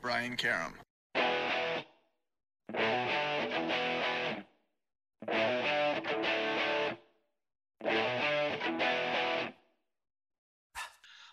Brian 0.00 0.36
Karem. 0.36 0.72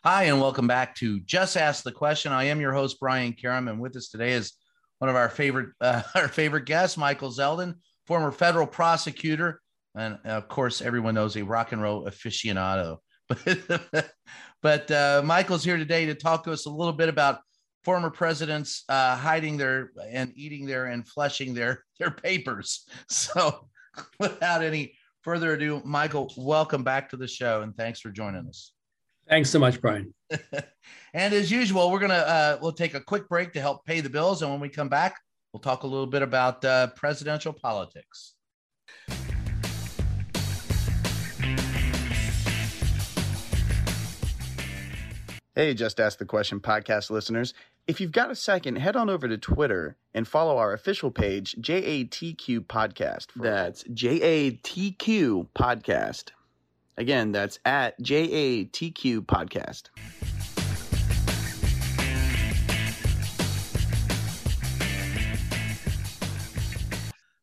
Hi, 0.03 0.23
and 0.23 0.39
welcome 0.39 0.67
back 0.67 0.95
to 0.97 1.19
Just 1.21 1.57
Ask 1.57 1.83
the 1.83 1.91
Question. 1.91 2.31
I 2.31 2.45
am 2.45 2.61
your 2.61 2.73
host, 2.73 2.99
Brian 2.99 3.33
Karem, 3.33 3.69
and 3.69 3.79
with 3.79 3.95
us 3.95 4.09
today 4.09 4.33
is 4.33 4.53
one 4.99 5.09
of 5.09 5.15
our 5.15 5.29
favorite 5.29 5.69
uh, 5.81 6.01
our 6.15 6.27
favorite 6.27 6.65
guests, 6.65 6.97
Michael 6.97 7.29
Zeldin, 7.29 7.75
former 8.05 8.31
federal 8.31 8.67
prosecutor, 8.67 9.61
and 9.95 10.17
of 10.25 10.47
course, 10.49 10.81
everyone 10.81 11.15
knows 11.15 11.37
a 11.37 11.43
rock 11.43 11.71
and 11.71 11.81
roll 11.81 12.05
aficionado. 12.05 12.97
But 13.91 14.11
but 14.61 14.91
uh, 14.91 15.21
Michael's 15.23 15.63
here 15.63 15.77
today 15.77 16.05
to 16.07 16.15
talk 16.15 16.43
to 16.45 16.51
us 16.51 16.65
a 16.65 16.69
little 16.69 16.93
bit 16.93 17.09
about 17.09 17.39
former 17.87 18.09
presidents 18.09 18.83
uh, 18.89 19.15
hiding 19.15 19.55
their 19.55 19.91
and 20.11 20.33
eating 20.35 20.65
their 20.65 20.87
and 20.87 21.07
fleshing 21.07 21.53
their 21.53 21.85
their 21.99 22.11
papers. 22.11 22.85
So, 23.07 23.69
without 24.19 24.61
any 24.61 24.97
further 25.21 25.53
ado, 25.53 25.81
Michael, 25.85 26.33
welcome 26.35 26.83
back 26.83 27.09
to 27.11 27.17
the 27.17 27.29
show, 27.29 27.61
and 27.61 27.73
thanks 27.77 28.01
for 28.01 28.09
joining 28.09 28.45
us. 28.45 28.73
Thanks 29.29 29.49
so 29.49 29.59
much, 29.59 29.79
Brian. 29.79 30.13
and 31.13 31.33
as 31.33 31.49
usual, 31.49 31.89
we're 31.89 31.99
gonna 31.99 32.13
uh, 32.15 32.57
we'll 32.61 32.73
take 32.73 32.93
a 32.93 32.99
quick 32.99 33.29
break 33.29 33.53
to 33.53 33.61
help 33.61 33.85
pay 33.85 34.01
the 34.01 34.09
bills, 34.09 34.41
and 34.41 34.51
when 34.51 34.59
we 34.59 34.67
come 34.67 34.89
back, 34.89 35.21
we'll 35.53 35.61
talk 35.61 35.83
a 35.83 35.87
little 35.87 36.07
bit 36.07 36.21
about 36.21 36.65
uh, 36.65 36.87
presidential 36.87 37.53
politics. 37.53 38.33
Hey, 45.57 45.73
Just 45.73 45.99
Ask 45.99 46.19
the 46.19 46.25
Question 46.25 46.59
podcast 46.59 47.09
listeners. 47.09 47.55
If 47.87 48.01
you've 48.01 48.11
got 48.11 48.29
a 48.29 48.35
second, 48.35 48.75
head 48.75 48.97
on 48.97 49.09
over 49.09 49.29
to 49.29 49.37
Twitter 49.37 49.95
and 50.13 50.27
follow 50.27 50.57
our 50.57 50.73
official 50.73 51.09
page, 51.09 51.55
JATQ 51.61 52.65
Podcast. 52.65 53.27
That's 53.37 53.85
JATQ 53.85 55.47
Podcast. 55.57 56.31
Again, 56.97 57.31
that's 57.31 57.59
at 57.63 57.97
JATQ 58.01 59.21
Podcast. 59.21 59.83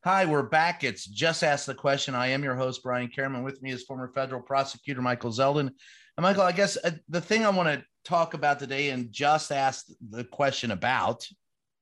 Hi, 0.05 0.27
we're 0.27 0.43
back. 0.43 0.85
It's 0.85 1.07
Just 1.07 1.43
Ask 1.43 1.65
the 1.65 1.75
Question. 1.75 2.15
I 2.15 2.27
am 2.27 2.45
your 2.45 2.55
host, 2.55 2.83
Brian 2.83 3.09
Karem. 3.09 3.43
With 3.43 3.63
me 3.63 3.71
is 3.71 3.85
former 3.85 4.09
federal 4.09 4.43
prosecutor 4.43 5.01
Michael 5.01 5.31
Zeldin. 5.31 5.71
And 6.19 6.23
Michael, 6.23 6.43
I 6.43 6.53
guess 6.53 6.77
uh, 6.85 6.91
the 7.09 7.23
thing 7.23 7.47
I 7.47 7.49
want 7.49 7.71
to 7.71 7.83
talk 8.05 8.35
about 8.35 8.59
today 8.59 8.91
and 8.91 9.11
just 9.11 9.51
ask 9.51 9.87
the 10.11 10.25
question 10.25 10.71
about, 10.71 11.27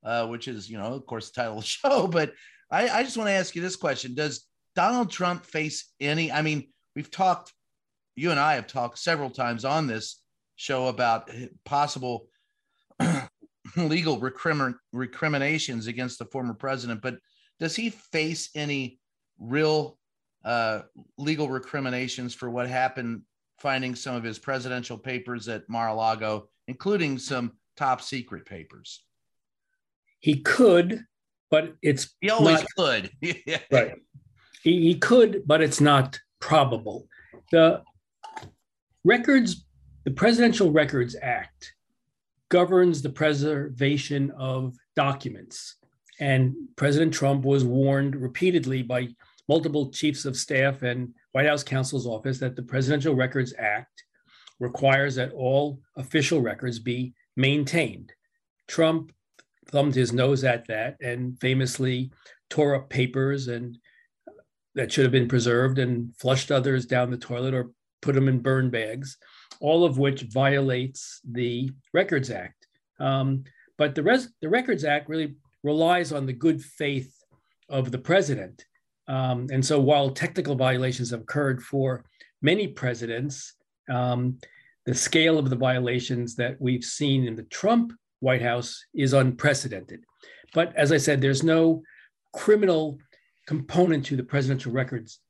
uh, 0.04 0.26
which 0.26 0.48
is, 0.48 0.70
you 0.70 0.78
know, 0.78 0.94
of 0.94 1.06
course, 1.06 1.30
the 1.30 1.40
title 1.40 1.58
of 1.58 1.64
the 1.64 1.66
show, 1.66 2.06
but 2.06 2.32
I, 2.70 2.88
I 2.88 3.02
just 3.02 3.16
want 3.16 3.28
to 3.28 3.34
ask 3.34 3.54
you 3.54 3.62
this 3.62 3.76
question 3.76 4.14
Does 4.14 4.46
Donald 4.74 5.10
Trump 5.10 5.44
face 5.44 5.92
any? 6.00 6.32
I 6.32 6.42
mean, 6.42 6.68
we've 6.96 7.10
talked, 7.10 7.52
you 8.16 8.30
and 8.30 8.40
I 8.40 8.54
have 8.54 8.66
talked 8.66 8.98
several 8.98 9.30
times 9.30 9.64
on 9.64 9.86
this 9.86 10.22
show 10.56 10.86
about 10.88 11.30
possible 11.64 12.26
legal 13.76 14.18
recrimin- 14.20 14.76
recriminations 14.92 15.86
against 15.86 16.18
the 16.18 16.24
former 16.26 16.54
president, 16.54 17.02
but 17.02 17.18
does 17.60 17.76
he 17.76 17.90
face 17.90 18.50
any 18.54 18.98
real 19.38 19.98
uh, 20.44 20.82
legal 21.18 21.48
recriminations 21.48 22.34
for 22.34 22.50
what 22.50 22.68
happened 22.68 23.22
finding 23.62 23.94
some 23.94 24.16
of 24.16 24.24
his 24.24 24.40
presidential 24.40 24.98
papers 24.98 25.48
at 25.48 25.68
Mar-a-Lago, 25.68 26.48
including 26.66 27.16
some 27.16 27.52
top 27.76 28.02
secret 28.02 28.44
papers. 28.44 29.04
He 30.18 30.40
could, 30.40 31.04
but 31.48 31.74
it's 31.80 32.14
he 32.20 32.28
always 32.28 32.58
not, 32.60 32.68
could. 32.76 33.10
right. 33.70 33.92
He, 34.64 34.82
he 34.82 34.94
could, 34.96 35.44
but 35.46 35.62
it's 35.62 35.80
not 35.80 36.18
probable. 36.40 37.06
The 37.52 37.82
records, 39.04 39.64
the 40.04 40.10
Presidential 40.10 40.72
Records 40.72 41.14
Act 41.22 41.74
governs 42.48 43.00
the 43.00 43.10
preservation 43.10 44.32
of 44.32 44.74
documents. 44.96 45.76
And 46.18 46.54
President 46.76 47.14
Trump 47.14 47.44
was 47.44 47.64
warned 47.64 48.16
repeatedly 48.16 48.82
by 48.82 49.08
multiple 49.48 49.90
chiefs 49.90 50.24
of 50.24 50.36
staff 50.36 50.82
and 50.82 51.14
White 51.32 51.46
House 51.46 51.64
counsel's 51.64 52.06
office 52.06 52.38
that 52.38 52.56
the 52.56 52.62
Presidential 52.62 53.14
Records 53.14 53.54
Act 53.58 54.04
requires 54.60 55.14
that 55.16 55.32
all 55.32 55.80
official 55.96 56.40
records 56.40 56.78
be 56.78 57.14
maintained. 57.36 58.12
Trump 58.68 59.12
thumbed 59.68 59.94
his 59.94 60.12
nose 60.12 60.44
at 60.44 60.66
that 60.68 60.96
and 61.00 61.38
famously 61.40 62.12
tore 62.50 62.74
up 62.74 62.90
papers 62.90 63.48
and 63.48 63.78
that 64.74 64.92
should 64.92 65.04
have 65.04 65.12
been 65.12 65.28
preserved 65.28 65.78
and 65.78 66.14
flushed 66.16 66.50
others 66.50 66.86
down 66.86 67.10
the 67.10 67.16
toilet 67.16 67.54
or 67.54 67.70
put 68.00 68.14
them 68.14 68.28
in 68.28 68.38
burn 68.38 68.70
bags, 68.70 69.18
all 69.60 69.84
of 69.84 69.98
which 69.98 70.22
violates 70.22 71.20
the 71.30 71.70
Records 71.92 72.30
Act. 72.30 72.66
Um, 72.98 73.44
but 73.78 73.94
the, 73.94 74.02
res- 74.02 74.32
the 74.40 74.48
Records 74.48 74.84
Act 74.84 75.08
really 75.08 75.36
relies 75.62 76.12
on 76.12 76.26
the 76.26 76.32
good 76.32 76.62
faith 76.62 77.14
of 77.68 77.90
the 77.90 77.98
president. 77.98 78.64
Um, 79.12 79.46
and 79.52 79.64
so 79.64 79.78
while 79.78 80.08
technical 80.10 80.54
violations 80.54 81.10
have 81.10 81.20
occurred 81.20 81.62
for 81.62 82.02
many 82.40 82.66
presidents, 82.66 83.54
um, 83.90 84.38
the 84.86 84.94
scale 84.94 85.38
of 85.38 85.50
the 85.50 85.56
violations 85.56 86.34
that 86.36 86.56
we've 86.58 86.82
seen 86.82 87.26
in 87.26 87.36
the 87.36 87.42
Trump 87.42 87.92
White 88.20 88.40
House 88.40 88.86
is 88.94 89.12
unprecedented. 89.12 90.00
But 90.54 90.74
as 90.76 90.92
I 90.92 90.96
said, 90.96 91.20
there's 91.20 91.42
no 91.42 91.82
criminal 92.32 92.98
component 93.46 94.06
to 94.06 94.16
the 94.16 94.22
Presidential 94.22 94.72
Records 94.72 95.20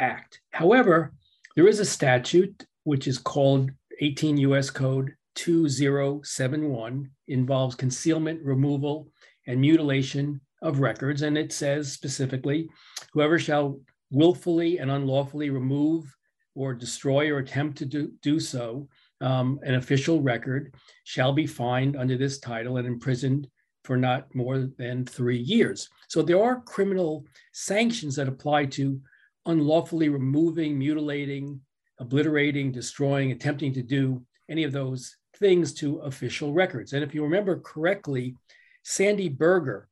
Act. 0.00 0.40
However, 0.50 1.12
there 1.54 1.68
is 1.68 1.78
a 1.78 1.84
statute 1.84 2.66
which 2.82 3.06
is 3.06 3.18
called 3.18 3.70
18 4.00 4.36
US 4.38 4.68
Code 4.68 5.14
2071, 5.36 7.08
involves 7.28 7.76
concealment, 7.76 8.42
removal, 8.42 9.12
and 9.46 9.60
mutilation 9.60 10.40
of 10.62 10.80
records. 10.80 11.22
And 11.22 11.36
it 11.38 11.52
says 11.52 11.92
specifically 11.92 12.68
whoever 13.12 13.38
shall 13.38 13.80
willfully 14.10 14.78
and 14.78 14.90
unlawfully 14.90 15.50
remove 15.50 16.14
or 16.54 16.74
destroy 16.74 17.30
or 17.30 17.38
attempt 17.38 17.78
to 17.78 17.86
do, 17.86 18.12
do 18.22 18.40
so 18.40 18.88
um, 19.20 19.60
an 19.62 19.74
official 19.74 20.20
record 20.20 20.74
shall 21.04 21.32
be 21.32 21.46
fined 21.46 21.96
under 21.96 22.16
this 22.16 22.38
title 22.38 22.76
and 22.76 22.86
imprisoned 22.86 23.48
for 23.84 23.96
not 23.96 24.32
more 24.34 24.68
than 24.76 25.04
three 25.04 25.38
years. 25.38 25.88
So 26.08 26.22
there 26.22 26.42
are 26.42 26.60
criminal 26.62 27.24
sanctions 27.52 28.16
that 28.16 28.28
apply 28.28 28.66
to 28.66 29.00
unlawfully 29.46 30.08
removing, 30.08 30.78
mutilating, 30.78 31.60
obliterating, 31.98 32.70
destroying, 32.70 33.32
attempting 33.32 33.72
to 33.74 33.82
do 33.82 34.22
any 34.48 34.64
of 34.64 34.72
those 34.72 35.16
things 35.38 35.72
to 35.74 35.98
official 35.98 36.52
records. 36.52 36.92
And 36.92 37.02
if 37.02 37.14
you 37.14 37.22
remember 37.22 37.60
correctly, 37.60 38.34
Sandy 38.82 39.28
Berger 39.28 39.88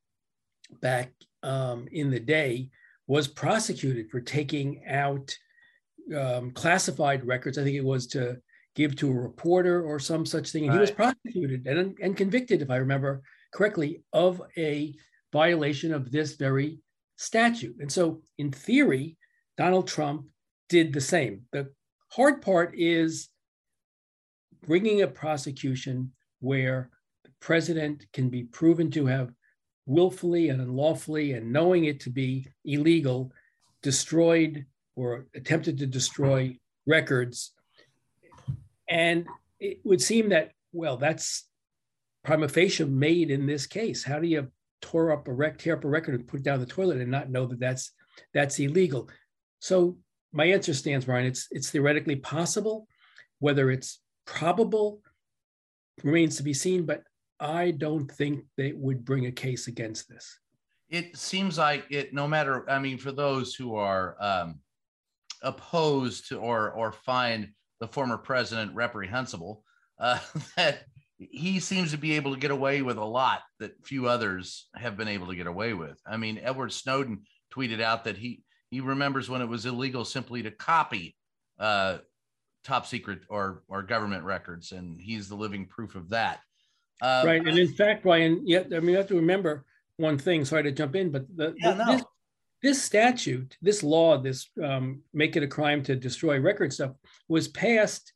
back 0.81 1.13
um, 1.43 1.87
in 1.93 2.11
the 2.11 2.21
day 2.21 2.71
was 3.07 3.29
prosecuted 3.29 4.11
for 4.11 4.21
taking 4.21 4.85
out 4.87 5.37
um, 6.17 6.51
classified 6.53 7.27
records. 7.27 7.59
I 7.59 7.65
think 7.65 7.77
it 7.77 7.85
was 7.85 8.07
to 8.09 8.37
give 8.75 8.95
to 8.97 9.11
a 9.11 9.15
reporter 9.15 9.83
or 9.83 9.99
some 9.99 10.27
such 10.27 10.51
thing. 10.51 10.65
And 10.65 10.71
right. 10.71 10.77
he 10.77 10.81
was 10.81 10.91
prosecuted 10.91 11.67
and, 11.67 11.97
and 12.01 12.17
convicted, 12.17 12.63
if 12.63 12.71
I 12.71 12.77
remember 12.77 13.23
correctly, 13.53 14.03
of 14.13 14.43
a 14.57 14.95
violation 15.33 15.93
of 15.93 16.11
this 16.11 16.35
very 16.37 16.79
statute. 17.17 17.77
And 17.81 17.91
so, 17.91 18.23
in 18.39 18.53
theory, 18.53 19.17
Donald 19.57 19.89
Trump 19.89 20.27
did 20.69 20.93
the 20.93 21.01
same. 21.01 21.43
The 21.53 21.71
hard 22.11 22.43
part 22.43 22.75
is 22.77 23.29
bringing 24.67 25.03
a 25.03 25.07
prosecution 25.07 26.13
where 26.41 26.91
the 27.25 27.31
president 27.41 28.05
can 28.13 28.29
be 28.29 28.45
proven 28.45 28.91
to 28.91 29.07
have 29.07 29.31
willfully 29.87 30.49
and 30.49 30.61
unlawfully 30.61 31.33
and 31.33 31.53
knowing 31.53 31.85
it 31.85 32.01
to 32.01 32.11
be 32.11 32.47
illegal 32.65 33.33
destroyed 33.83 34.67
or 34.97 35.27
attempted 35.35 35.79
to 35.79 35.87
destroy 35.87 36.57
records 36.87 37.53
and 38.89 39.27
it 39.61 39.79
would 39.85 40.03
seem 40.03 40.29
that 40.31 40.51
well 40.73 40.97
that's 40.97 41.49
prima 42.27 42.49
facie 42.49 42.85
made 42.85 43.31
in 43.31 43.47
this 43.47 43.67
case. 43.67 44.03
How 44.03 44.19
do 44.19 44.27
you 44.27 44.49
tore 44.83 45.13
up 45.13 45.29
a 45.29 45.33
rec, 45.33 45.59
tear 45.59 45.77
up 45.77 45.85
a 45.85 45.89
record 45.89 46.17
and 46.17 46.27
put 46.27 46.41
it 46.41 46.43
down 46.43 46.59
the 46.59 46.67
toilet 46.67 46.99
and 46.99 47.11
not 47.11 47.31
know 47.31 47.47
that 47.47 47.61
that's 47.61 47.93
that's 48.35 48.59
illegal? 48.59 49.09
So 49.61 49.97
my 50.33 50.47
answer 50.47 50.75
stands, 50.75 51.07
Brian. 51.07 51.25
It's 51.25 51.47
it's 51.53 51.71
theoretically 51.71 52.17
possible, 52.17 52.89
whether 53.39 53.71
it's 53.71 54.01
probable 54.27 55.01
remains 56.03 56.37
to 56.37 56.43
be 56.43 56.53
seen. 56.53 56.85
But 56.85 57.05
I 57.41 57.73
don't 57.73 58.11
think 58.11 58.45
they 58.57 58.73
would 58.73 59.05
bring 59.05 59.27
a 59.27 59.33
case 59.33 59.67
against 59.67 60.09
this. 60.09 60.39
It 60.89 61.17
seems 61.17 61.59
like 61.59 61.85
it. 61.91 62.15
No 62.15 62.29
matter, 62.29 62.69
I 62.71 62.79
mean, 62.79 62.99
for 62.99 63.13
those 63.13 63.55
who 63.55 63.75
are 63.75 64.17
um, 64.21 64.61
opposed 65.43 66.29
to 66.29 66.39
or 66.39 66.71
or 66.71 66.93
find 66.93 67.49
the 67.81 67.89
former 67.89 68.17
president 68.17 68.75
reprehensible, 68.75 69.63
uh, 69.99 70.19
that 70.57 70.85
he 71.19 71.61
seems 71.61 71.91
to 71.91 71.99
be 71.99 72.13
able 72.13 72.35
to 72.35 72.41
get 72.41 72.51
away 72.51 72.83
with 72.83 72.99
a 72.99 73.05
lot 73.05 73.41
that 73.59 73.73
few 73.85 74.07
others 74.09 74.69
have 74.75 74.97
been 74.97 75.09
able 75.09 75.27
to 75.27 75.37
get 75.37 75.47
away 75.47 75.73
with. 75.73 75.99
I 76.07 76.17
mean, 76.17 76.39
Edward 76.43 76.73
Snowden 76.73 77.23
tweeted 77.53 77.81
out 77.81 78.05
that 78.05 78.17
he 78.17 78.43
he 78.71 78.81
remembers 78.81 79.29
when 79.29 79.43
it 79.43 79.49
was 79.49 79.67
illegal 79.67 80.05
simply 80.05 80.43
to 80.43 80.51
copy 80.51 81.17
uh, 81.59 81.99
top 82.65 82.87
secret 82.87 83.21
or 83.29 83.63
or 83.69 83.83
government 83.83 84.25
records, 84.25 84.73
and 84.73 85.01
he's 85.01 85.29
the 85.29 85.37
living 85.37 85.67
proof 85.67 85.95
of 85.95 86.11
that. 86.11 86.41
Uh, 87.03 87.23
right, 87.27 87.47
and 87.47 87.59
in 87.59 87.69
fact, 87.69 88.03
Brian, 88.03 88.43
yeah, 88.45 88.63
I 88.75 88.81
mean, 88.81 88.91
you 88.91 88.97
have 88.97 89.09
to 89.09 89.17
remember 89.17 89.65
one 89.99 90.19
thing. 90.19 90.45
Sorry 90.45 90.63
to 90.63 90.73
jump 90.73 90.97
in, 90.97 91.11
but 91.11 91.25
the, 91.35 91.55
yeah, 91.59 91.73
the, 91.73 91.85
no. 91.85 91.93
this, 91.93 92.05
this, 92.63 92.83
statute, 92.83 93.57
this 93.61 93.83
law, 93.83 94.19
this 94.19 94.49
um, 94.63 95.03
make 95.13 95.37
it 95.37 95.43
a 95.43 95.49
crime 95.49 95.83
to 95.85 95.97
destroy 95.97 96.39
record 96.39 96.73
stuff, 96.73 96.93
was 97.29 97.49
passed 97.49 98.13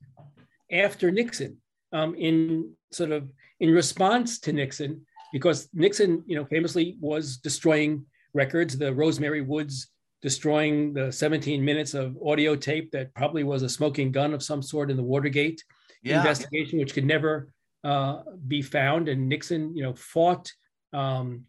after 0.73 1.11
Nixon 1.11 1.59
um, 1.93 2.15
in 2.15 2.73
sort 2.91 3.13
of 3.13 3.29
in 3.61 3.71
response 3.71 4.39
to 4.41 4.53
Nixon, 4.53 5.05
because 5.33 5.69
Nixon, 5.75 6.25
you 6.27 6.37
know, 6.37 6.47
famously 6.47 6.97
was 7.01 7.37
destroying 7.37 8.07
records. 8.33 8.79
The 8.79 8.95
Rose 8.95 9.21
Mary 9.21 9.43
Woods 9.43 9.89
destroying 10.23 10.93
the 10.93 11.11
17 11.11 11.65
minutes 11.65 11.95
of 11.95 12.17
audio 12.25 12.55
tape 12.55 12.91
that 12.93 13.15
probably 13.15 13.45
was 13.45 13.63
a 13.63 13.69
smoking 13.69 14.13
gun 14.13 14.35
of 14.35 14.43
some 14.43 14.63
sort 14.63 14.91
in 14.91 14.97
the 14.97 15.03
Watergate 15.03 15.63
yeah. 16.03 16.19
investigation, 16.19 16.79
which 16.79 16.95
could 16.95 17.07
never 17.07 17.49
uh, 17.85 18.23
be 18.47 18.63
found. 18.63 19.09
And 19.09 19.29
Nixon, 19.29 19.77
you 19.77 19.83
know, 19.83 19.95
fought 19.95 20.53
um, 20.93 21.45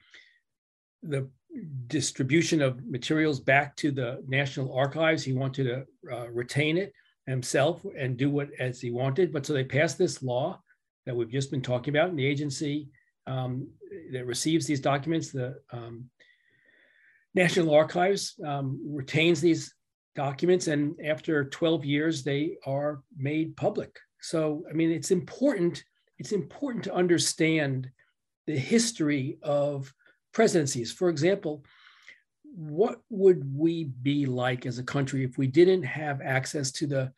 the 1.03 1.29
distribution 1.87 2.61
of 2.61 2.85
materials 2.85 3.39
back 3.39 3.75
to 3.77 3.91
the 3.91 4.23
National 4.27 4.73
Archives. 4.73 5.23
He 5.23 5.33
wanted 5.33 5.63
to 5.65 6.15
uh, 6.15 6.29
retain 6.29 6.77
it 6.77 6.93
himself 7.27 7.85
and 7.97 8.17
do 8.17 8.29
what 8.29 8.49
as 8.59 8.79
he 8.79 8.91
wanted. 8.91 9.33
But 9.33 9.45
so 9.45 9.53
they 9.53 9.63
passed 9.63 9.97
this 9.97 10.23
law 10.23 10.61
that 11.05 11.15
we've 11.15 11.31
just 11.31 11.51
been 11.51 11.61
talking 11.61 11.95
about, 11.95 12.09
and 12.09 12.19
the 12.19 12.25
agency 12.25 12.89
um, 13.27 13.67
that 14.11 14.25
receives 14.25 14.65
these 14.65 14.81
documents, 14.81 15.31
the 15.31 15.55
um, 15.71 16.09
National 17.33 17.73
Archives, 17.73 18.35
um, 18.45 18.79
retains 18.85 19.41
these 19.41 19.73
documents, 20.15 20.67
and 20.67 20.95
after 21.03 21.45
12 21.45 21.85
years, 21.85 22.23
they 22.23 22.57
are 22.65 23.01
made 23.17 23.55
public. 23.55 23.97
So, 24.19 24.63
I 24.69 24.73
mean, 24.73 24.91
it's 24.91 25.11
important. 25.11 25.83
It's 26.21 26.33
important 26.33 26.83
to 26.83 26.94
understand 26.94 27.89
the 28.45 28.56
history 28.56 29.39
of 29.41 29.91
presidencies. 30.35 30.91
For 30.91 31.09
example, 31.09 31.65
what 32.44 33.01
would 33.09 33.41
we 33.57 33.85
be 33.85 34.27
like 34.27 34.68
as 34.68 34.77
a 34.77 34.83
country 34.83 35.23
if 35.23 35.39
we 35.39 35.47
didn't 35.47 35.81
have 35.81 36.21
access 36.21 36.71
to 36.73 36.85
the 36.85 37.12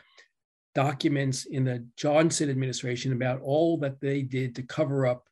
documents 0.73 1.43
in 1.43 1.65
the 1.65 1.85
Johnson 1.97 2.49
administration 2.49 3.11
about 3.11 3.41
all 3.41 3.77
that 3.79 3.99
they 3.99 4.21
did 4.21 4.55
to 4.55 4.63
cover 4.63 5.05
up 5.05 5.27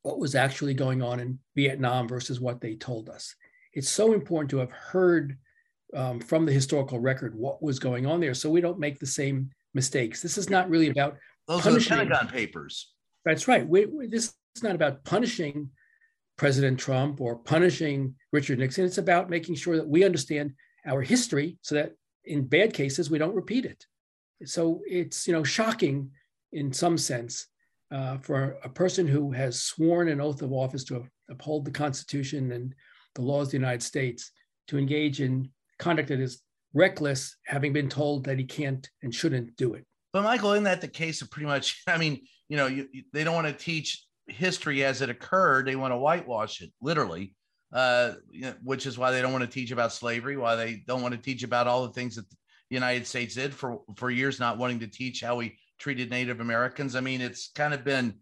what 0.00 0.18
was 0.18 0.34
actually 0.34 0.72
going 0.72 1.02
on 1.02 1.20
in 1.20 1.38
Vietnam 1.54 2.08
versus 2.08 2.40
what 2.40 2.62
they 2.62 2.76
told 2.76 3.10
us? 3.10 3.34
It's 3.74 3.90
so 3.90 4.14
important 4.14 4.48
to 4.52 4.56
have 4.56 4.72
heard 4.72 5.36
um, 5.94 6.18
from 6.18 6.46
the 6.46 6.52
historical 6.52 6.98
record 6.98 7.34
what 7.34 7.62
was 7.62 7.78
going 7.78 8.06
on 8.06 8.20
there 8.20 8.32
so 8.32 8.48
we 8.48 8.62
don't 8.62 8.78
make 8.78 8.98
the 8.98 9.06
same 9.06 9.50
mistakes. 9.74 10.22
This 10.22 10.38
is 10.38 10.48
not 10.48 10.70
really 10.70 10.88
about 10.88 11.18
those 11.46 11.60
punishing. 11.60 11.92
are 11.92 12.04
the 12.04 12.10
Pentagon 12.10 12.28
papers. 12.28 12.91
That's 13.24 13.48
right. 13.48 13.66
We, 13.66 13.86
we, 13.86 14.06
this 14.06 14.34
is 14.56 14.62
not 14.62 14.74
about 14.74 15.04
punishing 15.04 15.70
President 16.36 16.78
Trump 16.78 17.20
or 17.20 17.36
punishing 17.36 18.14
Richard 18.32 18.58
Nixon. 18.58 18.84
It's 18.84 18.98
about 18.98 19.30
making 19.30 19.54
sure 19.54 19.76
that 19.76 19.88
we 19.88 20.04
understand 20.04 20.54
our 20.86 21.02
history 21.02 21.58
so 21.62 21.76
that 21.76 21.92
in 22.24 22.46
bad 22.46 22.72
cases 22.72 23.10
we 23.10 23.18
don't 23.18 23.34
repeat 23.34 23.64
it. 23.64 23.86
So 24.44 24.80
it's 24.86 25.26
you 25.26 25.32
know 25.32 25.44
shocking 25.44 26.10
in 26.52 26.72
some 26.72 26.98
sense 26.98 27.46
uh, 27.92 28.18
for 28.18 28.58
a 28.64 28.68
person 28.68 29.06
who 29.06 29.30
has 29.32 29.62
sworn 29.62 30.08
an 30.08 30.20
oath 30.20 30.42
of 30.42 30.52
office 30.52 30.84
to 30.84 31.06
uphold 31.30 31.64
the 31.64 31.70
Constitution 31.70 32.52
and 32.52 32.74
the 33.14 33.22
laws 33.22 33.48
of 33.48 33.52
the 33.52 33.58
United 33.58 33.82
States 33.82 34.32
to 34.68 34.78
engage 34.78 35.20
in 35.20 35.50
conduct 35.78 36.08
that 36.08 36.20
is 36.20 36.42
reckless, 36.74 37.36
having 37.46 37.72
been 37.72 37.88
told 37.88 38.24
that 38.24 38.38
he 38.38 38.44
can't 38.44 38.88
and 39.02 39.14
shouldn't 39.14 39.56
do 39.56 39.74
it. 39.74 39.84
But 40.12 40.22
Michael, 40.22 40.52
isn't 40.52 40.64
that 40.64 40.80
the 40.80 40.88
case 40.88 41.22
of 41.22 41.30
pretty 41.30 41.46
much? 41.46 41.82
I 41.86 41.98
mean, 41.98 42.20
you 42.48 42.56
know, 42.56 42.66
you, 42.66 42.88
you, 42.92 43.02
they 43.12 43.24
don't 43.24 43.34
want 43.34 43.46
to 43.46 43.64
teach 43.64 44.04
history 44.26 44.84
as 44.84 45.02
it 45.02 45.10
occurred. 45.10 45.66
They 45.66 45.76
want 45.76 45.92
to 45.92 45.96
whitewash 45.96 46.60
it, 46.60 46.70
literally, 46.80 47.34
uh, 47.72 48.12
which 48.62 48.86
is 48.86 48.98
why 48.98 49.10
they 49.10 49.22
don't 49.22 49.32
want 49.32 49.44
to 49.44 49.50
teach 49.50 49.70
about 49.70 49.92
slavery, 49.92 50.36
why 50.36 50.56
they 50.56 50.82
don't 50.86 51.02
want 51.02 51.14
to 51.14 51.20
teach 51.20 51.42
about 51.42 51.66
all 51.66 51.86
the 51.86 51.92
things 51.92 52.16
that 52.16 52.28
the 52.28 52.36
United 52.70 53.06
States 53.06 53.34
did 53.34 53.54
for, 53.54 53.80
for 53.96 54.10
years, 54.10 54.38
not 54.38 54.58
wanting 54.58 54.80
to 54.80 54.86
teach 54.86 55.20
how 55.22 55.36
we 55.36 55.58
treated 55.78 56.10
Native 56.10 56.40
Americans. 56.40 56.94
I 56.94 57.00
mean, 57.00 57.20
it's 57.20 57.50
kind 57.54 57.74
of 57.74 57.84
been 57.84 58.14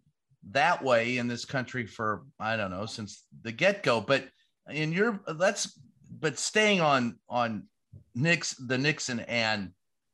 that 0.51 0.83
way 0.83 1.17
in 1.17 1.27
this 1.27 1.45
country 1.45 1.85
for, 1.85 2.23
I 2.39 2.57
don't 2.57 2.71
know, 2.71 2.85
since 2.85 3.25
the 3.43 3.51
get 3.51 3.83
go. 3.83 4.01
But 4.01 4.25
in 4.69 4.91
your, 4.91 5.19
let's, 5.35 5.79
but 6.19 6.39
staying 6.39 6.81
on, 6.81 7.19
on 7.29 7.67
Nix, 8.15 8.55
the 8.55 8.77
Nixon 8.77 9.19
and, 9.21 9.71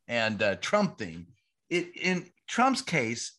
and 0.08 0.42
uh, 0.42 0.56
Trump 0.56 0.98
thing, 0.98 1.28
it, 1.70 1.96
in 1.96 2.26
Trump's 2.48 2.82
case, 2.82 3.34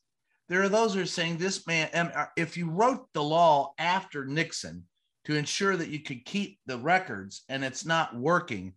there 0.49 0.63
are 0.63 0.69
those 0.69 0.95
who 0.95 1.03
are 1.03 1.07
saying 1.07 1.39
this 1.39 1.67
man, 1.67 1.89
uh, 1.93 2.27
if 2.37 2.57
you 2.57 2.71
wrote 2.71 3.07
the 3.13 3.23
law 3.23 3.75
after 3.79 4.25
Nixon 4.25 4.85
to 5.27 5.37
ensure 5.37 5.77
that 5.77 5.89
you 5.89 6.01
could 6.01 6.25
keep 6.25 6.59
the 6.67 6.79
records 6.79 7.43
and 7.49 7.63
it's 7.63 7.85
not 7.85 8.17
working, 8.17 8.73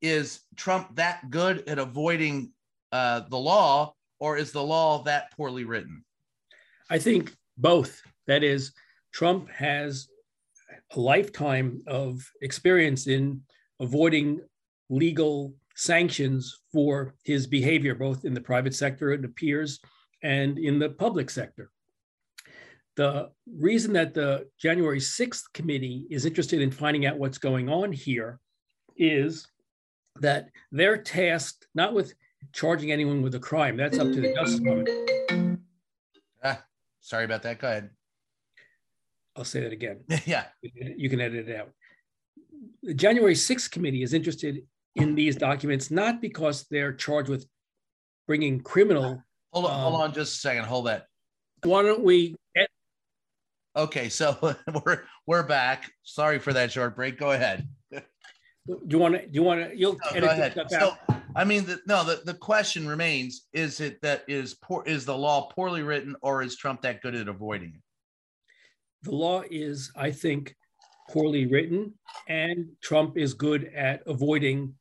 is 0.00 0.40
Trump 0.56 0.96
that 0.96 1.30
good 1.30 1.68
at 1.68 1.78
avoiding 1.78 2.52
uh, 2.90 3.20
the 3.28 3.38
law 3.38 3.94
or 4.18 4.36
is 4.36 4.52
the 4.52 4.62
law 4.62 5.02
that 5.04 5.32
poorly 5.36 5.64
written? 5.64 6.04
I 6.90 6.98
think 6.98 7.34
both. 7.56 8.02
That 8.26 8.42
is, 8.42 8.72
Trump 9.12 9.48
has 9.50 10.08
a 10.94 11.00
lifetime 11.00 11.82
of 11.86 12.28
experience 12.40 13.06
in 13.06 13.42
avoiding 13.80 14.40
legal 14.90 15.54
sanctions 15.82 16.60
for 16.72 17.14
his 17.24 17.46
behavior, 17.46 17.94
both 17.94 18.24
in 18.24 18.34
the 18.34 18.40
private 18.40 18.74
sector, 18.74 19.10
it 19.10 19.24
appears, 19.24 19.80
and 20.22 20.58
in 20.58 20.78
the 20.78 20.90
public 20.90 21.28
sector. 21.28 21.70
The 22.96 23.30
reason 23.58 23.92
that 23.94 24.14
the 24.14 24.48
January 24.60 25.00
6th 25.00 25.44
committee 25.54 26.06
is 26.10 26.26
interested 26.26 26.60
in 26.60 26.70
finding 26.70 27.06
out 27.06 27.18
what's 27.18 27.38
going 27.38 27.68
on 27.68 27.90
here 27.90 28.38
is 28.96 29.48
that 30.20 30.50
they're 30.70 30.98
tasked 30.98 31.66
not 31.74 31.94
with 31.94 32.14
charging 32.52 32.92
anyone 32.92 33.22
with 33.22 33.34
a 33.34 33.40
crime, 33.40 33.76
that's 33.76 33.98
up 33.98 34.12
to 34.12 34.20
the 34.20 34.34
Justice 34.34 34.60
Department. 34.60 35.60
Ah, 36.44 36.62
sorry 37.00 37.24
about 37.24 37.42
that. 37.42 37.58
Go 37.58 37.68
ahead. 37.68 37.90
I'll 39.34 39.44
say 39.44 39.62
that 39.62 39.72
again. 39.72 40.00
yeah. 40.26 40.44
You 40.62 41.08
can 41.08 41.20
edit 41.20 41.48
it 41.48 41.56
out. 41.56 41.70
The 42.82 42.94
January 42.94 43.34
6th 43.34 43.70
committee 43.70 44.02
is 44.02 44.12
interested 44.12 44.62
in 44.96 45.14
these 45.14 45.36
documents 45.36 45.90
not 45.90 46.20
because 46.20 46.66
they're 46.70 46.92
charged 46.92 47.28
with 47.28 47.46
bringing 48.26 48.60
criminal 48.60 49.22
Hold 49.52 49.66
on, 49.66 49.72
um, 49.72 49.80
hold 49.80 50.02
on 50.02 50.12
just 50.14 50.36
a 50.36 50.40
second. 50.40 50.64
Hold 50.64 50.86
that. 50.86 51.06
Why 51.62 51.82
don't 51.82 52.02
we 52.02 52.36
get... 52.56 52.68
Okay, 53.76 54.08
so 54.08 54.56
we're 54.84 55.02
we're 55.26 55.42
back. 55.42 55.90
Sorry 56.02 56.38
for 56.38 56.52
that 56.52 56.72
short 56.72 56.96
break. 56.96 57.18
Go 57.18 57.32
ahead. 57.32 57.68
Do 57.92 58.02
you 58.88 58.98
want 58.98 59.14
to? 59.14 59.26
Do 59.26 59.30
you 59.32 59.42
want 59.42 59.70
to? 59.70 59.76
You'll 59.76 59.98
no, 60.14 60.20
go 60.20 60.26
ahead. 60.26 60.58
So, 60.68 60.96
I 61.34 61.44
mean, 61.44 61.66
the, 61.66 61.80
no. 61.86 62.04
The, 62.04 62.22
the 62.24 62.34
question 62.34 62.86
remains: 62.86 63.48
Is 63.52 63.80
it 63.80 64.00
that 64.02 64.24
is 64.28 64.54
poor? 64.54 64.84
Is 64.86 65.04
the 65.04 65.16
law 65.16 65.48
poorly 65.48 65.82
written, 65.82 66.14
or 66.22 66.42
is 66.42 66.56
Trump 66.56 66.82
that 66.82 67.02
good 67.02 67.14
at 67.14 67.28
avoiding 67.28 67.72
it? 67.74 67.82
The 69.02 69.14
law 69.14 69.42
is, 69.50 69.90
I 69.96 70.12
think, 70.12 70.54
poorly 71.10 71.46
written, 71.46 71.94
and 72.28 72.68
Trump 72.82 73.18
is 73.18 73.34
good 73.34 73.72
at 73.74 74.02
avoiding 74.06 74.74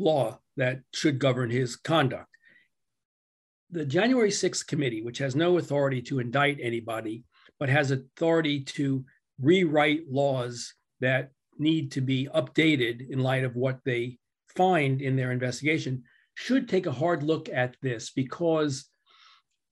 law 0.00 0.38
that 0.56 0.80
should 0.92 1.18
govern 1.18 1.50
his 1.50 1.76
conduct. 1.76 2.26
The 3.70 3.84
January 3.84 4.30
6th 4.30 4.66
committee, 4.66 5.02
which 5.02 5.18
has 5.18 5.36
no 5.36 5.58
authority 5.58 6.02
to 6.02 6.18
indict 6.18 6.58
anybody, 6.60 7.24
but 7.58 7.68
has 7.68 7.90
authority 7.90 8.64
to 8.64 9.04
rewrite 9.40 10.10
laws 10.10 10.74
that 11.00 11.30
need 11.58 11.92
to 11.92 12.00
be 12.00 12.28
updated 12.34 13.10
in 13.10 13.20
light 13.20 13.44
of 13.44 13.54
what 13.54 13.78
they 13.84 14.18
find 14.56 15.00
in 15.00 15.14
their 15.14 15.30
investigation, 15.30 16.02
should 16.34 16.68
take 16.68 16.86
a 16.86 16.92
hard 16.92 17.22
look 17.22 17.48
at 17.48 17.76
this 17.82 18.10
because 18.10 18.86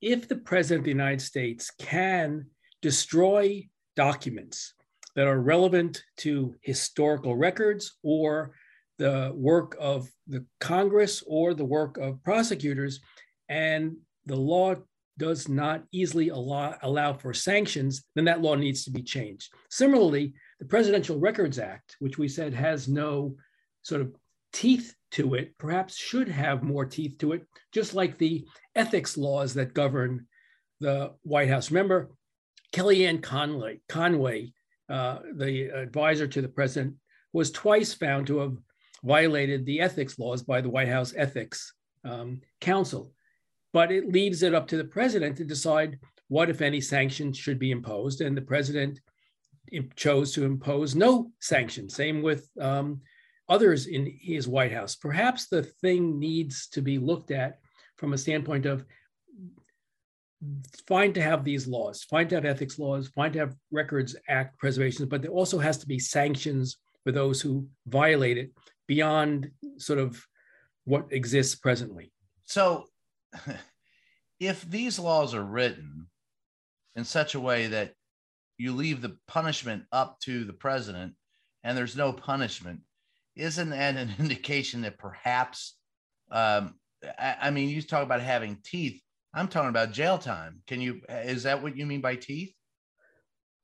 if 0.00 0.28
the 0.28 0.36
president 0.36 0.80
of 0.80 0.84
the 0.84 0.90
United 0.90 1.20
States 1.20 1.72
can 1.78 2.46
destroy 2.82 3.66
documents 3.96 4.74
that 5.16 5.26
are 5.26 5.40
relevant 5.40 6.04
to 6.18 6.54
historical 6.62 7.36
records 7.36 7.96
or 8.04 8.52
the 8.98 9.32
work 9.34 9.76
of 9.78 10.08
the 10.26 10.44
Congress 10.60 11.22
or 11.26 11.54
the 11.54 11.64
work 11.64 11.96
of 11.96 12.22
prosecutors. 12.22 13.00
And 13.48 13.96
the 14.26 14.36
law 14.36 14.74
does 15.18 15.48
not 15.48 15.84
easily 15.92 16.28
allow, 16.28 16.76
allow 16.82 17.12
for 17.12 17.34
sanctions, 17.34 18.04
then 18.14 18.24
that 18.24 18.40
law 18.40 18.54
needs 18.54 18.84
to 18.84 18.90
be 18.90 19.02
changed. 19.02 19.52
Similarly, 19.70 20.34
the 20.60 20.64
Presidential 20.64 21.18
Records 21.18 21.58
Act, 21.58 21.96
which 21.98 22.18
we 22.18 22.28
said 22.28 22.54
has 22.54 22.88
no 22.88 23.36
sort 23.82 24.00
of 24.00 24.14
teeth 24.52 24.94
to 25.12 25.34
it, 25.34 25.56
perhaps 25.58 25.96
should 25.96 26.28
have 26.28 26.62
more 26.62 26.84
teeth 26.84 27.18
to 27.18 27.32
it, 27.32 27.46
just 27.72 27.94
like 27.94 28.18
the 28.18 28.46
ethics 28.76 29.16
laws 29.16 29.54
that 29.54 29.74
govern 29.74 30.26
the 30.80 31.12
White 31.22 31.48
House. 31.48 31.70
Remember, 31.70 32.10
Kellyanne 32.72 33.22
Conway, 33.22 33.80
Conway 33.88 34.52
uh, 34.88 35.18
the 35.34 35.68
advisor 35.68 36.26
to 36.28 36.40
the 36.40 36.48
president, 36.48 36.94
was 37.32 37.50
twice 37.50 37.92
found 37.92 38.26
to 38.26 38.38
have 38.38 38.56
violated 39.04 39.64
the 39.64 39.80
ethics 39.80 40.18
laws 40.18 40.42
by 40.42 40.60
the 40.60 40.70
White 40.70 40.88
House 40.88 41.14
Ethics 41.16 41.72
um, 42.04 42.40
Council. 42.60 43.12
But 43.72 43.92
it 43.92 44.12
leaves 44.12 44.42
it 44.42 44.54
up 44.54 44.66
to 44.68 44.76
the 44.76 44.84
president 44.84 45.36
to 45.36 45.44
decide 45.44 45.98
what, 46.28 46.50
if 46.50 46.60
any, 46.60 46.80
sanctions 46.80 47.36
should 47.36 47.58
be 47.58 47.70
imposed. 47.70 48.20
And 48.20 48.36
the 48.36 48.42
president 48.42 49.00
chose 49.96 50.32
to 50.32 50.44
impose 50.44 50.94
no 50.94 51.30
sanctions. 51.40 51.94
Same 51.94 52.22
with 52.22 52.48
um, 52.60 53.00
others 53.48 53.86
in 53.86 54.06
his 54.20 54.48
White 54.48 54.72
House. 54.72 54.96
Perhaps 54.96 55.48
the 55.48 55.62
thing 55.62 56.18
needs 56.18 56.68
to 56.68 56.82
be 56.82 56.98
looked 56.98 57.30
at 57.30 57.58
from 57.96 58.12
a 58.12 58.18
standpoint 58.18 58.66
of 58.66 58.84
fine 60.86 61.12
to 61.12 61.22
have 61.22 61.44
these 61.44 61.66
laws, 61.66 62.04
fine 62.04 62.28
to 62.28 62.36
have 62.36 62.44
ethics 62.44 62.78
laws, 62.78 63.08
fine 63.08 63.32
to 63.32 63.40
have 63.40 63.56
records 63.70 64.14
act 64.28 64.58
preservations, 64.58 65.08
but 65.08 65.20
there 65.20 65.30
also 65.30 65.58
has 65.58 65.78
to 65.78 65.86
be 65.86 65.98
sanctions 65.98 66.76
for 67.04 67.12
those 67.12 67.40
who 67.40 67.66
violate 67.86 68.38
it 68.38 68.52
beyond 68.88 69.52
sort 69.76 70.00
of 70.00 70.20
what 70.84 71.12
exists 71.12 71.54
presently. 71.54 72.12
So 72.44 72.86
if 74.40 74.68
these 74.68 74.98
laws 74.98 75.34
are 75.34 75.44
written 75.44 76.08
in 76.96 77.04
such 77.04 77.36
a 77.36 77.40
way 77.40 77.68
that 77.68 77.92
you 78.56 78.72
leave 78.72 79.00
the 79.00 79.16
punishment 79.28 79.84
up 79.92 80.18
to 80.20 80.44
the 80.44 80.52
president 80.52 81.14
and 81.62 81.78
there's 81.78 81.96
no 81.96 82.12
punishment, 82.12 82.80
isn't 83.36 83.70
that 83.70 83.96
an 83.96 84.10
indication 84.18 84.80
that 84.80 84.98
perhaps 84.98 85.76
um, 86.32 86.74
I, 87.16 87.36
I 87.42 87.50
mean, 87.50 87.68
you 87.68 87.80
talk 87.80 88.02
about 88.02 88.20
having 88.20 88.58
teeth 88.64 89.00
I'm 89.34 89.48
talking 89.48 89.68
about 89.68 89.92
jail 89.92 90.18
time. 90.18 90.62
Can 90.66 90.80
you? 90.80 91.00
Is 91.08 91.42
that 91.44 91.62
what 91.62 91.76
you 91.76 91.86
mean 91.86 92.00
by 92.00 92.16
teeth? 92.16 92.52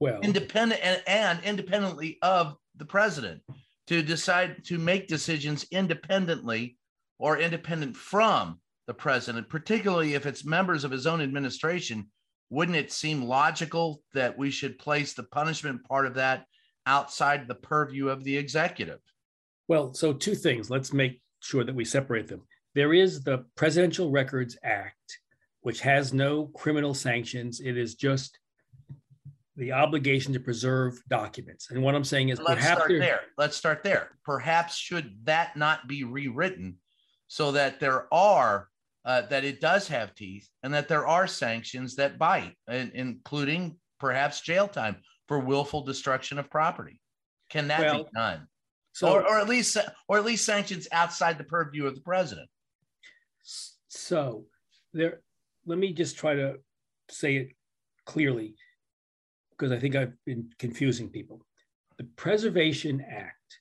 Well, 0.00 0.21
independent 0.21 0.81
and, 0.83 1.02
and 1.07 1.40
independently 1.45 2.19
of 2.23 2.57
the 2.76 2.85
president 2.85 3.43
to 3.87 4.03
decide 4.03 4.64
to 4.64 4.79
make 4.79 5.09
decisions 5.09 5.67
independently 5.71 6.76
or 7.19 7.38
independent 7.38 7.97
from 7.97 8.61
the 8.87 8.95
president, 8.95 9.49
particularly 9.49 10.14
if 10.14 10.26
it's 10.26 10.45
members 10.45 10.85
of 10.85 10.91
his 10.91 11.07
own 11.07 11.21
administration. 11.21 12.09
Wouldn't 12.50 12.76
it 12.76 12.93
seem 12.93 13.25
logical 13.25 14.03
that 14.12 14.37
we 14.37 14.50
should 14.50 14.79
place 14.79 15.14
the 15.14 15.23
punishment 15.23 15.85
part 15.85 16.07
of 16.07 16.14
that 16.14 16.45
outside 16.87 17.49
the 17.49 17.55
purview 17.55 18.09
of 18.09 18.25
the 18.25 18.37
executive? 18.37 19.00
Well, 19.69 19.95
so 19.95 20.12
two 20.12 20.35
things. 20.35 20.71
Let's 20.71 20.93
make 20.93 21.23
sure 21.41 21.64
that 21.64 21.75
we 21.75 21.85
separate 21.85 22.29
them. 22.29 22.43
There 22.75 22.93
is 22.93 23.23
the 23.23 23.45
Presidential 23.57 24.11
Records 24.11 24.59
Act, 24.62 25.19
which 25.62 25.81
has 25.81 26.12
no 26.12 26.47
criminal 26.49 26.93
sanctions. 26.93 27.61
It 27.61 27.79
is 27.79 27.95
just 27.95 28.38
the 29.56 29.73
obligation 29.73 30.32
to 30.32 30.40
preserve 30.40 31.00
documents. 31.08 31.70
And 31.70 31.82
what 31.82 31.94
I'm 31.94 32.04
saying 32.04 32.30
is, 32.30 32.40
let's 32.40 32.64
start 32.64 32.88
there. 32.88 33.20
Let's 33.38 33.56
start 33.56 33.82
there. 33.82 34.11
Perhaps 34.25 34.76
should 34.76 35.16
that 35.25 35.56
not 35.56 35.87
be 35.87 36.04
rewritten 36.04 36.76
so 37.28 37.52
that 37.52 37.80
there 37.80 38.12
are 38.12 38.68
uh, 39.04 39.23
that 39.23 39.44
it 39.44 39.61
does 39.61 39.87
have 39.88 40.14
teeth 40.14 40.49
and 40.62 40.73
that 40.73 40.88
there 40.88 41.06
are 41.06 41.26
sanctions 41.26 41.96
that 41.96 42.18
bite, 42.18 42.56
and, 42.66 42.90
including 42.94 43.76
perhaps 44.00 44.40
jail 44.40 44.66
time 44.66 44.96
for 45.28 45.38
willful 45.38 45.82
destruction 45.82 46.38
of 46.38 46.50
property. 46.50 47.00
Can 47.50 47.68
that 47.68 47.80
well, 47.80 48.04
be 48.04 48.11
done? 48.14 48.49
So, 48.92 49.12
or, 49.12 49.28
or 49.28 49.38
at 49.38 49.49
least, 49.49 49.76
or 50.08 50.18
at 50.18 50.25
least 50.25 50.46
sanctions 50.46 50.88
outside 50.90 51.37
the 51.37 51.44
purview 51.44 51.87
of 51.87 51.94
the 51.94 52.00
president. 52.00 52.49
So, 53.88 54.46
there 54.92 55.20
let 55.66 55.78
me 55.78 55.92
just 55.92 56.16
try 56.16 56.34
to 56.34 56.56
say 57.11 57.37
it 57.37 57.49
clearly 58.06 58.54
because 59.58 59.73
I 59.73 59.78
think 59.78 59.96
I've 59.96 60.14
been 60.25 60.50
confusing 60.58 61.08
people. 61.08 61.44
The 61.99 62.04
Preservation 62.16 63.04
Act 63.08 63.61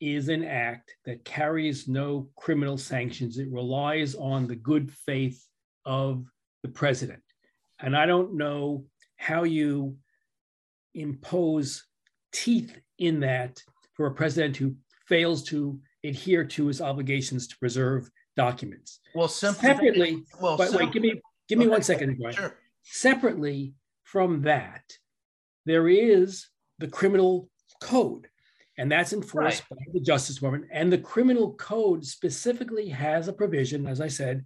is 0.00 0.28
an 0.28 0.44
act 0.44 0.94
that 1.04 1.24
carries 1.24 1.86
no 1.88 2.28
criminal 2.36 2.78
sanctions. 2.78 3.38
It 3.38 3.50
relies 3.50 4.14
on 4.14 4.46
the 4.46 4.56
good 4.56 4.90
faith 4.90 5.44
of 5.84 6.24
the 6.62 6.68
president. 6.68 7.22
And 7.80 7.96
I 7.96 8.06
don't 8.06 8.34
know 8.34 8.84
how 9.16 9.42
you 9.42 9.96
impose 10.94 11.84
teeth 12.32 12.78
in 12.98 13.20
that 13.20 13.62
for 13.94 14.06
a 14.06 14.14
president 14.14 14.56
who 14.56 14.74
fails 15.06 15.42
to 15.44 15.78
adhere 16.04 16.44
to 16.44 16.66
his 16.66 16.80
obligations 16.80 17.46
to 17.48 17.58
preserve 17.58 18.08
documents. 18.36 19.00
Well, 19.14 19.28
simply 19.28 19.68
separately. 19.68 20.24
Well, 20.40 20.56
but 20.56 20.72
wait, 20.72 20.92
give 20.92 21.02
me 21.02 21.20
give 21.48 21.58
me 21.58 21.66
okay. 21.66 21.72
one 21.72 21.82
second, 21.82 22.18
Brian. 22.18 22.36
Sure. 22.36 22.56
Separately 22.82 23.74
from 24.10 24.42
that, 24.42 24.82
there 25.66 25.88
is 25.88 26.48
the 26.78 26.88
criminal 26.88 27.48
code, 27.80 28.26
and 28.76 28.90
that's 28.90 29.12
enforced 29.12 29.62
right. 29.70 29.78
by 29.78 29.92
the 29.92 30.00
Justice 30.00 30.36
Department. 30.36 30.66
And 30.72 30.92
the 30.92 30.98
criminal 30.98 31.54
code 31.54 32.04
specifically 32.04 32.88
has 32.88 33.28
a 33.28 33.32
provision, 33.32 33.86
as 33.86 34.00
I 34.00 34.08
said, 34.08 34.44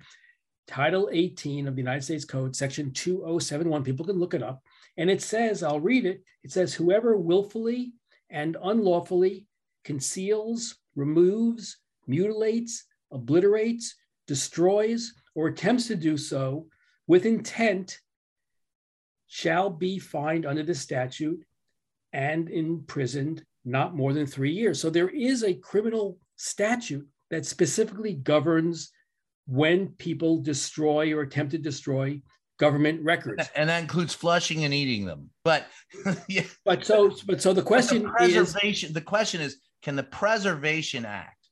Title 0.66 1.08
18 1.10 1.66
of 1.66 1.76
the 1.76 1.82
United 1.82 2.02
States 2.02 2.26
Code, 2.26 2.54
Section 2.54 2.92
2071. 2.92 3.84
People 3.84 4.04
can 4.04 4.18
look 4.18 4.34
it 4.34 4.42
up. 4.42 4.62
And 4.98 5.10
it 5.10 5.22
says, 5.22 5.62
I'll 5.62 5.80
read 5.80 6.04
it. 6.04 6.22
It 6.42 6.52
says, 6.52 6.74
whoever 6.74 7.16
willfully 7.16 7.94
and 8.30 8.56
unlawfully 8.62 9.46
conceals, 9.84 10.76
removes, 10.94 11.78
mutilates, 12.06 12.84
obliterates, 13.12 13.94
destroys, 14.26 15.14
or 15.34 15.48
attempts 15.48 15.86
to 15.88 15.96
do 15.96 16.16
so 16.16 16.66
with 17.06 17.26
intent 17.26 18.00
shall 19.34 19.68
be 19.68 19.98
fined 19.98 20.46
under 20.46 20.62
the 20.62 20.72
statute 20.74 21.44
and 22.12 22.48
imprisoned 22.48 23.44
not 23.64 23.92
more 23.92 24.12
than 24.12 24.26
three 24.26 24.52
years. 24.52 24.80
So 24.80 24.90
there 24.90 25.08
is 25.08 25.42
a 25.42 25.54
criminal 25.54 26.18
statute 26.36 27.04
that 27.30 27.44
specifically 27.44 28.14
governs 28.14 28.92
when 29.48 29.88
people 29.88 30.38
destroy 30.38 31.12
or 31.12 31.22
attempt 31.22 31.50
to 31.50 31.58
destroy 31.58 32.22
government 32.60 33.02
records 33.02 33.50
and 33.56 33.68
that 33.68 33.82
includes 33.82 34.14
flushing 34.14 34.64
and 34.64 34.72
eating 34.72 35.04
them 35.04 35.28
but 35.42 35.66
yeah 36.28 36.44
but 36.64 36.84
so 36.84 37.12
but 37.26 37.42
so 37.42 37.52
the 37.52 37.60
question 37.60 38.04
the 38.04 38.08
preservation 38.10 38.88
is, 38.90 38.94
the 38.94 39.00
question 39.00 39.40
is 39.40 39.56
can 39.82 39.96
the 39.96 40.04
preservation 40.04 41.04
act 41.04 41.48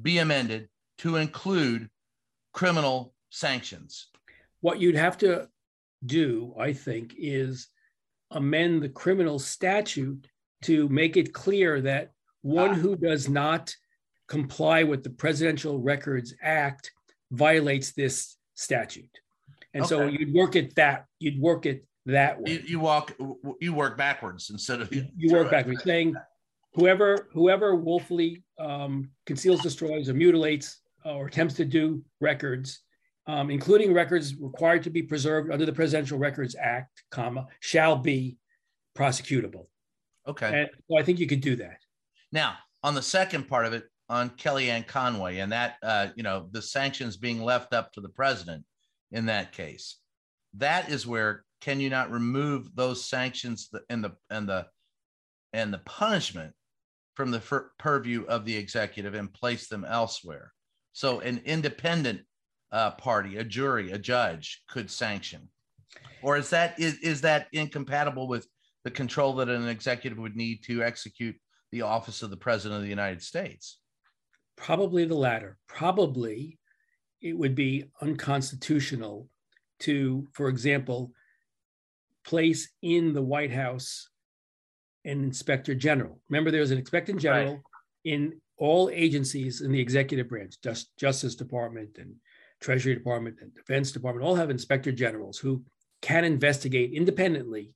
be 0.00 0.18
amended 0.18 0.68
to 0.98 1.16
include 1.16 1.88
criminal 2.52 3.14
sanctions. 3.30 4.08
What 4.60 4.80
you'd 4.80 4.96
have 4.96 5.16
to 5.18 5.48
do, 6.04 6.54
I 6.58 6.72
think, 6.72 7.14
is 7.18 7.68
amend 8.30 8.82
the 8.82 8.88
criminal 8.88 9.38
statute 9.38 10.26
to 10.62 10.88
make 10.88 11.16
it 11.16 11.32
clear 11.32 11.80
that 11.80 12.12
one 12.42 12.74
who 12.74 12.96
does 12.96 13.28
not 13.28 13.74
comply 14.28 14.82
with 14.82 15.02
the 15.02 15.10
Presidential 15.10 15.80
Records 15.80 16.34
Act 16.42 16.92
violates 17.30 17.92
this 17.92 18.36
statute. 18.54 19.10
And 19.74 19.82
okay. 19.82 19.88
so 19.88 20.06
you'd 20.06 20.34
work 20.34 20.56
it 20.56 20.74
that 20.76 21.06
you'd 21.18 21.40
work 21.40 21.66
it 21.66 21.84
that 22.06 22.40
way. 22.40 22.52
You, 22.52 22.62
you 22.66 22.80
walk 22.80 23.14
you 23.60 23.72
work 23.72 23.96
backwards 23.96 24.50
instead 24.50 24.80
of 24.80 24.94
you, 24.94 25.06
you 25.16 25.32
work 25.32 25.50
backwards, 25.50 25.82
saying 25.84 26.14
whoever 26.74 27.28
whoever 27.32 27.74
willfully 27.74 28.42
um, 28.58 29.10
conceals, 29.26 29.60
destroys, 29.60 30.08
or 30.08 30.14
mutilates 30.14 30.80
or 31.04 31.26
attempts 31.26 31.54
to 31.54 31.64
do 31.64 32.02
records, 32.20 32.80
um, 33.28 33.50
including 33.50 33.92
records 33.92 34.34
required 34.36 34.82
to 34.82 34.90
be 34.90 35.02
preserved 35.02 35.52
under 35.52 35.66
the 35.66 35.72
Presidential 35.72 36.18
Records 36.18 36.56
Act, 36.58 37.04
comma, 37.10 37.46
shall 37.60 37.96
be 37.96 38.38
prosecutable. 38.96 39.66
Okay. 40.26 40.60
And 40.60 40.68
so 40.90 40.98
I 40.98 41.02
think 41.02 41.20
you 41.20 41.26
could 41.26 41.42
do 41.42 41.54
that. 41.56 41.78
Now, 42.32 42.56
on 42.82 42.94
the 42.94 43.02
second 43.02 43.46
part 43.46 43.66
of 43.66 43.74
it, 43.74 43.84
on 44.08 44.30
Kellyanne 44.30 44.86
Conway 44.86 45.38
and 45.38 45.52
that, 45.52 45.76
uh, 45.82 46.08
you 46.16 46.22
know, 46.22 46.48
the 46.52 46.62
sanctions 46.62 47.18
being 47.18 47.42
left 47.42 47.74
up 47.74 47.92
to 47.92 48.00
the 48.00 48.08
president 48.08 48.64
in 49.12 49.26
that 49.26 49.52
case, 49.52 49.98
that 50.54 50.88
is 50.88 51.06
where 51.06 51.44
can 51.60 51.80
you 51.80 51.90
not 51.90 52.10
remove 52.10 52.74
those 52.74 53.04
sanctions 53.04 53.68
and 53.90 54.02
the 54.02 54.12
and 54.30 54.48
the 54.48 54.66
and 55.52 55.74
the 55.74 55.78
punishment 55.78 56.54
from 57.14 57.30
the 57.30 57.70
purview 57.78 58.24
of 58.24 58.46
the 58.46 58.56
executive 58.56 59.12
and 59.12 59.32
place 59.34 59.68
them 59.68 59.84
elsewhere? 59.84 60.52
So 60.92 61.20
an 61.20 61.42
independent 61.44 62.22
uh, 62.72 62.92
party, 62.92 63.36
a 63.36 63.44
jury, 63.44 63.92
a 63.92 63.98
judge 63.98 64.62
could 64.68 64.90
sanction. 64.90 65.48
Or 66.22 66.36
is 66.36 66.50
that 66.50 66.78
is, 66.78 66.98
is 66.98 67.20
that 67.22 67.46
incompatible 67.52 68.28
with 68.28 68.46
the 68.84 68.90
control 68.90 69.34
that 69.36 69.48
an 69.48 69.68
executive 69.68 70.18
would 70.18 70.36
need 70.36 70.62
to 70.64 70.82
execute 70.82 71.36
the 71.72 71.82
office 71.82 72.22
of 72.22 72.30
the 72.30 72.36
president 72.36 72.78
of 72.78 72.82
the 72.82 72.88
United 72.88 73.22
States? 73.22 73.78
Probably 74.56 75.04
the 75.04 75.14
latter. 75.14 75.56
Probably 75.68 76.58
it 77.20 77.36
would 77.36 77.54
be 77.54 77.84
unconstitutional 78.00 79.28
to, 79.80 80.26
for 80.32 80.48
example, 80.48 81.12
place 82.24 82.68
in 82.82 83.12
the 83.12 83.22
White 83.22 83.52
House 83.52 84.08
an 85.04 85.22
inspector 85.24 85.74
general. 85.74 86.20
Remember, 86.28 86.50
there's 86.50 86.70
an 86.70 86.78
inspector 86.78 87.12
general 87.12 87.54
right. 87.54 87.62
in 88.04 88.40
all 88.58 88.90
agencies 88.92 89.60
in 89.60 89.72
the 89.72 89.80
executive 89.80 90.28
branch, 90.28 90.54
just 90.62 90.96
Justice 90.98 91.36
Department 91.36 91.96
and 91.98 92.14
Treasury 92.60 92.94
Department 92.94 93.36
and 93.40 93.54
Defense 93.54 93.92
Department, 93.92 94.26
all 94.26 94.34
have 94.34 94.50
inspector 94.50 94.92
generals 94.92 95.38
who 95.38 95.62
can 96.02 96.24
investigate 96.24 96.92
independently 96.92 97.72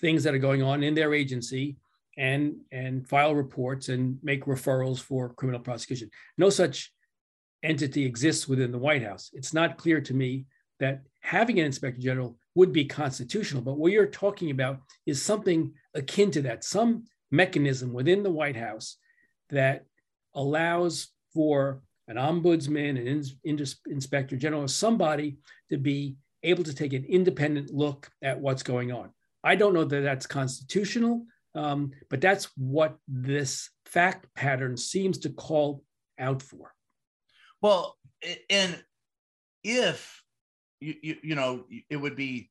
things 0.00 0.22
that 0.24 0.34
are 0.34 0.38
going 0.38 0.62
on 0.62 0.82
in 0.82 0.94
their 0.94 1.14
agency 1.14 1.76
and 2.18 2.56
and 2.72 3.06
file 3.06 3.34
reports 3.34 3.88
and 3.88 4.18
make 4.22 4.46
referrals 4.46 5.00
for 5.00 5.34
criminal 5.34 5.60
prosecution. 5.60 6.10
No 6.38 6.50
such 6.50 6.92
entity 7.62 8.04
exists 8.04 8.48
within 8.48 8.72
the 8.72 8.78
White 8.78 9.02
House. 9.02 9.30
It's 9.32 9.52
not 9.52 9.76
clear 9.76 10.00
to 10.00 10.14
me 10.14 10.46
that 10.78 11.02
having 11.20 11.58
an 11.58 11.66
inspector 11.66 12.00
general 12.00 12.38
would 12.54 12.72
be 12.72 12.84
constitutional, 12.84 13.62
but 13.62 13.78
what 13.78 13.92
you're 13.92 14.06
talking 14.06 14.50
about 14.50 14.80
is 15.04 15.22
something 15.22 15.72
akin 15.94 16.30
to 16.30 16.42
that, 16.42 16.64
some 16.64 17.04
mechanism 17.30 17.92
within 17.92 18.22
the 18.22 18.30
White 18.30 18.56
House 18.56 18.96
that 19.50 19.84
allows 20.34 21.08
for 21.32 21.82
an 22.08 22.16
ombudsman, 22.16 22.90
an 22.90 23.06
in, 23.44 23.58
inspector 23.86 24.36
general, 24.36 24.66
somebody 24.68 25.38
to 25.70 25.76
be 25.76 26.16
able 26.42 26.64
to 26.64 26.74
take 26.74 26.92
an 26.92 27.04
independent 27.04 27.72
look 27.72 28.08
at 28.22 28.40
what's 28.40 28.62
going 28.62 28.92
on. 28.92 29.10
I 29.42 29.56
don't 29.56 29.74
know 29.74 29.84
that 29.84 30.00
that's 30.00 30.26
constitutional, 30.26 31.24
um, 31.54 31.92
but 32.10 32.20
that's 32.20 32.48
what 32.56 32.96
this 33.08 33.70
fact 33.84 34.26
pattern 34.34 34.76
seems 34.76 35.18
to 35.18 35.30
call 35.30 35.82
out 36.18 36.42
for. 36.42 36.72
Well, 37.62 37.96
and 38.50 38.82
if 39.64 40.22
you, 40.80 40.94
you, 41.02 41.16
you 41.22 41.34
know, 41.34 41.64
it 41.90 41.96
would 41.96 42.16
be 42.16 42.50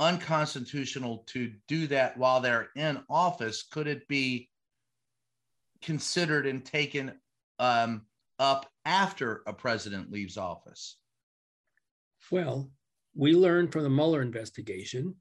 unconstitutional 0.00 1.24
to 1.26 1.52
do 1.66 1.86
that 1.88 2.16
while 2.16 2.40
they're 2.40 2.68
in 2.76 3.02
office. 3.10 3.64
Could 3.64 3.86
it 3.86 4.06
be 4.08 4.48
considered 5.82 6.46
and 6.46 6.64
taken 6.64 7.12
um, 7.58 8.02
up 8.38 8.66
after 8.84 9.42
a 9.46 9.52
president 9.52 10.10
leaves 10.10 10.36
office? 10.36 10.96
Well, 12.30 12.70
we 13.14 13.34
learned 13.34 13.72
from 13.72 13.82
the 13.82 13.90
Mueller 13.90 14.22
investigation 14.22 15.14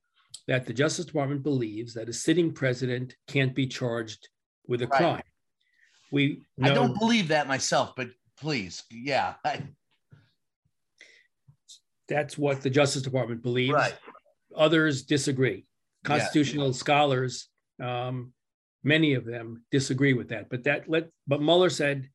that 0.48 0.66
the 0.66 0.74
Justice 0.74 1.06
Department 1.06 1.44
believes 1.44 1.94
that 1.94 2.10
a 2.10 2.14
sitting 2.14 2.54
president 2.54 3.16
can't 3.28 3.54
be 3.54 3.68
charged 3.68 4.30
with 4.68 4.82
a 4.82 4.88
right. 4.88 4.98
crime. 4.98 5.24
We 6.12 6.42
know, 6.58 6.72
I 6.72 6.74
don't 6.74 6.98
believe 6.98 7.30
that 7.30 7.48
myself, 7.48 7.94
but 7.96 8.10
please, 8.40 8.84
yeah. 8.92 9.34
I, 9.44 9.62
that's 12.08 12.38
what 12.38 12.62
the 12.62 12.70
Justice 12.70 13.02
Department 13.02 13.42
believes. 13.42 13.74
Right. 13.74 13.96
Others 14.56 15.04
disagree. 15.04 15.66
Constitutional 16.04 16.68
yeah. 16.68 16.74
scholars, 16.74 17.50
um, 17.82 18.32
many 18.84 19.16
of 19.16 19.26
them 19.26 19.64
disagree 19.72 20.14
with 20.14 20.30
that. 20.30 20.50
But 20.50 20.64
that 20.64 20.90
let 20.90 21.10
but 21.28 21.42
Mueller 21.42 21.70
said 21.70 22.10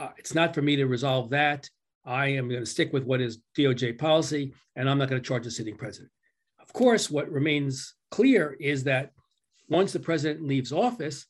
uh, 0.00 0.08
it's 0.16 0.34
not 0.34 0.54
for 0.54 0.62
me 0.62 0.76
to 0.76 0.86
resolve 0.86 1.30
that. 1.30 1.68
I 2.04 2.28
am 2.28 2.48
going 2.48 2.60
to 2.60 2.66
stick 2.66 2.92
with 2.92 3.04
what 3.04 3.20
is 3.20 3.38
DOJ 3.56 3.98
policy, 3.98 4.54
and 4.74 4.88
I'm 4.88 4.98
not 4.98 5.10
going 5.10 5.20
to 5.20 5.28
charge 5.28 5.46
a 5.46 5.50
sitting 5.50 5.76
president. 5.76 6.10
Of 6.58 6.72
course, 6.72 7.10
what 7.10 7.30
remains 7.30 7.94
clear 8.10 8.56
is 8.58 8.84
that 8.84 9.12
once 9.68 9.92
the 9.92 10.00
president 10.00 10.46
leaves 10.46 10.72
office, 10.72 11.26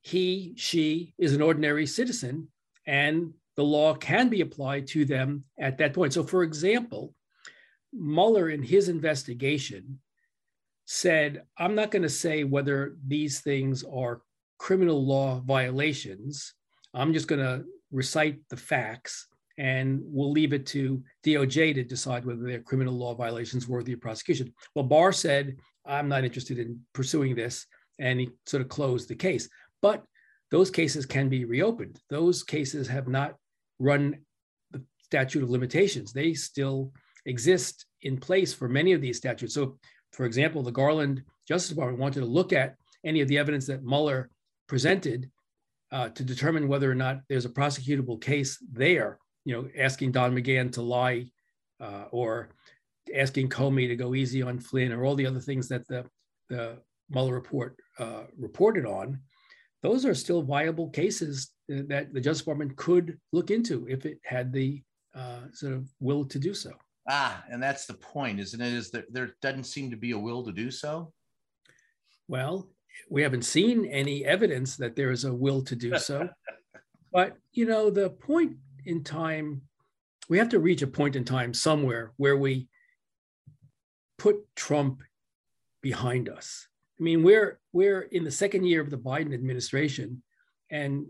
he, 0.00 0.54
she 0.56 1.12
is 1.18 1.34
an 1.34 1.42
ordinary 1.42 1.86
citizen, 1.86 2.48
and 2.86 3.34
the 3.56 3.62
law 3.64 3.94
can 3.94 4.30
be 4.30 4.40
applied 4.40 4.86
to 4.88 5.04
them 5.04 5.44
at 5.58 5.78
that 5.78 5.92
point. 5.92 6.14
So, 6.14 6.24
for 6.24 6.42
example, 6.42 7.14
Mueller, 7.92 8.48
in 8.48 8.62
his 8.62 8.88
investigation, 8.88 10.00
said, 10.86 11.42
I'm 11.58 11.74
not 11.74 11.90
going 11.90 12.02
to 12.02 12.08
say 12.08 12.44
whether 12.44 12.96
these 13.06 13.40
things 13.40 13.84
are 13.84 14.22
criminal 14.58 15.04
law 15.04 15.40
violations. 15.40 16.54
I'm 16.94 17.12
just 17.12 17.28
going 17.28 17.40
to 17.40 17.64
recite 17.94 18.40
the 18.50 18.56
facts 18.56 19.28
and 19.56 20.00
we'll 20.04 20.32
leave 20.32 20.52
it 20.52 20.66
to 20.66 21.02
DOJ 21.24 21.74
to 21.74 21.84
decide 21.84 22.24
whether 22.24 22.42
they're 22.42 22.60
criminal 22.60 22.94
law 22.94 23.14
violations 23.14 23.68
worthy 23.68 23.92
of 23.92 24.00
prosecution. 24.00 24.52
Well, 24.74 24.84
Barr 24.84 25.12
said, 25.12 25.56
I'm 25.86 26.08
not 26.08 26.24
interested 26.24 26.58
in 26.58 26.80
pursuing 26.92 27.36
this, 27.36 27.66
and 28.00 28.18
he 28.18 28.30
sort 28.46 28.62
of 28.62 28.68
closed 28.68 29.08
the 29.08 29.14
case. 29.14 29.48
But 29.80 30.04
those 30.50 30.70
cases 30.70 31.06
can 31.06 31.28
be 31.28 31.44
reopened. 31.44 32.00
Those 32.10 32.42
cases 32.42 32.88
have 32.88 33.06
not 33.06 33.36
run 33.78 34.18
the 34.72 34.82
statute 34.98 35.44
of 35.44 35.50
limitations. 35.50 36.12
They 36.12 36.34
still 36.34 36.92
exist 37.26 37.86
in 38.02 38.16
place 38.16 38.52
for 38.52 38.68
many 38.68 38.92
of 38.92 39.00
these 39.00 39.18
statutes. 39.18 39.54
So, 39.54 39.78
for 40.12 40.26
example, 40.26 40.62
the 40.62 40.72
Garland 40.72 41.22
Justice 41.46 41.70
Department 41.70 42.00
wanted 42.00 42.20
to 42.20 42.26
look 42.26 42.52
at 42.52 42.74
any 43.04 43.20
of 43.20 43.28
the 43.28 43.38
evidence 43.38 43.66
that 43.66 43.84
Mueller 43.84 44.30
presented 44.66 45.30
uh, 45.94 46.08
to 46.08 46.24
determine 46.24 46.66
whether 46.66 46.90
or 46.90 46.94
not 46.94 47.20
there's 47.28 47.44
a 47.44 47.50
prosecutable 47.50 48.20
case 48.20 48.58
there. 48.72 49.18
You 49.44 49.54
know, 49.54 49.68
asking 49.78 50.10
Don 50.10 50.34
McGahn 50.34 50.72
to 50.72 50.82
lie, 50.82 51.26
uh, 51.80 52.06
or 52.10 52.50
asking 53.14 53.48
Comey 53.48 53.86
to 53.86 53.94
go 53.94 54.14
easy 54.14 54.42
on 54.42 54.58
Flynn, 54.58 54.92
or 54.92 55.04
all 55.04 55.14
the 55.14 55.26
other 55.26 55.40
things 55.40 55.68
that 55.68 55.86
the 55.86 56.04
the 56.48 56.78
Mueller 57.10 57.34
report 57.34 57.78
uh, 57.98 58.24
reported 58.36 58.86
on. 58.86 59.20
Those 59.82 60.04
are 60.04 60.14
still 60.14 60.42
viable 60.42 60.90
cases 60.90 61.50
that 61.68 62.12
the 62.12 62.20
Justice 62.20 62.40
Department 62.40 62.76
could 62.76 63.18
look 63.32 63.50
into 63.50 63.86
if 63.88 64.04
it 64.04 64.18
had 64.24 64.52
the 64.52 64.82
uh, 65.14 65.42
sort 65.52 65.74
of 65.74 65.88
will 66.00 66.24
to 66.24 66.38
do 66.38 66.54
so. 66.54 66.72
Ah, 67.08 67.44
and 67.50 67.62
that's 67.62 67.86
the 67.86 67.94
point, 67.94 68.40
isn't 68.40 68.60
it? 68.60 68.72
Is 68.72 68.90
that 68.90 69.04
there 69.12 69.36
doesn't 69.42 69.64
seem 69.64 69.90
to 69.90 69.96
be 69.96 70.12
a 70.12 70.18
will 70.18 70.42
to 70.42 70.52
do 70.52 70.70
so? 70.70 71.12
Well, 72.26 72.73
we 73.08 73.22
haven't 73.22 73.44
seen 73.44 73.84
any 73.86 74.24
evidence 74.24 74.76
that 74.76 74.96
there 74.96 75.10
is 75.10 75.24
a 75.24 75.32
will 75.32 75.62
to 75.62 75.76
do 75.76 75.98
so. 75.98 76.28
but, 77.12 77.36
you 77.52 77.66
know, 77.66 77.90
the 77.90 78.10
point 78.10 78.56
in 78.84 79.04
time, 79.04 79.62
we 80.28 80.38
have 80.38 80.48
to 80.50 80.58
reach 80.58 80.82
a 80.82 80.86
point 80.86 81.16
in 81.16 81.24
time 81.24 81.52
somewhere 81.54 82.12
where 82.16 82.36
we 82.36 82.68
put 84.18 84.36
Trump 84.56 85.02
behind 85.82 86.28
us. 86.28 86.66
I 86.98 87.02
mean, 87.02 87.22
we're 87.22 87.58
we're 87.72 88.02
in 88.02 88.24
the 88.24 88.30
second 88.30 88.64
year 88.64 88.80
of 88.80 88.90
the 88.90 88.96
Biden 88.96 89.34
administration, 89.34 90.22
and 90.70 91.06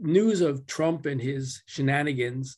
news 0.00 0.40
of 0.40 0.66
Trump 0.66 1.06
and 1.06 1.20
his 1.20 1.62
shenanigans 1.66 2.56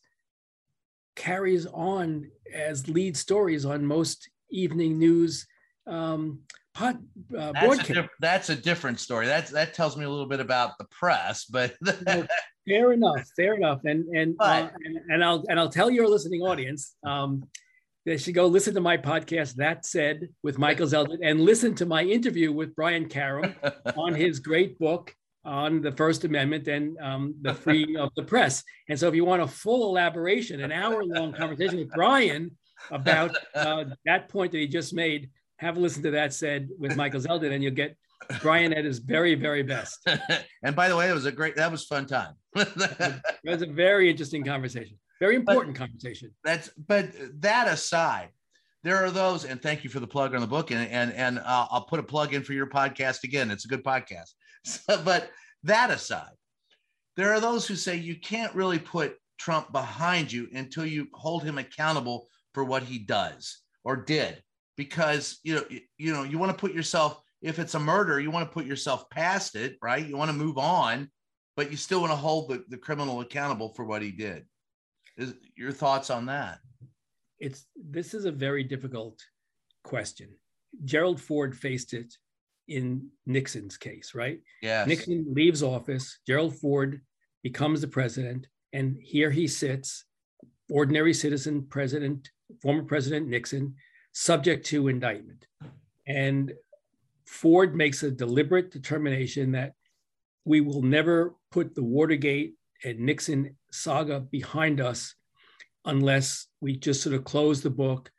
carries 1.15 1.67
on 1.67 2.31
as 2.53 2.89
lead 2.89 3.17
stories 3.17 3.65
on 3.65 3.87
most 3.87 4.29
evening 4.51 4.99
news 4.99 5.47
um, 5.87 6.41
pod, 6.75 7.03
uh, 7.37 7.53
that's, 7.53 7.91
a 7.91 7.95
diff- 7.95 8.11
that's, 8.21 8.49
a 8.49 8.57
different 8.57 9.01
story. 9.01 9.27
That's 9.27 9.51
that 9.53 9.75
tells 9.75 9.97
me 9.97 10.05
a 10.05 10.11
little 10.11 10.27
bit 10.27 10.41
about 10.41 10.79
the 10.79 10.85
press, 10.87 11.45
but 11.45 11.75
fair 12.69 12.93
enough, 12.93 13.29
fair 13.37 13.55
enough. 13.55 13.81
And 13.85 14.07
and, 14.15 14.37
uh, 14.39 14.69
and, 14.85 14.99
and 15.09 15.25
I'll 15.25 15.45
and 15.49 15.59
I'll 15.59 15.71
tell 15.71 15.91
your 15.91 16.09
listening 16.09 16.43
audience 16.43 16.97
um, 17.05 17.45
they 18.07 18.17
should 18.17 18.35
go 18.35 18.47
listen 18.47 18.73
to 18.75 18.81
my 18.81 18.97
podcast. 18.97 19.55
That 19.57 19.85
said, 19.85 20.29
with 20.43 20.59
Michael 20.59 20.87
Zeldin, 20.87 21.19
and 21.23 21.41
listen 21.41 21.75
to 21.75 21.87
my 21.87 22.03
interview 22.05 22.53
with 22.53 22.75
Brian 22.77 23.09
Karem 23.09 23.55
on 23.97 24.15
his 24.15 24.39
great 24.39 24.79
book 24.79 25.15
on 25.45 25.83
the 25.83 25.93
First 25.93 26.25
Amendment 26.25 26.69
and 26.69 26.97
um, 26.99 27.35
the 27.43 27.55
freedom 27.55 27.97
of 28.01 28.11
the 28.17 28.23
press. 28.23 28.63
And 28.89 28.99
so, 28.99 29.09
if 29.09 29.15
you 29.15 29.25
want 29.25 29.43
a 29.43 29.49
full 29.49 29.89
elaboration, 29.91 30.61
an 30.61 30.73
hour 30.73 31.05
long 31.05 31.33
conversation 31.33 31.79
with 31.79 31.91
Brian 31.91 32.53
about 32.93 33.37
uh, 33.55 33.85
that 34.05 34.29
point 34.29 34.53
that 34.53 34.59
he 34.59 34.69
just 34.69 34.95
made, 34.95 35.31
have 35.59 35.77
a 35.77 35.81
listen 35.81 36.03
to 36.03 36.11
that 36.13 36.33
said 36.33 36.69
with 36.79 36.97
Michael 36.97 37.21
Zeldin, 37.21 37.53
and 37.53 37.63
you'll 37.63 37.75
get 37.75 37.97
Brian 38.43 38.73
at 38.73 38.85
his 38.85 38.99
very, 38.99 39.35
very 39.35 39.63
best. 39.63 40.07
and 40.63 40.77
by 40.77 40.89
the 40.89 40.97
way, 40.97 41.09
it 41.09 41.15
was 41.15 41.27
a 41.27 41.33
great, 41.33 41.57
that 41.57 41.71
was 41.71 41.85
fun 41.85 42.07
time. 42.07 42.35
it 42.55 43.21
was 43.45 43.63
a 43.63 43.67
very 43.67 44.11
interesting 44.11 44.45
conversation, 44.45 44.99
very 45.21 45.37
important 45.37 45.75
but 45.75 45.81
conversation. 45.81 46.31
That's, 46.45 46.71
but 46.77 47.11
that 47.41 47.69
aside, 47.69 48.29
there 48.87 49.05
are 49.05 49.11
those, 49.11 49.45
and 49.45 49.61
thank 49.61 49.83
you 49.83 49.91
for 49.91 50.01
the 50.01 50.07
plug 50.07 50.35
on 50.35 50.41
the 50.41 50.47
book, 50.47 50.71
and 50.71 50.89
and 50.91 51.13
and 51.15 51.39
uh, 51.41 51.67
I'll 51.71 51.87
put 51.87 51.99
a 51.99 52.05
plug 52.05 52.35
in 52.35 52.43
for 52.43 52.53
your 52.53 52.69
podcast 52.69 53.25
again. 53.25 53.51
It's 53.51 53.65
a 53.65 53.69
good 53.69 53.85
podcast. 53.85 54.31
So, 54.65 55.01
but 55.05 55.31
that 55.63 55.91
aside, 55.91 56.33
there 57.17 57.33
are 57.33 57.39
those 57.39 57.69
who 57.69 57.77
say 57.77 57.95
you 57.95 58.17
can't 58.17 58.53
really 58.53 58.81
put 58.81 59.17
Trump 59.39 59.71
behind 59.71 60.33
you 60.33 60.49
until 60.53 60.85
you 60.85 61.07
hold 61.13 61.45
him 61.45 61.59
accountable 61.59 62.27
for 62.53 62.65
what 62.65 62.83
he 62.83 62.99
does 62.99 63.61
or 63.85 63.95
did, 63.95 64.43
because 64.77 65.39
you 65.43 65.55
know 65.55 65.65
you 65.99 66.13
know 66.13 66.23
you 66.23 66.39
want 66.39 66.53
to 66.53 66.59
put 66.59 66.75
yourself. 66.75 67.21
If 67.43 67.59
it's 67.59 67.75
a 67.75 67.81
murder, 67.81 68.19
you 68.19 68.31
want 68.31 68.49
to 68.49 68.53
put 68.53 68.67
yourself 68.67 69.09
past 69.11 69.57
it, 69.57 69.77
right? 69.83 70.05
You 70.05 70.17
want 70.17 70.31
to 70.31 70.37
move 70.37 70.59
on, 70.59 71.11
but 71.55 71.71
you 71.71 71.77
still 71.77 72.01
want 72.01 72.13
to 72.13 72.17
hold 72.17 72.49
the, 72.49 72.65
the 72.69 72.79
criminal 72.79 73.21
accountable 73.21 73.75
for 73.75 73.85
what 73.85 74.03
he 74.03 74.11
did. 74.11 74.47
Is 75.17 75.35
your 75.55 75.73
thoughts 75.73 76.11
on 76.11 76.27
that? 76.27 76.59
It's 77.39 77.67
this 77.77 78.15
is 78.15 78.25
a 78.25 78.33
very 78.33 78.65
difficult 78.65 79.21
question. 79.85 80.31
Gerald 80.85 81.21
Ford 81.21 81.57
faced 81.57 81.93
it 81.93 82.15
in 82.69 83.09
Nixon's 83.27 83.77
case, 83.77 84.15
right? 84.15 84.41
yeah 84.63 84.85
Nixon 84.85 85.27
leaves 85.31 85.63
office, 85.63 86.19
Gerald 86.27 86.57
Ford 86.57 87.01
becomes 87.43 87.81
the 87.81 87.89
president, 87.89 88.49
and 88.73 88.97
here 89.01 89.31
he 89.31 89.47
sits, 89.47 90.05
ordinary 90.71 91.15
citizen 91.15 91.67
president, 91.69 92.31
former 92.61 92.83
President 92.83 93.29
Nixon, 93.29 93.75
subject 94.19 94.65
to 94.65 94.89
indictment. 94.89 95.47
And 96.07 96.55
Ford 97.27 97.77
makes 97.77 98.03
a 98.03 98.11
deliberate 98.11 98.71
determination 98.71 99.53
that 99.53 99.75
we 100.47 100.63
will 100.63 100.81
never 100.81 101.35
put 101.51 101.75
the 101.75 101.85
Watergate 101.85 102.55
and 102.83 103.01
Nixon 103.01 103.55
saga 103.71 104.21
behind 104.21 104.81
us 104.81 105.15
unless 105.85 106.47
we 106.63 106.79
just 106.79 107.03
sort 107.03 107.15
of 107.15 107.25
close 107.25 107.61
the 107.61 107.69
book 107.69 108.11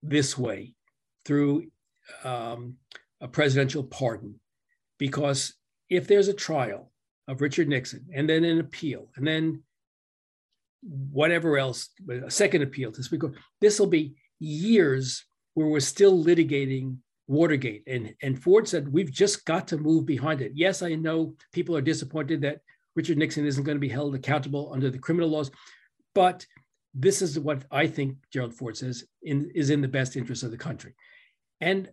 this 0.00 0.38
way 0.38 0.74
through 1.24 1.64
um, 2.22 2.76
a 3.20 3.26
presidential 3.26 3.82
pardon. 3.82 4.38
Because 4.96 5.54
if 5.88 6.06
there's 6.06 6.28
a 6.28 6.34
trial 6.34 6.92
of 7.26 7.40
Richard 7.40 7.68
Nixon 7.68 8.06
and 8.14 8.28
then 8.28 8.44
an 8.44 8.60
appeal 8.60 9.08
and 9.16 9.26
then 9.26 9.64
whatever 10.82 11.58
else, 11.58 11.88
a 12.08 12.30
second 12.30 12.62
appeal 12.62 12.92
to 12.92 13.02
speak, 13.02 13.22
this 13.60 13.80
will 13.80 13.88
be 13.88 14.14
years 14.40 15.24
where 15.54 15.68
we're 15.68 15.80
still 15.80 16.24
litigating 16.24 16.96
Watergate. 17.28 17.84
And, 17.86 18.12
and 18.22 18.42
Ford 18.42 18.66
said, 18.66 18.92
we've 18.92 19.12
just 19.12 19.44
got 19.44 19.68
to 19.68 19.78
move 19.78 20.04
behind 20.04 20.40
it. 20.40 20.50
Yes, 20.56 20.82
I 20.82 20.96
know 20.96 21.34
people 21.52 21.76
are 21.76 21.80
disappointed 21.80 22.40
that 22.40 22.60
Richard 22.96 23.18
Nixon 23.18 23.46
isn't 23.46 23.62
going 23.62 23.76
to 23.76 23.80
be 23.80 23.88
held 23.88 24.16
accountable 24.16 24.72
under 24.72 24.90
the 24.90 24.98
criminal 24.98 25.28
laws, 25.28 25.52
but 26.12 26.44
this 26.92 27.22
is 27.22 27.38
what 27.38 27.64
I 27.70 27.86
think 27.86 28.16
Gerald 28.32 28.52
Ford 28.52 28.76
says 28.76 29.04
in, 29.22 29.48
is 29.54 29.70
in 29.70 29.80
the 29.80 29.86
best 29.86 30.16
interest 30.16 30.42
of 30.42 30.50
the 30.50 30.56
country. 30.56 30.94
And 31.60 31.88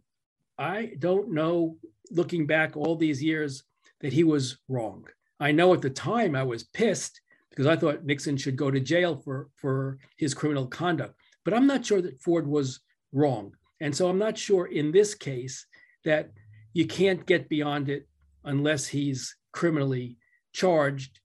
I 0.57 0.93
don't 0.97 1.33
know, 1.33 1.77
looking 2.09 2.47
back 2.47 2.75
all 2.75 2.95
these 2.95 3.21
years, 3.21 3.63
that 4.01 4.13
he 4.13 4.23
was 4.23 4.57
wrong. 4.67 5.05
I 5.39 5.51
know 5.51 5.71
at 5.73 5.81
the 5.81 5.89
time 5.91 6.35
I 6.35 6.43
was 6.43 6.63
pissed 6.63 7.21
because 7.51 7.67
I 7.67 7.75
thought 7.75 8.05
Nixon 8.05 8.37
should 8.37 8.55
go 8.55 8.71
to 8.71 8.79
jail 8.79 9.15
for, 9.15 9.49
for 9.55 9.99
his 10.17 10.33
criminal 10.33 10.65
conduct. 10.65 11.13
But 11.47 11.53
I'm 11.53 11.65
not 11.65 11.85
sure 11.85 12.01
that 12.01 12.19
Ford 12.19 12.45
was 12.45 12.81
wrong. 13.13 13.53
And 13.79 13.95
so 13.95 14.09
I'm 14.09 14.17
not 14.17 14.37
sure 14.37 14.65
in 14.65 14.91
this 14.91 15.15
case 15.15 15.65
that 16.03 16.31
you 16.73 16.85
can't 16.85 17.25
get 17.25 17.47
beyond 17.47 17.87
it 17.87 18.05
unless 18.43 18.85
he's 18.85 19.33
criminally 19.53 20.17
charged. 20.51 21.21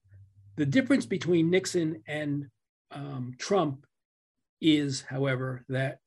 The 0.54 0.64
difference 0.64 1.06
between 1.06 1.50
Nixon 1.50 2.04
and 2.06 2.46
um, 2.92 3.35
Trump 3.37 3.85
is, 4.61 5.00
however, 5.00 5.64
that, 5.68 5.98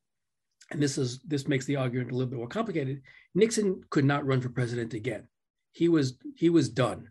and 0.72 0.82
this 0.82 0.98
is 0.98 1.20
this 1.28 1.50
makes 1.50 1.66
the 1.66 1.76
argument 1.76 2.12
a 2.12 2.16
little 2.16 2.30
bit 2.32 2.40
more 2.40 2.48
complicated. 2.48 3.02
Nixon 3.34 3.82
could 3.90 4.06
not 4.06 4.26
run 4.26 4.40
for 4.40 4.48
president 4.48 4.94
again. 4.94 5.28
He 5.74 5.90
was 5.90 6.18
he 6.38 6.50
was 6.50 6.70
done. 6.70 7.10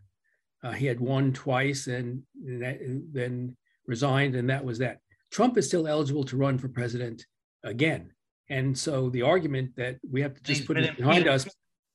Uh, 0.63 0.71
he 0.71 0.87
had 0.87 0.99
won 0.99 1.33
twice 1.33 1.85
and, 1.85 2.23
and 2.43 3.03
then 3.13 3.55
resigned, 3.85 4.33
and 4.33 4.49
that 4.49 4.65
was 4.65 4.79
that. 4.79 5.01
Trump 5.31 5.57
is 5.57 5.67
still 5.67 5.87
eligible 5.87 6.23
to 6.25 6.37
run 6.37 6.57
for 6.57 6.67
president 6.67 7.25
again. 7.63 8.11
And 8.49 8.77
so 8.77 9.09
the 9.09 9.23
argument 9.23 9.75
that 9.77 9.97
we 10.09 10.21
have 10.21 10.35
to 10.35 10.43
just 10.43 10.59
He's 10.59 10.67
put 10.67 10.77
it 10.77 10.97
behind 10.97 11.27
us 11.27 11.47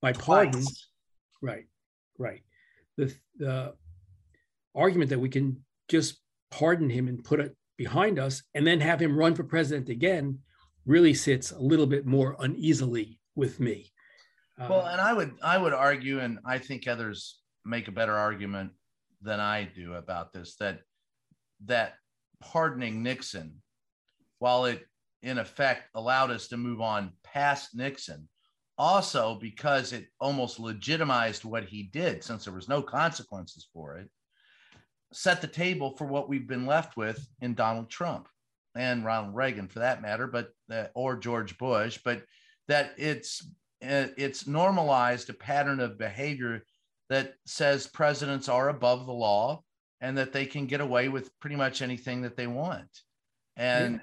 by 0.02 0.12
pardon, 0.12 0.64
right, 1.40 1.66
right. 2.18 2.42
The, 2.96 3.14
the 3.38 3.74
argument 4.74 5.10
that 5.10 5.20
we 5.20 5.28
can 5.28 5.64
just 5.88 6.18
pardon 6.50 6.90
him 6.90 7.08
and 7.08 7.22
put 7.22 7.40
it 7.40 7.56
behind 7.76 8.18
us 8.18 8.42
and 8.54 8.66
then 8.66 8.80
have 8.80 9.00
him 9.00 9.16
run 9.16 9.34
for 9.34 9.44
president 9.44 9.88
again 9.88 10.40
really 10.86 11.14
sits 11.14 11.52
a 11.52 11.58
little 11.58 11.86
bit 11.86 12.04
more 12.06 12.36
uneasily 12.40 13.20
with 13.36 13.60
me. 13.60 13.92
Well, 14.58 14.82
uh, 14.82 14.90
and 14.92 15.00
I 15.00 15.12
would 15.12 15.32
I 15.42 15.56
would 15.56 15.72
argue, 15.72 16.20
and 16.20 16.38
I 16.44 16.58
think 16.58 16.86
others 16.86 17.38
make 17.64 17.88
a 17.88 17.92
better 17.92 18.14
argument 18.14 18.72
than 19.22 19.40
I 19.40 19.64
do 19.64 19.94
about 19.94 20.32
this 20.32 20.56
that 20.56 20.80
that 21.64 21.94
pardoning 22.40 23.02
Nixon, 23.02 23.62
while 24.38 24.64
it 24.64 24.86
in 25.22 25.38
effect 25.38 25.90
allowed 25.94 26.30
us 26.30 26.48
to 26.48 26.56
move 26.56 26.80
on 26.80 27.12
past 27.22 27.74
Nixon. 27.74 28.28
Also, 28.78 29.34
because 29.34 29.92
it 29.92 30.06
almost 30.20 30.58
legitimized 30.58 31.44
what 31.44 31.64
he 31.64 31.82
did, 31.82 32.24
since 32.24 32.44
there 32.44 32.54
was 32.54 32.68
no 32.68 32.80
consequences 32.80 33.68
for 33.74 33.98
it, 33.98 34.08
set 35.12 35.42
the 35.42 35.46
table 35.46 35.94
for 35.96 36.06
what 36.06 36.28
we've 36.28 36.48
been 36.48 36.64
left 36.64 36.96
with 36.96 37.28
in 37.42 37.54
Donald 37.54 37.90
Trump 37.90 38.26
and 38.74 39.04
Ronald 39.04 39.34
Reagan, 39.34 39.68
for 39.68 39.80
that 39.80 40.00
matter, 40.00 40.26
but 40.26 40.50
uh, 40.72 40.86
or 40.94 41.16
George 41.16 41.58
Bush. 41.58 41.98
But 42.02 42.22
that 42.68 42.94
it's 42.96 43.44
uh, 43.82 44.06
it's 44.16 44.46
normalized 44.46 45.28
a 45.28 45.34
pattern 45.34 45.80
of 45.80 45.98
behavior 45.98 46.62
that 47.08 47.34
says 47.44 47.86
presidents 47.86 48.48
are 48.48 48.68
above 48.68 49.06
the 49.06 49.12
law 49.12 49.62
and 50.00 50.16
that 50.18 50.32
they 50.32 50.46
can 50.46 50.66
get 50.66 50.80
away 50.80 51.08
with 51.08 51.38
pretty 51.40 51.56
much 51.56 51.82
anything 51.82 52.22
that 52.22 52.36
they 52.36 52.46
want. 52.46 52.88
And 53.56 54.00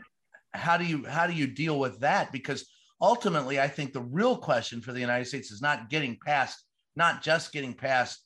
how 0.53 0.77
do 0.77 0.85
you 0.85 1.05
how 1.05 1.27
do 1.27 1.33
you 1.33 1.47
deal 1.47 1.79
with 1.79 1.99
that? 2.01 2.31
Because 2.31 2.65
ultimately, 3.01 3.59
I 3.59 3.67
think 3.67 3.93
the 3.93 4.01
real 4.01 4.37
question 4.37 4.81
for 4.81 4.93
the 4.93 4.99
United 4.99 5.25
States 5.25 5.51
is 5.51 5.61
not 5.61 5.89
getting 5.89 6.17
past, 6.23 6.63
not 6.95 7.21
just 7.21 7.51
getting 7.51 7.73
past 7.73 8.23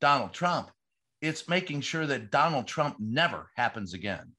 Donald 0.00 0.32
Trump. 0.32 0.70
It's 1.20 1.48
making 1.48 1.80
sure 1.80 2.06
that 2.06 2.30
Donald 2.30 2.66
Trump 2.66 2.96
never 2.98 3.50
happens 3.56 3.94
again. 3.94 4.32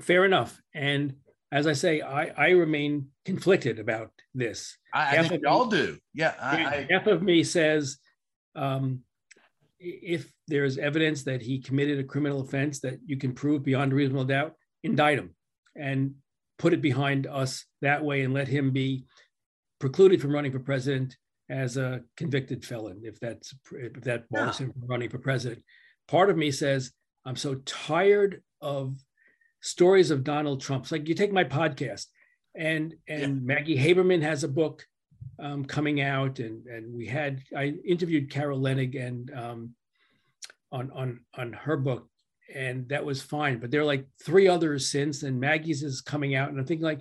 Fair 0.00 0.24
enough. 0.24 0.60
And 0.74 1.16
as 1.52 1.66
I 1.66 1.74
say, 1.74 2.00
I, 2.00 2.32
I 2.36 2.50
remain 2.50 3.08
conflicted 3.24 3.78
about 3.78 4.10
this. 4.34 4.76
I, 4.92 5.18
I 5.18 5.22
think 5.22 5.42
we 5.42 5.46
all 5.46 5.66
do. 5.66 5.98
Yeah. 6.14 6.34
I, 6.40 6.86
half 6.90 7.06
of 7.06 7.22
me 7.22 7.44
says 7.44 7.98
um, 8.56 9.00
if 9.82 10.32
there's 10.48 10.78
evidence 10.78 11.24
that 11.24 11.42
he 11.42 11.60
committed 11.60 11.98
a 11.98 12.04
criminal 12.04 12.40
offense 12.40 12.80
that 12.80 12.98
you 13.04 13.16
can 13.16 13.32
prove 13.32 13.64
beyond 13.64 13.92
reasonable 13.92 14.24
doubt, 14.24 14.54
indict 14.82 15.18
him 15.18 15.34
and 15.76 16.14
put 16.58 16.72
it 16.72 16.80
behind 16.80 17.26
us 17.26 17.64
that 17.80 18.04
way 18.04 18.22
and 18.22 18.32
let 18.32 18.48
him 18.48 18.70
be 18.70 19.04
precluded 19.80 20.20
from 20.20 20.32
running 20.32 20.52
for 20.52 20.60
president 20.60 21.16
as 21.50 21.76
a 21.76 22.02
convicted 22.16 22.64
felon 22.64 23.00
if 23.02 23.18
that's 23.18 23.54
if 23.72 23.92
that 24.02 24.28
bars 24.30 24.60
yeah. 24.60 24.66
him 24.66 24.72
from 24.72 24.86
running 24.86 25.08
for 25.08 25.18
president 25.18 25.62
part 26.06 26.30
of 26.30 26.36
me 26.36 26.50
says 26.50 26.92
i'm 27.24 27.36
so 27.36 27.56
tired 27.66 28.42
of 28.60 28.96
stories 29.60 30.10
of 30.10 30.22
donald 30.22 30.60
trump 30.60 30.84
it's 30.84 30.92
like 30.92 31.08
you 31.08 31.14
take 31.14 31.32
my 31.32 31.44
podcast 31.44 32.06
and 32.54 32.94
and 33.08 33.20
yeah. 33.20 33.54
maggie 33.54 33.76
haberman 33.76 34.22
has 34.22 34.44
a 34.44 34.48
book 34.48 34.86
um, 35.38 35.64
coming 35.64 36.00
out 36.00 36.38
and 36.38 36.66
and 36.66 36.94
we 36.94 37.06
had 37.06 37.42
i 37.56 37.74
interviewed 37.84 38.30
carol 38.30 38.60
leonnig 38.60 39.00
and 39.00 39.32
um, 39.34 39.70
on 40.70 40.90
on 40.92 41.20
on 41.34 41.52
her 41.52 41.76
book 41.76 42.08
and 42.54 42.88
that 42.88 43.04
was 43.04 43.22
fine. 43.22 43.58
But 43.58 43.70
there 43.70 43.80
are 43.80 43.86
like 43.86 44.06
three 44.22 44.48
others 44.48 44.90
since, 44.90 45.22
and 45.22 45.40
Maggie's 45.40 45.82
is 45.82 46.00
coming 46.00 46.34
out, 46.34 46.50
and 46.50 46.58
I'm 46.58 46.66
thinking 46.66 46.84
like, 46.84 47.00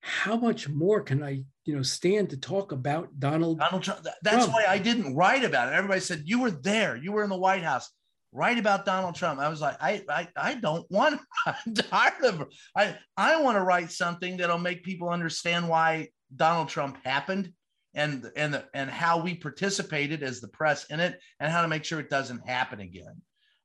how 0.00 0.36
much 0.36 0.68
more 0.68 1.02
can 1.02 1.22
I, 1.22 1.42
you 1.64 1.76
know, 1.76 1.82
stand 1.82 2.30
to 2.30 2.36
talk 2.38 2.72
about 2.72 3.08
Donald? 3.18 3.58
Donald 3.58 3.82
Trump. 3.82 4.06
That's 4.22 4.46
Trump. 4.46 4.52
why 4.52 4.64
I 4.66 4.78
didn't 4.78 5.14
write 5.14 5.44
about 5.44 5.68
it. 5.68 5.76
Everybody 5.76 6.00
said 6.00 6.22
you 6.24 6.40
were 6.40 6.50
there, 6.50 6.96
you 6.96 7.12
were 7.12 7.22
in 7.22 7.30
the 7.30 7.36
White 7.36 7.62
House. 7.62 7.90
Write 8.32 8.58
about 8.58 8.86
Donald 8.86 9.16
Trump. 9.16 9.40
I 9.40 9.48
was 9.48 9.60
like, 9.60 9.76
I, 9.80 10.04
I, 10.08 10.28
I 10.36 10.54
don't 10.54 10.88
want. 10.88 11.20
I'm 11.46 11.74
tired 11.74 12.24
of. 12.24 12.46
I, 12.76 12.96
I 13.16 13.42
want 13.42 13.56
to 13.56 13.62
write 13.62 13.90
something 13.90 14.36
that'll 14.36 14.58
make 14.58 14.84
people 14.84 15.08
understand 15.08 15.68
why 15.68 16.10
Donald 16.36 16.68
Trump 16.68 16.98
happened 17.04 17.52
and 17.94 18.30
and 18.36 18.62
and 18.74 18.90
how 18.90 19.20
we 19.20 19.34
participated 19.34 20.22
as 20.22 20.40
the 20.40 20.48
press 20.48 20.84
in 20.86 21.00
it 21.00 21.18
and 21.40 21.50
how 21.50 21.62
to 21.62 21.68
make 21.68 21.84
sure 21.84 21.98
it 21.98 22.10
doesn't 22.10 22.48
happen 22.48 22.80
again 22.80 23.20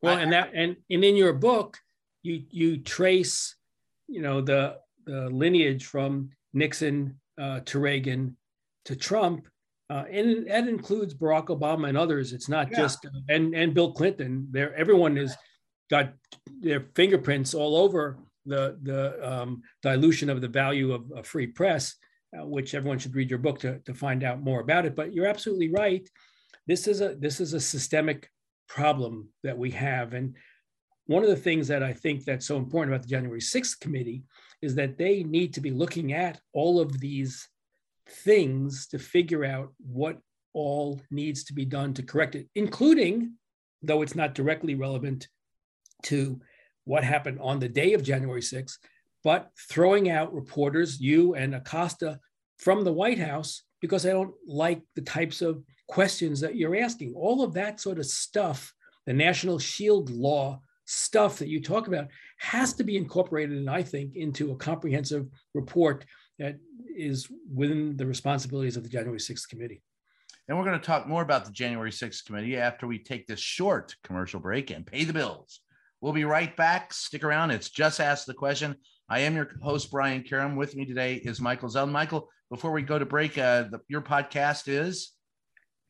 well, 0.06 0.18
and 0.20 0.32
that 0.34 0.52
and, 0.54 0.76
and 0.90 1.04
in 1.04 1.16
your 1.16 1.34
book, 1.34 1.78
you 2.22 2.44
you 2.50 2.78
trace, 2.78 3.56
you 4.08 4.22
know, 4.22 4.42
the 4.42 4.78
the 5.06 5.30
lineage 5.30 5.86
from 5.86 6.30
Nixon 6.54 7.20
uh, 7.40 7.62
to 7.66 7.80
Reagan 7.80 8.38
to 8.86 8.96
Trump, 8.96 9.48
uh, 9.90 10.04
and 10.10 10.48
that 10.48 10.68
includes 10.68 11.14
Barack 11.14 11.48
Obama 11.48 11.90
and 11.90 11.98
others. 11.98 12.34
It's 12.34 12.50
not 12.50 12.70
yeah. 12.72 12.78
just 12.78 13.06
uh, 13.06 13.10
and 13.30 13.56
and 13.56 13.74
Bill 13.74 13.92
Clinton. 13.92 14.48
There, 14.52 14.76
everyone 14.76 15.16
has 15.18 15.36
got 15.90 16.14
their 16.62 16.86
fingerprints 16.96 17.54
all 17.54 17.76
over 17.76 18.18
the 18.46 18.78
the 18.84 19.28
um, 19.28 19.64
dilution 19.82 20.30
of 20.30 20.42
the 20.42 20.48
value 20.48 20.94
of 20.94 21.12
a 21.16 21.24
free 21.24 21.48
press, 21.48 21.96
uh, 22.38 22.46
which 22.46 22.74
everyone 22.74 23.00
should 23.00 23.16
read 23.16 23.30
your 23.30 23.40
book 23.40 23.60
to 23.60 23.80
to 23.80 23.94
find 23.94 24.24
out 24.24 24.42
more 24.42 24.60
about 24.60 24.86
it. 24.86 24.96
But 24.96 25.14
you're 25.14 25.28
absolutely 25.28 25.70
right. 25.70 26.08
This 26.68 26.88
is 26.88 27.02
a 27.02 27.16
this 27.16 27.40
is 27.40 27.54
a 27.54 27.60
systemic 27.60 28.30
problem 28.68 29.30
that 29.44 29.58
we 29.58 29.72
have. 29.72 30.14
And 30.14 30.36
one 31.08 31.24
of 31.24 31.30
the 31.30 31.36
things 31.36 31.68
that 31.68 31.84
I 31.84 31.94
think 31.94 32.26
that's 32.26 32.48
so 32.48 32.58
important 32.58 32.94
about 32.94 33.04
the 33.04 33.10
January 33.10 33.40
6th 33.40 33.80
committee 33.80 34.24
is 34.62 34.76
that 34.76 34.98
they 34.98 35.24
need 35.24 35.54
to 35.54 35.62
be 35.62 35.72
looking 35.72 36.14
at 36.14 36.40
all 36.54 36.80
of 36.80 37.00
these 37.00 37.48
things 38.10 38.88
to 38.88 39.00
figure 39.00 39.46
out 39.46 39.74
what 39.78 40.18
all 40.54 41.00
needs 41.12 41.44
to 41.44 41.54
be 41.54 41.66
done 41.66 41.94
to 41.94 42.04
correct 42.04 42.36
it, 42.36 42.48
including, 42.56 43.34
though 43.84 44.02
it's 44.02 44.16
not 44.16 44.34
directly 44.34 44.74
relevant 44.74 45.28
to 46.04 46.40
what 46.86 47.04
happened 47.04 47.40
on 47.42 47.60
the 47.60 47.70
day 47.70 47.94
of 47.94 48.04
January 48.04 48.42
6th, 48.42 48.78
but 49.26 49.50
throwing 49.70 50.08
out 50.08 50.36
reporters, 50.36 51.02
you 51.02 51.34
and 51.34 51.56
Acosta, 51.56 52.20
from 52.60 52.84
the 52.84 52.94
White 52.94 53.18
House 53.18 53.64
because 53.82 54.06
I 54.06 54.12
don't 54.12 54.36
like 54.48 54.82
the 54.96 55.02
types 55.02 55.42
of 55.42 55.64
questions 55.88 56.40
that 56.42 56.56
you're 56.56 56.78
asking. 56.78 57.14
All 57.16 57.44
of 57.44 57.54
that 57.56 57.82
sort 57.82 57.98
of 57.98 58.06
stuff, 58.06 58.72
the 59.08 59.14
National 59.14 59.58
Shield 59.58 60.12
Law 60.12 60.62
stuff 60.86 61.40
that 61.40 61.50
you 61.50 61.60
talk 61.60 61.88
about, 61.88 62.08
has 62.38 62.74
to 62.74 62.84
be 62.84 62.98
incorporated, 62.98 63.58
and 63.58 63.70
I 63.70 63.82
think, 63.82 64.16
into 64.16 64.52
a 64.52 64.58
comprehensive 64.58 65.26
report 65.56 66.06
that 66.38 66.58
is 66.96 67.28
within 67.52 67.98
the 67.98 68.06
responsibilities 68.06 68.78
of 68.78 68.84
the 68.84 68.90
January 68.90 69.20
6th 69.20 69.50
committee. 69.50 69.82
And 70.48 70.56
we're 70.56 70.66
going 70.66 70.80
to 70.80 70.86
talk 70.86 71.08
more 71.08 71.24
about 71.24 71.46
the 71.46 71.52
January 71.52 71.92
6th 71.92 72.26
committee 72.26 72.58
after 72.58 72.86
we 72.86 73.00
take 73.00 73.26
this 73.26 73.40
short 73.40 73.96
commercial 74.04 74.40
break 74.40 74.70
and 74.70 74.86
pay 74.86 75.04
the 75.04 75.14
bills. 75.14 75.62
We'll 76.00 76.14
be 76.14 76.26
right 76.26 76.56
back. 76.56 76.94
Stick 76.94 77.24
around. 77.24 77.50
It's 77.50 77.72
Just 77.72 78.00
Ask 78.00 78.26
the 78.26 78.36
Question. 78.36 78.76
I 79.08 79.20
am 79.20 79.36
your 79.36 79.52
host, 79.62 79.92
Brian 79.92 80.24
Karem. 80.24 80.56
With 80.56 80.76
me 80.76 80.84
today 80.84 81.16
is 81.16 81.40
Michael 81.40 81.70
Zell. 81.70 81.86
Michael, 81.86 82.28
before 82.50 82.72
we 82.72 82.82
go 82.82 82.98
to 82.98 83.06
break, 83.06 83.38
uh, 83.38 83.66
the, 83.70 83.80
your 83.88 84.02
podcast 84.02 84.64
is 84.68 85.12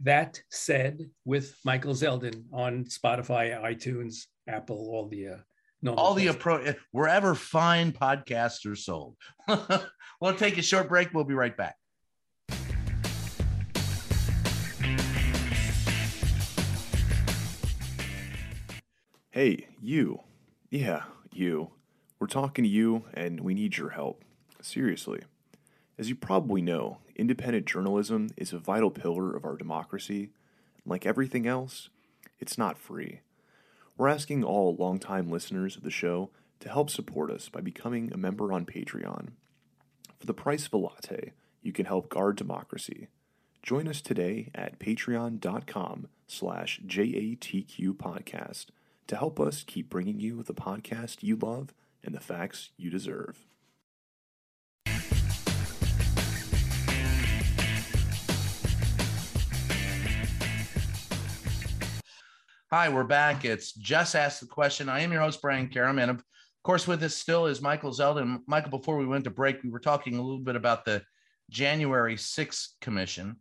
that 0.01 0.41
said 0.49 1.09
with 1.23 1.55
Michael 1.63 1.93
Zeldin 1.93 2.43
on 2.51 2.83
Spotify, 2.83 3.57
iTunes, 3.63 4.25
Apple, 4.49 4.89
all 4.91 5.07
the 5.07 5.29
uh, 5.29 5.91
all 5.95 6.13
the 6.13 6.27
approach 6.27 6.75
wherever 6.91 7.35
fine 7.35 7.93
podcasts 7.93 8.69
are 8.69 8.75
sold. 8.75 9.15
we'll 10.19 10.35
take 10.35 10.57
a 10.57 10.61
short 10.61 10.89
break. 10.89 11.13
We'll 11.13 11.23
be 11.23 11.35
right 11.35 11.55
back. 11.55 11.77
Hey, 19.31 19.67
you. 19.81 20.19
Yeah, 20.69 21.03
you. 21.31 21.71
We're 22.25 22.29
talking 22.29 22.63
to 22.63 22.69
you, 22.69 23.03
and 23.13 23.41
we 23.41 23.53
need 23.53 23.77
your 23.77 23.91
help. 23.91 24.23
Seriously. 24.59 25.21
As 25.99 26.09
you 26.09 26.15
probably 26.15 26.59
know, 26.59 26.97
independent 27.15 27.67
journalism 27.67 28.31
is 28.35 28.51
a 28.51 28.57
vital 28.57 28.89
pillar 28.89 29.35
of 29.35 29.45
our 29.45 29.55
democracy. 29.55 30.31
Like 30.87 31.05
everything 31.05 31.45
else, 31.45 31.89
it's 32.39 32.57
not 32.57 32.79
free. 32.79 33.19
We're 33.95 34.07
asking 34.07 34.43
all 34.43 34.75
longtime 34.75 35.29
listeners 35.29 35.77
of 35.77 35.83
the 35.83 35.91
show 35.91 36.31
to 36.61 36.67
help 36.69 36.89
support 36.89 37.29
us 37.29 37.47
by 37.47 37.61
becoming 37.61 38.11
a 38.11 38.17
member 38.17 38.51
on 38.51 38.65
Patreon. 38.65 39.33
For 40.17 40.25
the 40.25 40.33
price 40.33 40.65
of 40.65 40.73
a 40.73 40.77
latte, 40.77 41.33
you 41.61 41.73
can 41.73 41.85
help 41.85 42.09
guard 42.09 42.37
democracy. 42.37 43.07
Join 43.61 43.87
us 43.87 44.01
today 44.01 44.49
at 44.55 44.79
patreon.com 44.79 46.07
slash 46.25 46.81
JATQ 46.87 47.93
podcast 47.97 48.65
to 49.05 49.15
help 49.15 49.39
us 49.39 49.63
keep 49.63 49.91
bringing 49.91 50.19
you 50.19 50.41
the 50.41 50.55
podcast 50.55 51.21
you 51.21 51.35
love 51.35 51.71
and 52.05 52.13
the 52.13 52.19
facts 52.19 52.69
you 52.77 52.91
deserve. 52.91 53.37
Hi, 62.71 62.89
we're 62.89 63.03
back. 63.03 63.45
It's 63.45 63.71
Just 63.73 64.15
Ask 64.15 64.39
the 64.39 64.47
Question. 64.47 64.89
I 64.89 64.99
am 64.99 65.11
your 65.11 65.21
host, 65.21 65.41
Brian 65.41 65.67
Karem. 65.67 65.99
And 66.01 66.11
of 66.11 66.23
course, 66.63 66.87
with 66.87 67.01
us 67.03 67.15
still 67.15 67.45
is 67.47 67.61
Michael 67.61 67.91
Zeldin. 67.91 68.41
Michael, 68.47 68.71
before 68.71 68.97
we 68.97 69.05
went 69.05 69.23
to 69.23 69.29
break, 69.29 69.63
we 69.63 69.69
were 69.69 69.79
talking 69.79 70.17
a 70.17 70.21
little 70.21 70.39
bit 70.39 70.55
about 70.55 70.85
the 70.85 71.01
January 71.49 72.15
6th 72.15 72.69
Commission. 72.81 73.37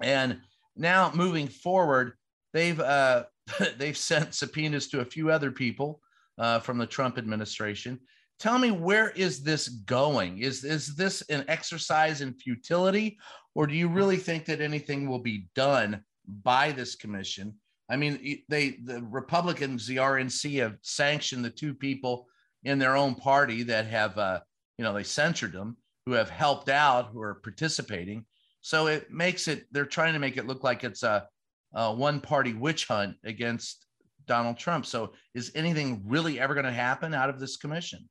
And 0.00 0.40
now 0.76 1.10
moving 1.14 1.48
forward, 1.48 2.12
they've 2.52 2.78
uh, 2.78 3.24
they've 3.78 3.96
sent 3.96 4.34
subpoenas 4.34 4.88
to 4.88 5.00
a 5.00 5.04
few 5.04 5.30
other 5.30 5.50
people 5.50 6.00
uh, 6.38 6.60
from 6.60 6.78
the 6.78 6.86
Trump 6.86 7.18
administration. 7.18 7.98
Tell 8.38 8.58
me, 8.58 8.70
where 8.70 9.10
is 9.10 9.42
this 9.42 9.68
going? 9.68 10.38
Is, 10.38 10.62
is 10.62 10.94
this 10.94 11.22
an 11.30 11.44
exercise 11.48 12.20
in 12.20 12.34
futility, 12.34 13.18
or 13.54 13.66
do 13.66 13.74
you 13.74 13.88
really 13.88 14.18
think 14.18 14.44
that 14.46 14.60
anything 14.60 15.08
will 15.08 15.20
be 15.20 15.48
done 15.54 16.02
by 16.42 16.72
this 16.72 16.96
commission? 16.96 17.54
I 17.88 17.96
mean, 17.96 18.42
they 18.48 18.78
the 18.84 19.02
Republicans, 19.02 19.86
the 19.86 19.96
RNC, 19.96 20.60
have 20.60 20.76
sanctioned 20.82 21.44
the 21.44 21.50
two 21.50 21.72
people 21.72 22.26
in 22.64 22.78
their 22.78 22.96
own 22.96 23.14
party 23.14 23.62
that 23.64 23.86
have, 23.86 24.18
uh, 24.18 24.40
you 24.76 24.84
know, 24.84 24.92
they 24.92 25.04
censured 25.04 25.52
them, 25.52 25.76
who 26.04 26.12
have 26.12 26.28
helped 26.28 26.68
out, 26.68 27.10
who 27.12 27.22
are 27.22 27.36
participating. 27.36 28.24
So 28.60 28.88
it 28.88 29.10
makes 29.10 29.46
it. 29.46 29.66
They're 29.70 29.86
trying 29.86 30.14
to 30.14 30.18
make 30.18 30.36
it 30.36 30.46
look 30.46 30.64
like 30.64 30.82
it's 30.82 31.04
a, 31.04 31.28
a 31.74 31.94
one-party 31.94 32.54
witch 32.54 32.86
hunt 32.86 33.16
against 33.24 33.85
Donald 34.26 34.58
Trump. 34.58 34.86
So 34.86 35.12
is 35.34 35.52
anything 35.54 36.02
really 36.06 36.40
ever 36.40 36.54
going 36.54 36.66
to 36.66 36.72
happen 36.72 37.14
out 37.14 37.30
of 37.30 37.40
this 37.40 37.56
commission? 37.56 38.08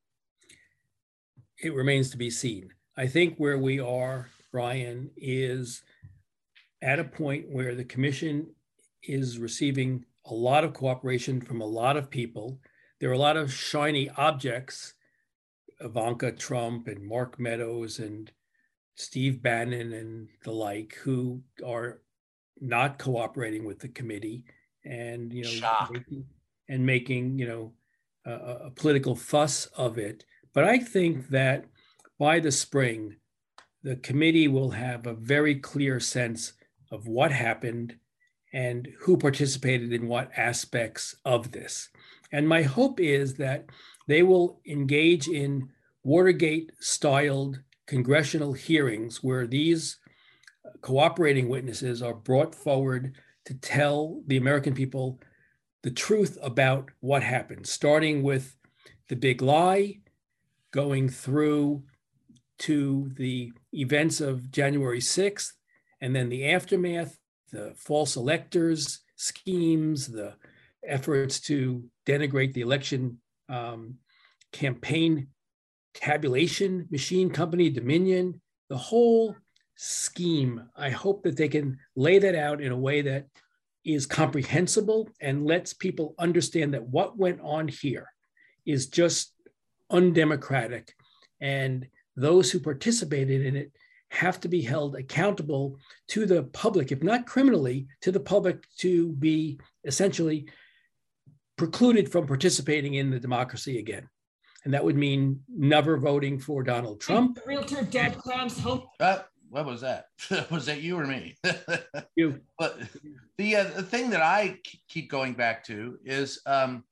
It 1.61 1.73
remains 1.73 2.09
to 2.11 2.17
be 2.17 2.29
seen. 2.29 2.69
I 2.97 3.07
think 3.07 3.37
where 3.37 3.57
we 3.57 3.79
are, 3.79 4.29
Ryan, 4.51 5.11
is 5.17 5.83
at 6.81 6.99
a 6.99 7.03
point 7.03 7.45
where 7.49 7.75
the 7.75 7.85
commission 7.85 8.47
is 9.03 9.39
receiving 9.39 10.05
a 10.25 10.33
lot 10.33 10.63
of 10.63 10.73
cooperation 10.73 11.41
from 11.41 11.61
a 11.61 11.65
lot 11.65 11.97
of 11.97 12.09
people. 12.09 12.59
There 12.99 13.09
are 13.09 13.13
a 13.13 13.17
lot 13.17 13.37
of 13.37 13.53
shiny 13.53 14.09
objects, 14.17 14.93
Ivanka 15.79 16.31
Trump 16.31 16.87
and 16.87 17.05
Mark 17.05 17.39
Meadows 17.39 17.99
and 17.99 18.31
Steve 18.95 19.41
Bannon 19.41 19.93
and 19.93 20.29
the 20.43 20.51
like, 20.51 20.95
who 21.03 21.41
are 21.65 22.01
not 22.61 22.97
cooperating 22.97 23.65
with 23.65 23.79
the 23.79 23.89
committee 23.89 24.45
and 24.85 25.33
you 25.33 25.61
know 25.61 25.87
making, 25.91 26.25
and 26.69 26.85
making 26.85 27.39
you 27.39 27.47
know 27.47 27.73
a, 28.25 28.67
a 28.67 28.71
political 28.71 29.15
fuss 29.15 29.65
of 29.77 29.97
it. 29.97 30.25
But 30.53 30.63
I 30.63 30.79
think 30.79 31.17
mm-hmm. 31.17 31.33
that 31.33 31.65
by 32.17 32.39
the 32.39 32.51
spring, 32.51 33.17
the 33.83 33.97
committee 33.97 34.47
will 34.47 34.71
have 34.71 35.05
a 35.05 35.13
very 35.13 35.55
clear 35.55 35.99
sense 35.99 36.53
of 36.91 37.07
what 37.07 37.31
happened 37.31 37.97
and 38.53 38.87
who 39.01 39.17
participated 39.17 39.91
in 39.91 40.07
what 40.07 40.31
aspects 40.37 41.15
of 41.25 41.51
this. 41.51 41.89
And 42.31 42.47
my 42.47 42.61
hope 42.61 42.99
is 42.99 43.35
that 43.35 43.65
they 44.07 44.23
will 44.23 44.61
engage 44.65 45.27
in 45.27 45.69
Watergate 46.03 46.71
styled 46.79 47.59
congressional 47.87 48.53
hearings 48.53 49.23
where 49.23 49.45
these 49.45 49.97
cooperating 50.81 51.49
witnesses 51.49 52.01
are 52.01 52.13
brought 52.13 52.55
forward 52.55 53.15
to 53.45 53.53
tell 53.53 54.21
the 54.27 54.37
American 54.37 54.73
people 54.73 55.19
the 55.83 55.91
truth 55.91 56.37
about 56.41 56.89
what 56.99 57.23
happened, 57.23 57.67
starting 57.67 58.23
with 58.23 58.55
the 59.07 59.15
big 59.15 59.41
lie, 59.41 59.99
going 60.71 61.09
through 61.09 61.83
to 62.57 63.11
the 63.17 63.51
events 63.73 64.21
of 64.21 64.49
January 64.51 64.99
6th, 64.99 65.51
and 66.01 66.15
then 66.15 66.29
the 66.29 66.49
aftermath, 66.49 67.17
the 67.51 67.73
false 67.75 68.15
electors 68.15 69.01
schemes, 69.15 70.07
the 70.07 70.33
efforts 70.85 71.39
to 71.39 71.83
denigrate 72.05 72.53
the 72.53 72.61
election 72.61 73.19
um, 73.49 73.95
campaign 74.51 75.27
tabulation 75.93 76.87
machine 76.91 77.29
company, 77.29 77.69
Dominion, 77.69 78.41
the 78.69 78.77
whole 78.77 79.35
scheme. 79.75 80.69
I 80.75 80.89
hope 80.89 81.23
that 81.23 81.37
they 81.37 81.49
can 81.49 81.79
lay 81.95 82.19
that 82.19 82.35
out 82.35 82.61
in 82.61 82.71
a 82.71 82.77
way 82.77 83.01
that 83.03 83.27
is 83.83 84.05
comprehensible 84.05 85.09
and 85.21 85.45
lets 85.45 85.73
people 85.73 86.15
understand 86.17 86.73
that 86.73 86.87
what 86.87 87.17
went 87.17 87.39
on 87.41 87.67
here 87.67 88.07
is 88.65 88.87
just 88.87 89.33
undemocratic. 89.89 90.93
And 91.39 91.87
those 92.15 92.49
who 92.49 92.59
participated 92.59 93.45
in 93.45 93.55
it 93.55 93.71
have 94.09 94.39
to 94.39 94.47
be 94.47 94.61
held 94.61 94.95
accountable 94.95 95.77
to 96.07 96.25
the 96.25 96.43
public, 96.43 96.91
if 96.91 97.03
not 97.03 97.27
criminally, 97.27 97.87
to 98.01 98.11
the 98.11 98.19
public 98.19 98.63
to 98.77 99.11
be 99.13 99.59
essentially 99.83 100.47
precluded 101.57 102.11
from 102.11 102.25
participating 102.25 102.95
in 102.95 103.09
the 103.09 103.19
democracy 103.19 103.79
again. 103.79 104.09
And 104.63 104.73
that 104.73 104.83
would 104.83 104.95
mean 104.95 105.41
never 105.47 105.97
voting 105.97 106.39
for 106.39 106.63
Donald 106.63 106.99
Trump. 106.99 107.39
Realtor 107.45 107.83
Deb 107.83 108.17
Crams 108.17 108.59
hope. 108.59 108.87
Uh, 108.99 109.19
what 109.55 109.65
was 109.65 109.81
that? 109.81 110.07
was 110.51 110.65
that 110.65 110.81
you 110.81 110.99
or 110.99 111.07
me? 111.07 111.37
you. 112.17 112.41
But 112.59 112.77
the 113.37 113.55
uh, 113.55 113.63
the 113.63 113.83
thing 113.83 114.09
that 114.09 114.21
I 114.21 114.59
keep 114.89 115.09
going 115.09 115.31
back 115.31 115.63
to 115.67 115.97
is, 116.03 116.41
um, 116.45 116.83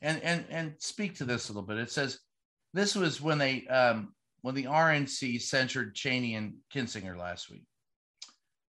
and 0.00 0.22
and 0.22 0.46
and 0.48 0.74
speak 0.78 1.16
to 1.16 1.26
this 1.26 1.50
a 1.50 1.52
little 1.52 1.66
bit. 1.66 1.76
It 1.76 1.90
says 1.90 2.20
this 2.72 2.94
was 2.94 3.20
when 3.20 3.36
they 3.36 3.66
um, 3.66 4.14
when 4.40 4.54
the 4.54 4.64
RNC 4.64 5.42
censured 5.42 5.94
Cheney 5.94 6.36
and 6.36 6.54
Kinzinger 6.74 7.18
last 7.18 7.50
week. 7.50 7.64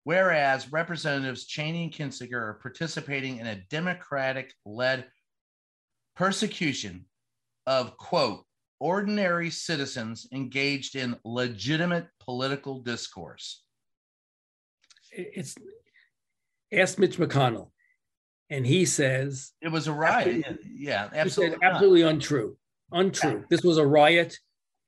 Whereas 0.03 0.69
Representatives 0.73 1.45
Cheney 1.45 1.83
and 1.83 1.93
Kinzinger 1.93 2.33
are 2.33 2.59
participating 2.61 3.37
in 3.37 3.47
a 3.47 3.61
Democratic 3.69 4.53
led 4.65 5.05
persecution 6.17 7.05
of, 7.65 7.95
quote, 7.95 8.43
ordinary 8.79 9.49
citizens 9.49 10.27
engaged 10.31 10.95
in 10.95 11.15
legitimate 11.23 12.07
political 12.19 12.79
discourse. 12.81 13.63
It's 15.11 15.55
ask 16.71 16.99
Mitch 16.99 17.17
McConnell, 17.17 17.71
and 18.49 18.65
he 18.65 18.85
says 18.85 19.53
it 19.61 19.71
was 19.71 19.87
a 19.87 19.93
riot. 19.93 20.59
yeah, 20.69 21.09
absolutely. 21.13 21.57
absolutely 21.63 22.01
untrue. 22.03 22.57
Untrue. 22.91 23.31
Yeah. 23.31 23.45
This 23.49 23.63
was 23.63 23.77
a 23.77 23.85
riot 23.85 24.37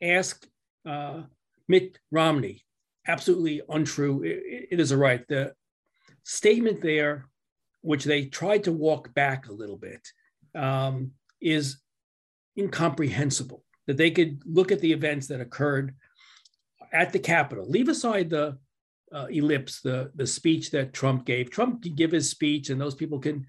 ask 0.02 0.45
uh, 0.86 1.23
Mitt 1.67 1.99
Romney. 2.12 2.65
Absolutely 3.08 3.62
untrue. 3.69 4.23
it, 4.23 4.67
it 4.71 4.80
is 4.80 4.91
a 4.91 4.97
riot. 4.97 5.25
The 5.28 5.54
statement 6.23 6.82
there, 6.82 7.25
which 7.82 8.04
they 8.04 8.25
tried 8.25 8.65
to 8.65 8.71
walk 8.71 9.13
back 9.13 9.47
a 9.47 9.54
little 9.54 9.78
bit, 9.78 10.08
um, 10.56 11.12
is 11.41 11.78
incomprehensible. 12.58 13.63
That 13.89 13.97
they 13.97 14.12
could 14.12 14.43
look 14.45 14.71
at 14.71 14.82
the 14.82 14.93
events 14.93 15.25
that 15.28 15.41
occurred 15.41 15.95
at 16.93 17.12
the 17.12 17.17
Capitol, 17.17 17.67
leave 17.67 17.89
aside 17.89 18.30
the 18.30 18.56
uh, 19.12 19.25
ellipse, 19.32 19.82
the, 19.82 20.12
the 20.13 20.28
speech 20.28 20.69
that 20.69 20.93
Trump 20.93 21.25
gave. 21.25 21.49
Trump 21.49 21.82
can 21.82 21.95
give 21.95 22.12
his 22.12 22.30
speech, 22.30 22.69
and 22.69 22.80
those 22.80 22.93
people 22.93 23.17
can 23.17 23.47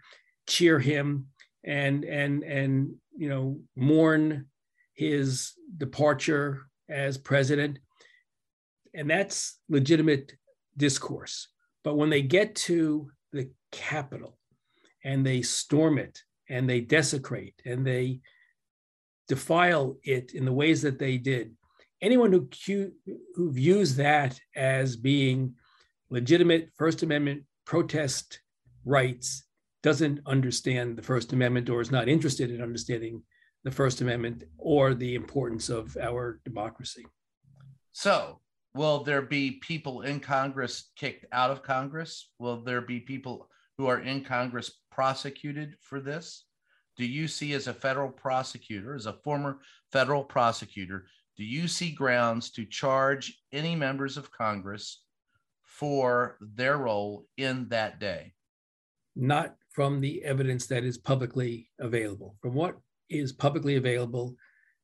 cheer 0.49 0.79
him 0.79 1.27
and 1.63 2.07
and 2.07 2.43
and 2.43 2.95
you 3.15 3.29
know 3.29 3.61
mourn 3.77 4.47
his 4.95 5.53
departure 5.77 6.63
as 6.89 7.19
president, 7.19 7.79
and 8.95 9.11
that's 9.11 9.59
legitimate 9.69 10.33
discourse. 10.79 11.49
But 11.85 11.99
when 11.99 12.09
they 12.09 12.23
get 12.23 12.55
to 12.55 13.11
the 13.35 13.51
Capitol 13.73 14.39
and 15.05 15.27
they 15.27 15.43
storm 15.43 15.99
it 15.99 16.23
and 16.49 16.67
they 16.67 16.81
desecrate 16.81 17.61
and 17.67 17.87
they 17.87 18.21
defile 19.31 19.97
it 20.03 20.35
in 20.35 20.45
the 20.45 20.53
ways 20.53 20.83
that 20.83 20.99
they 20.99 21.17
did, 21.17 21.55
anyone 22.03 22.33
who, 22.33 22.49
who 23.37 23.53
views 23.53 23.95
that 23.95 24.41
as 24.57 24.97
being 24.97 25.55
legitimate 26.11 26.69
First 26.77 27.05
Amendment 27.05 27.45
protest 27.65 28.41
rights 28.85 29.45
doesn't 29.85 30.19
understand 30.27 30.97
the 30.97 31.03
First 31.03 31.33
Amendment 31.33 31.71
or 31.71 31.81
is 31.81 31.93
not 31.93 32.09
interested 32.09 32.51
in 32.51 32.61
understanding 32.61 33.23
the 33.63 33.71
First 33.71 34.01
Amendment 34.01 34.43
or 34.59 34.95
the 34.95 35.15
importance 35.15 35.69
of 35.69 35.97
our 35.97 36.41
democracy. 36.45 37.07
So, 37.93 38.41
will 38.75 39.05
there 39.05 39.23
be 39.23 39.61
people 39.63 40.03
in 40.03 40.19
Congress 40.19 40.91
kicked 40.97 41.25
out 41.31 41.53
of 41.53 41.63
Congress? 41.63 42.31
Will 42.41 42.65
there 42.65 42.81
be 42.81 42.99
people 42.99 43.49
who 43.79 43.87
are 43.87 44.01
in 44.01 44.25
Congress 44.25 44.73
prosecuted 44.91 45.77
for 45.81 46.01
this? 46.01 46.47
Do 47.01 47.07
you 47.07 47.29
see, 47.29 47.55
as 47.55 47.67
a 47.67 47.73
federal 47.73 48.11
prosecutor, 48.11 48.95
as 48.95 49.07
a 49.07 49.15
former 49.15 49.61
federal 49.91 50.23
prosecutor, 50.23 51.07
do 51.35 51.45
you 51.45 51.67
see 51.67 51.93
grounds 51.93 52.51
to 52.51 52.67
charge 52.67 53.41
any 53.53 53.75
members 53.75 54.19
of 54.19 54.31
Congress 54.31 55.01
for 55.63 56.37
their 56.43 56.77
role 56.77 57.25
in 57.39 57.71
that 57.71 58.01
day? 58.01 58.35
Not 59.17 59.57
from 59.71 60.03
the 60.03 60.23
evidence 60.23 60.67
that 60.67 60.85
is 60.85 60.99
publicly 60.99 61.71
available. 61.79 62.37
From 62.43 62.53
what 62.53 62.77
is 63.09 63.33
publicly 63.33 63.77
available, 63.77 64.37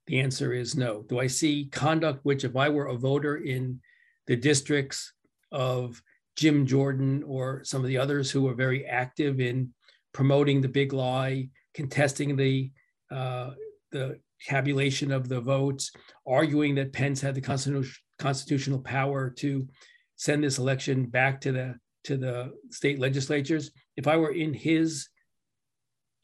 the 0.06 0.18
answer 0.18 0.54
is 0.54 0.74
no. 0.74 1.02
Do 1.02 1.20
I 1.20 1.26
see 1.26 1.66
conduct 1.70 2.24
which, 2.24 2.44
if 2.44 2.56
I 2.56 2.70
were 2.70 2.86
a 2.86 2.96
voter 2.96 3.36
in 3.36 3.78
the 4.26 4.36
districts 4.36 5.12
of 5.52 6.02
Jim 6.34 6.64
Jordan 6.64 7.24
or 7.24 7.62
some 7.64 7.82
of 7.82 7.88
the 7.88 7.98
others 7.98 8.30
who 8.30 8.40
were 8.40 8.54
very 8.54 8.86
active 8.86 9.38
in 9.38 9.74
promoting 10.14 10.62
the 10.62 10.68
big 10.68 10.94
lie, 10.94 11.50
contesting 11.76 12.34
the 12.36 12.70
uh, 13.12 13.50
the 13.92 14.18
tabulation 14.40 15.12
of 15.12 15.28
the 15.28 15.40
votes, 15.40 15.92
arguing 16.26 16.74
that 16.74 16.92
Pence 16.92 17.20
had 17.20 17.34
the 17.36 17.92
constitutional 18.18 18.80
power 18.80 19.30
to 19.30 19.68
send 20.16 20.42
this 20.42 20.58
election 20.58 21.06
back 21.06 21.40
to 21.42 21.52
the 21.52 21.74
to 22.04 22.16
the 22.16 22.52
state 22.70 22.98
legislatures. 22.98 23.70
If 23.96 24.08
I 24.08 24.16
were 24.16 24.32
in 24.32 24.54
his 24.54 25.08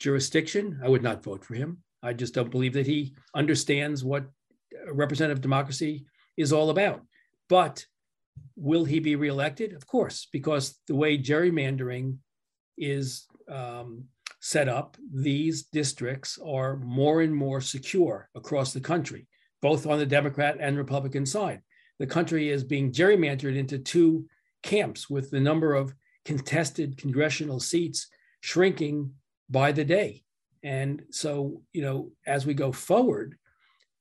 jurisdiction, 0.00 0.80
I 0.82 0.88
would 0.88 1.02
not 1.02 1.22
vote 1.22 1.44
for 1.44 1.54
him. 1.54 1.78
I 2.02 2.12
just 2.12 2.34
don't 2.34 2.50
believe 2.50 2.72
that 2.72 2.86
he 2.86 3.14
understands 3.34 4.02
what 4.02 4.24
representative 4.90 5.40
democracy 5.40 6.06
is 6.36 6.52
all 6.52 6.70
about. 6.70 7.02
But 7.48 7.86
will 8.56 8.84
he 8.84 8.98
be 9.00 9.16
reelected? 9.16 9.74
Of 9.74 9.86
course, 9.86 10.28
because 10.32 10.78
the 10.88 10.94
way 10.94 11.18
gerrymandering 11.18 12.16
is 12.78 13.26
um, 13.48 14.04
set 14.42 14.68
up, 14.68 14.96
these 15.14 15.62
districts 15.62 16.36
are 16.44 16.76
more 16.76 17.22
and 17.22 17.34
more 17.34 17.60
secure 17.60 18.28
across 18.34 18.72
the 18.72 18.80
country, 18.80 19.28
both 19.62 19.86
on 19.86 20.00
the 20.00 20.06
Democrat 20.06 20.56
and 20.58 20.76
Republican 20.76 21.24
side. 21.24 21.62
The 22.00 22.08
country 22.08 22.50
is 22.50 22.64
being 22.64 22.90
gerrymandered 22.92 23.56
into 23.56 23.78
two 23.78 24.26
camps 24.64 25.08
with 25.08 25.30
the 25.30 25.38
number 25.38 25.74
of 25.74 25.94
contested 26.24 26.98
congressional 26.98 27.60
seats 27.60 28.08
shrinking 28.40 29.12
by 29.48 29.70
the 29.70 29.84
day. 29.84 30.24
And 30.64 31.04
so, 31.10 31.62
you 31.72 31.82
know, 31.82 32.10
as 32.26 32.44
we 32.44 32.54
go 32.54 32.72
forward, 32.72 33.36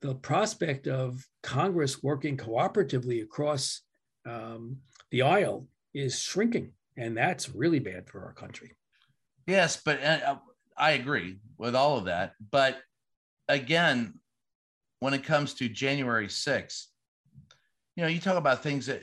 the 0.02 0.16
prospect 0.16 0.88
of 0.88 1.24
Congress 1.44 2.02
working 2.02 2.36
cooperatively 2.36 3.22
across 3.22 3.82
um, 4.26 4.78
the 5.12 5.22
aisle 5.22 5.68
is 5.94 6.20
shrinking. 6.20 6.72
And 6.98 7.16
that's 7.16 7.50
really 7.50 7.80
bad 7.80 8.08
for 8.08 8.26
our 8.26 8.34
country. 8.34 8.72
Yes, 9.48 9.82
but 9.84 10.04
uh, 10.04 10.38
I 10.78 10.92
agree 10.92 11.38
with 11.58 11.76
all 11.76 11.98
of 11.98 12.06
that. 12.06 12.34
But 12.52 12.80
again, 13.48 14.20
when 15.00 15.14
it 15.14 15.24
comes 15.24 15.54
to 15.56 15.70
January 15.70 16.28
6th, 16.28 16.86
you 17.96 18.04
know, 18.04 18.10
you 18.10 18.20
talk 18.20 18.38
about 18.38 18.64
things 18.64 18.86
that 18.86 19.02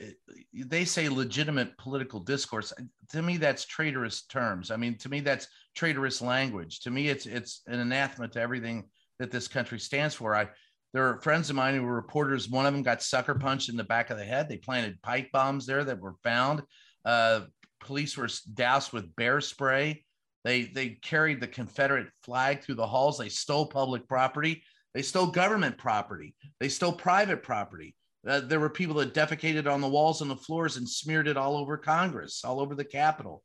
they 0.53 0.83
say 0.83 1.09
legitimate 1.09 1.77
political 1.77 2.19
discourse. 2.19 2.73
To 3.11 3.21
me, 3.21 3.37
that's 3.37 3.65
traitorous 3.65 4.23
terms. 4.23 4.71
I 4.71 4.77
mean, 4.77 4.97
to 4.97 5.09
me, 5.09 5.19
that's 5.19 5.47
traitorous 5.75 6.21
language. 6.21 6.79
To 6.81 6.91
me, 6.91 7.07
it's 7.07 7.27
it's 7.27 7.61
an 7.67 7.79
anathema 7.79 8.29
to 8.29 8.41
everything 8.41 8.85
that 9.19 9.29
this 9.29 9.47
country 9.47 9.79
stands 9.79 10.15
for. 10.15 10.35
I 10.35 10.49
there 10.91 11.07
are 11.07 11.21
friends 11.21 11.51
of 11.51 11.55
mine 11.55 11.75
who 11.75 11.83
were 11.83 11.93
reporters. 11.93 12.49
One 12.49 12.65
of 12.65 12.73
them 12.73 12.81
got 12.81 13.03
sucker 13.03 13.35
punched 13.35 13.69
in 13.69 13.77
the 13.77 13.83
back 13.83 14.09
of 14.09 14.17
the 14.17 14.25
head. 14.25 14.49
They 14.49 14.57
planted 14.57 15.01
pipe 15.03 15.31
bombs 15.31 15.67
there 15.67 15.83
that 15.83 15.99
were 15.99 16.15
found. 16.23 16.63
Uh, 17.05 17.41
police 17.79 18.17
were 18.17 18.29
doused 18.55 18.91
with 18.91 19.15
bear 19.15 19.39
spray. 19.39 20.03
They 20.43 20.63
they 20.63 20.89
carried 21.01 21.41
the 21.41 21.47
Confederate 21.47 22.07
flag 22.23 22.63
through 22.63 22.75
the 22.75 22.87
halls. 22.87 23.17
They 23.17 23.29
stole 23.29 23.65
public 23.65 24.07
property. 24.07 24.63
They 24.93 25.01
stole 25.01 25.27
government 25.27 25.77
property. 25.77 26.35
They 26.59 26.69
stole 26.69 26.93
private 26.93 27.43
property. 27.43 27.95
Uh, 28.27 28.41
there 28.41 28.59
were 28.59 28.69
people 28.69 28.95
that 28.95 29.13
defecated 29.13 29.71
on 29.71 29.81
the 29.81 29.87
walls 29.87 30.21
and 30.21 30.29
the 30.29 30.35
floors 30.35 30.77
and 30.77 30.87
smeared 30.87 31.27
it 31.27 31.37
all 31.37 31.57
over 31.57 31.77
Congress, 31.77 32.43
all 32.43 32.59
over 32.59 32.75
the 32.75 32.83
Capitol. 32.83 33.43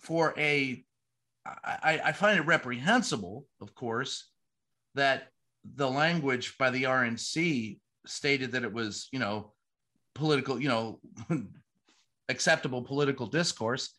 For 0.00 0.32
a, 0.38 0.84
I, 1.44 2.00
I 2.04 2.12
find 2.12 2.38
it 2.38 2.46
reprehensible, 2.46 3.46
of 3.60 3.74
course, 3.74 4.30
that 4.94 5.28
the 5.74 5.90
language 5.90 6.56
by 6.56 6.70
the 6.70 6.84
RNC 6.84 7.78
stated 8.06 8.52
that 8.52 8.62
it 8.62 8.72
was, 8.72 9.08
you 9.12 9.18
know, 9.18 9.52
political, 10.14 10.60
you 10.60 10.68
know, 10.68 11.00
acceptable 12.28 12.82
political 12.82 13.26
discourse 13.26 13.94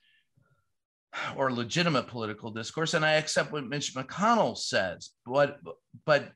or 1.36 1.52
legitimate 1.52 2.08
political 2.08 2.52
discourse. 2.52 2.94
And 2.94 3.06
I 3.06 3.14
accept 3.14 3.52
what 3.52 3.68
Mitch 3.68 3.96
McConnell 3.96 4.58
says. 4.58 5.12
But 5.26 5.58
but 6.06 6.32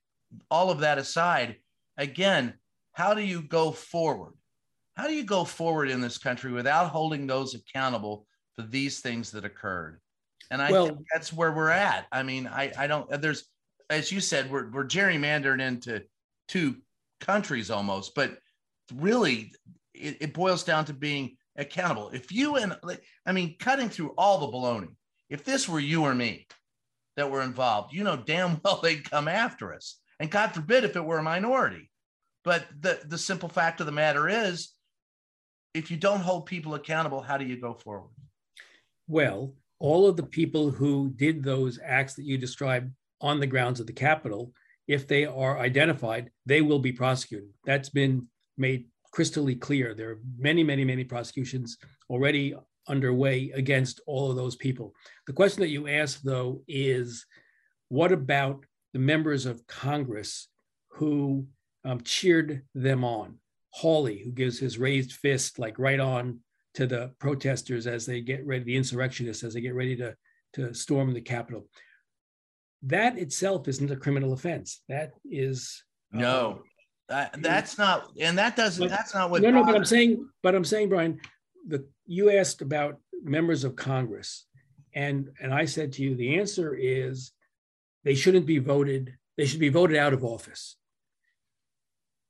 all 0.49 0.71
of 0.71 0.79
that 0.79 0.97
aside, 0.97 1.57
again, 1.97 2.53
how 2.93 3.13
do 3.13 3.21
you 3.21 3.41
go 3.41 3.71
forward? 3.71 4.33
How 4.95 5.07
do 5.07 5.13
you 5.13 5.23
go 5.23 5.43
forward 5.43 5.89
in 5.89 6.01
this 6.01 6.17
country 6.17 6.51
without 6.51 6.89
holding 6.89 7.25
those 7.25 7.55
accountable 7.55 8.27
for 8.55 8.63
these 8.63 8.99
things 8.99 9.31
that 9.31 9.45
occurred? 9.45 9.99
And 10.51 10.61
I 10.61 10.71
well, 10.71 10.87
think 10.87 10.99
that's 11.11 11.33
where 11.33 11.51
we're 11.51 11.69
at. 11.69 12.05
I 12.11 12.21
mean, 12.21 12.47
I, 12.47 12.71
I 12.77 12.85
don't, 12.85 13.09
there's, 13.21 13.45
as 13.89 14.11
you 14.11 14.19
said, 14.19 14.51
we're, 14.51 14.69
we're 14.69 14.85
gerrymandered 14.85 15.61
into 15.61 16.03
two 16.47 16.75
countries 17.19 17.71
almost, 17.71 18.13
but 18.13 18.37
really 18.93 19.51
it, 19.95 20.17
it 20.21 20.33
boils 20.33 20.63
down 20.63 20.85
to 20.85 20.93
being 20.93 21.37
accountable. 21.57 22.09
If 22.09 22.31
you 22.31 22.55
and 22.55 22.75
I 23.25 23.31
mean, 23.31 23.55
cutting 23.59 23.89
through 23.89 24.13
all 24.17 24.39
the 24.39 24.47
baloney, 24.47 24.95
if 25.29 25.43
this 25.43 25.67
were 25.67 25.79
you 25.79 26.03
or 26.03 26.15
me 26.15 26.47
that 27.15 27.29
were 27.29 27.41
involved, 27.41 27.93
you 27.93 28.03
know 28.03 28.17
damn 28.17 28.59
well 28.65 28.79
they'd 28.81 29.09
come 29.09 29.27
after 29.27 29.73
us. 29.73 29.99
And 30.19 30.31
God 30.31 30.53
forbid 30.53 30.83
if 30.83 30.95
it 30.95 31.03
were 31.03 31.17
a 31.17 31.23
minority. 31.23 31.89
But 32.43 32.65
the, 32.79 32.99
the 33.05 33.17
simple 33.17 33.49
fact 33.49 33.79
of 33.79 33.85
the 33.85 33.91
matter 33.91 34.27
is, 34.27 34.69
if 35.73 35.89
you 35.89 35.97
don't 35.97 36.19
hold 36.19 36.45
people 36.45 36.75
accountable, 36.75 37.21
how 37.21 37.37
do 37.37 37.45
you 37.45 37.59
go 37.59 37.73
forward? 37.73 38.11
Well, 39.07 39.55
all 39.79 40.07
of 40.07 40.17
the 40.17 40.23
people 40.23 40.69
who 40.69 41.11
did 41.15 41.43
those 41.43 41.79
acts 41.83 42.13
that 42.15 42.25
you 42.25 42.37
described 42.37 42.91
on 43.21 43.39
the 43.39 43.47
grounds 43.47 43.79
of 43.79 43.87
the 43.87 43.93
Capitol, 43.93 44.53
if 44.87 45.07
they 45.07 45.25
are 45.25 45.59
identified, 45.59 46.29
they 46.45 46.61
will 46.61 46.79
be 46.79 46.91
prosecuted. 46.91 47.49
That's 47.65 47.89
been 47.89 48.27
made 48.57 48.85
crystally 49.13 49.59
clear. 49.59 49.93
There 49.93 50.11
are 50.11 50.19
many, 50.37 50.63
many, 50.63 50.83
many 50.83 51.03
prosecutions 51.03 51.77
already 52.09 52.55
underway 52.87 53.51
against 53.51 54.01
all 54.07 54.29
of 54.29 54.35
those 54.35 54.55
people. 54.55 54.93
The 55.27 55.33
question 55.33 55.61
that 55.61 55.69
you 55.69 55.87
ask, 55.87 56.21
though, 56.21 56.61
is 56.67 57.25
what 57.89 58.11
about 58.11 58.65
the 58.93 58.99
members 58.99 59.45
of 59.45 59.65
Congress 59.67 60.47
who 60.89 61.47
um, 61.85 62.01
cheered 62.01 62.63
them 62.73 63.03
on? 63.03 63.39
Hawley, 63.71 64.19
who 64.19 64.31
gives 64.31 64.59
his 64.59 64.77
raised 64.77 65.13
fist 65.13 65.57
like 65.57 65.79
right 65.79 65.99
on 65.99 66.39
to 66.75 66.85
the 66.85 67.11
protesters 67.19 67.87
as 67.87 68.05
they 68.05 68.21
get 68.21 68.45
ready, 68.45 68.63
the 68.63 68.75
insurrectionists 68.75 69.43
as 69.43 69.53
they 69.53 69.61
get 69.61 69.75
ready 69.75 69.95
to, 69.95 70.15
to 70.53 70.73
storm 70.73 71.13
the 71.13 71.21
Capitol. 71.21 71.67
That 72.83 73.17
itself 73.17 73.67
isn't 73.67 73.91
a 73.91 73.95
criminal 73.95 74.33
offense. 74.33 74.81
That 74.89 75.13
is 75.25 75.83
no. 76.11 76.51
Um, 76.51 76.63
Uh, 77.09 77.27
that's 77.39 77.77
not, 77.77 78.11
and 78.19 78.37
that 78.37 78.55
doesn't. 78.55 78.83
But- 78.83 78.89
that's 78.89 79.13
not 79.13 79.29
what. 79.29 79.41
No, 79.41 79.51
no, 79.51 79.63
but 79.63 79.75
I'm 79.75 79.85
saying, 79.85 80.27
but 80.41 80.55
I'm 80.55 80.63
saying, 80.65 80.89
Brian, 80.89 81.19
the 81.67 81.85
you 82.05 82.31
asked 82.31 82.61
about 82.61 82.99
members 83.23 83.63
of 83.63 83.75
Congress, 83.75 84.45
and 84.93 85.29
and 85.41 85.53
I 85.53 85.65
said 85.65 85.91
to 85.93 86.01
you, 86.03 86.15
the 86.15 86.37
answer 86.39 86.73
is 86.75 87.31
they 88.03 88.15
shouldn't 88.15 88.45
be 88.45 88.59
voted. 88.59 89.13
They 89.37 89.45
should 89.45 89.59
be 89.59 89.69
voted 89.69 89.97
out 89.97 90.13
of 90.13 90.23
office. 90.23 90.77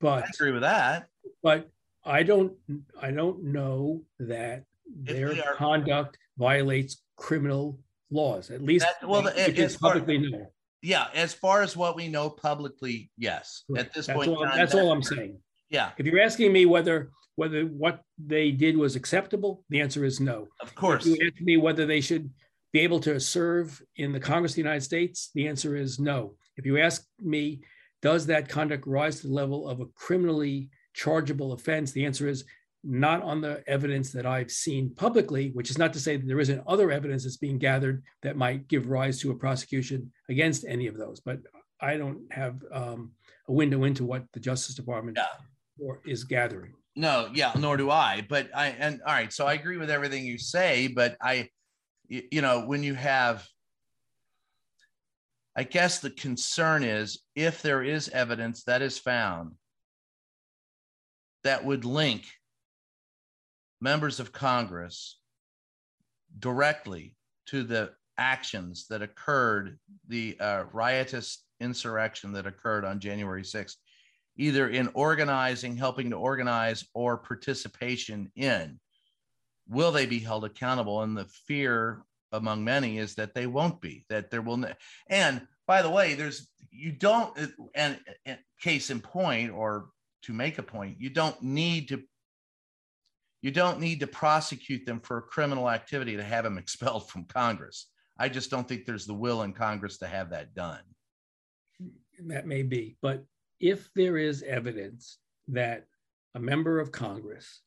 But 0.02 0.24
I 0.24 0.28
agree 0.34 0.52
with 0.52 0.62
that. 0.64 1.08
but 1.42 1.70
I 2.04 2.24
don't 2.24 2.54
I 3.00 3.12
don't 3.12 3.44
know 3.46 4.04
that 4.20 4.66
If 5.06 5.16
their 5.16 5.32
are- 5.46 5.56
conduct 5.56 6.18
violates 6.38 7.02
criminal 7.16 7.80
laws. 8.10 8.50
At 8.52 8.62
least 8.64 8.86
That- 8.86 9.08
well, 9.08 9.22
the- 9.22 9.50
it 9.50 9.58
is 9.58 9.78
publicly 9.78 10.18
known. 10.18 10.48
Yeah, 10.84 11.08
as 11.16 11.34
far 11.34 11.62
as 11.62 11.78
what 11.78 11.96
we 11.96 12.10
know 12.10 12.30
publicly, 12.30 13.10
yes. 13.18 13.64
At 13.76 13.94
this 13.94 14.08
That's 14.08 14.18
point, 14.18 14.30
in 14.30 14.36
all, 14.36 14.44
time, 14.44 14.58
that's 14.58 14.76
all 14.76 14.92
I'm 14.92 15.02
saying. 15.02 15.40
Yeah, 15.70 15.92
If 15.98 16.06
you're 16.06 16.22
asking 16.22 16.54
me 16.54 16.68
whether 16.68 17.10
whether 17.36 17.64
what 17.64 18.02
they 18.24 18.52
did 18.52 18.78
was 18.78 18.96
acceptable, 18.96 19.64
the 19.70 19.82
answer 19.82 20.06
is 20.06 20.20
no. 20.20 20.48
of 20.62 20.76
course. 20.76 21.08
If 21.08 21.18
you 21.20 21.28
ask 21.28 21.42
me 21.42 21.58
whether 21.58 21.88
they 21.88 22.00
should 22.00 22.30
be 22.72 22.82
able 22.82 23.00
to 23.00 23.20
serve 23.20 23.82
in 23.96 24.12
the 24.12 24.20
Congress 24.20 24.52
of 24.52 24.58
the 24.58 24.62
United 24.62 24.84
States, 24.84 25.32
the 25.34 25.48
answer 25.48 25.76
is 25.76 26.00
no. 26.00 26.36
If 26.58 26.66
you 26.68 26.78
ask 26.78 27.08
me, 27.20 27.62
does 28.04 28.28
that 28.28 28.50
conduct 28.50 28.86
rise 28.86 29.22
to 29.22 29.28
the 29.28 29.34
level 29.34 29.68
of 29.68 29.80
a 29.80 29.88
criminally 29.96 30.70
chargeable 30.94 31.54
offense? 31.54 31.92
The 31.92 32.06
answer 32.06 32.28
is 32.28 32.44
not 32.84 33.24
on 33.24 33.42
the 33.42 33.64
evidence 33.68 34.12
that 34.12 34.26
I've 34.26 34.52
seen 34.52 34.94
publicly, 34.96 35.52
which 35.54 35.70
is 35.70 35.78
not 35.78 35.94
to 35.94 36.00
say 36.00 36.18
that 36.18 36.28
there 36.28 36.40
isn't 36.40 36.64
other 36.68 36.92
evidence 36.92 37.24
that's 37.24 37.38
being 37.38 37.58
gathered 37.58 38.04
that 38.22 38.36
might 38.36 38.68
give 38.68 38.90
rise 38.90 39.20
to 39.22 39.32
a 39.32 39.36
prosecution 39.36 40.12
against 40.30 40.66
any 40.68 40.88
of 40.88 40.98
those. 40.98 41.20
But 41.20 41.40
I 41.80 41.98
don't 41.98 42.22
have 42.32 42.62
um, 42.72 43.12
a 43.48 43.54
window 43.54 43.84
into 43.84 44.06
what 44.06 44.26
the 44.34 44.40
Justice 44.40 44.76
Department 44.76 45.18
is 46.06 46.24
gathering. 46.24 46.74
No, 46.96 47.30
yeah, 47.34 47.54
nor 47.58 47.78
do 47.78 47.90
I. 47.90 48.26
But 48.28 48.50
I 48.56 48.68
and 48.68 49.02
all 49.06 49.14
right, 49.14 49.34
so 49.34 49.48
I 49.48 49.54
agree 49.54 49.78
with 49.78 49.90
everything 49.90 50.26
you 50.26 50.38
say, 50.38 50.88
but 50.88 51.18
I, 51.22 51.50
you 52.08 52.42
know, 52.42 52.66
when 52.66 52.84
you 52.84 52.94
have 52.94 53.48
I 55.56 55.64
guess 55.64 56.00
the 56.00 56.10
concern 56.10 56.84
is 56.84 57.20
if 57.36 57.62
there 57.62 57.84
is 57.84 58.10
evidence 58.10 58.64
that 58.64 58.82
is 58.82 58.98
found 58.98 59.54
that 61.44 61.64
would 61.64 61.86
link 61.86 62.26
members 63.84 64.22
of 64.22 64.32
Congress 64.32 65.20
directly 66.40 67.16
to 67.48 67.64
the 67.64 67.92
actions 68.18 68.88
that 68.90 69.02
occurred, 69.02 69.78
the 70.08 70.38
uh, 70.40 70.64
riotous 70.72 71.44
insurrection 71.60 72.32
that 72.32 72.48
occurred 72.48 72.86
on 72.86 73.02
January 73.02 73.44
6th, 73.44 73.76
either 74.38 74.70
in 74.70 74.90
organizing, 74.94 75.76
helping 75.76 76.10
to 76.10 76.16
organize, 76.16 76.86
or 76.94 77.18
participation 77.18 78.32
in, 78.38 78.80
will 79.68 79.92
they 79.92 80.06
be 80.06 80.20
held 80.20 80.46
accountable? 80.46 81.02
And 81.02 81.18
the 81.18 81.26
fear 81.26 82.04
among 82.32 82.64
many 82.64 83.00
is 83.00 83.16
that 83.16 83.36
they 83.36 83.48
won't 83.48 83.82
be, 83.82 84.06
that 84.10 84.32
there 84.32 84.42
will. 84.42 84.66
n- 84.66 84.76
And 85.08 85.46
by 85.68 85.82
the 85.82 85.90
way, 85.90 86.14
there's, 86.16 86.50
you 86.72 86.94
don't, 86.94 87.38
and, 87.76 88.00
and 88.26 88.40
case 88.62 88.90
in 88.90 89.02
point, 89.02 89.52
or 89.52 89.90
to 90.24 90.32
make 90.34 90.58
a 90.58 90.64
point, 90.64 91.02
you 91.02 91.10
don't 91.10 91.42
need 91.44 91.90
to 91.90 92.02
you 93.44 93.52
don't 93.52 93.82
need 93.82 94.00
to 94.00 94.08
prosecute 94.08 94.86
them 94.86 95.02
for 95.02 95.22
criminal 95.22 95.70
activity 95.70 96.16
to 96.16 96.24
have 96.24 96.46
them 96.46 96.58
expelled 96.58 97.10
from 97.10 97.26
Congress. 97.26 97.88
I 98.18 98.30
just 98.30 98.50
don't 98.50 98.68
think 98.68 98.86
there's 98.86 99.06
the 99.06 99.14
will 99.14 99.44
in 99.44 99.54
Congress 99.54 99.98
to 100.00 100.08
have 100.08 100.32
that 100.32 100.56
done. 100.56 100.82
That 102.28 102.48
may 102.48 102.64
be, 102.64 102.96
but 103.02 103.26
if 103.60 103.90
there 103.96 104.18
is 104.18 104.44
evidence 104.44 105.18
that 105.50 105.86
a 106.36 106.40
member 106.40 106.80
of 106.80 106.92
Congress 106.92 107.62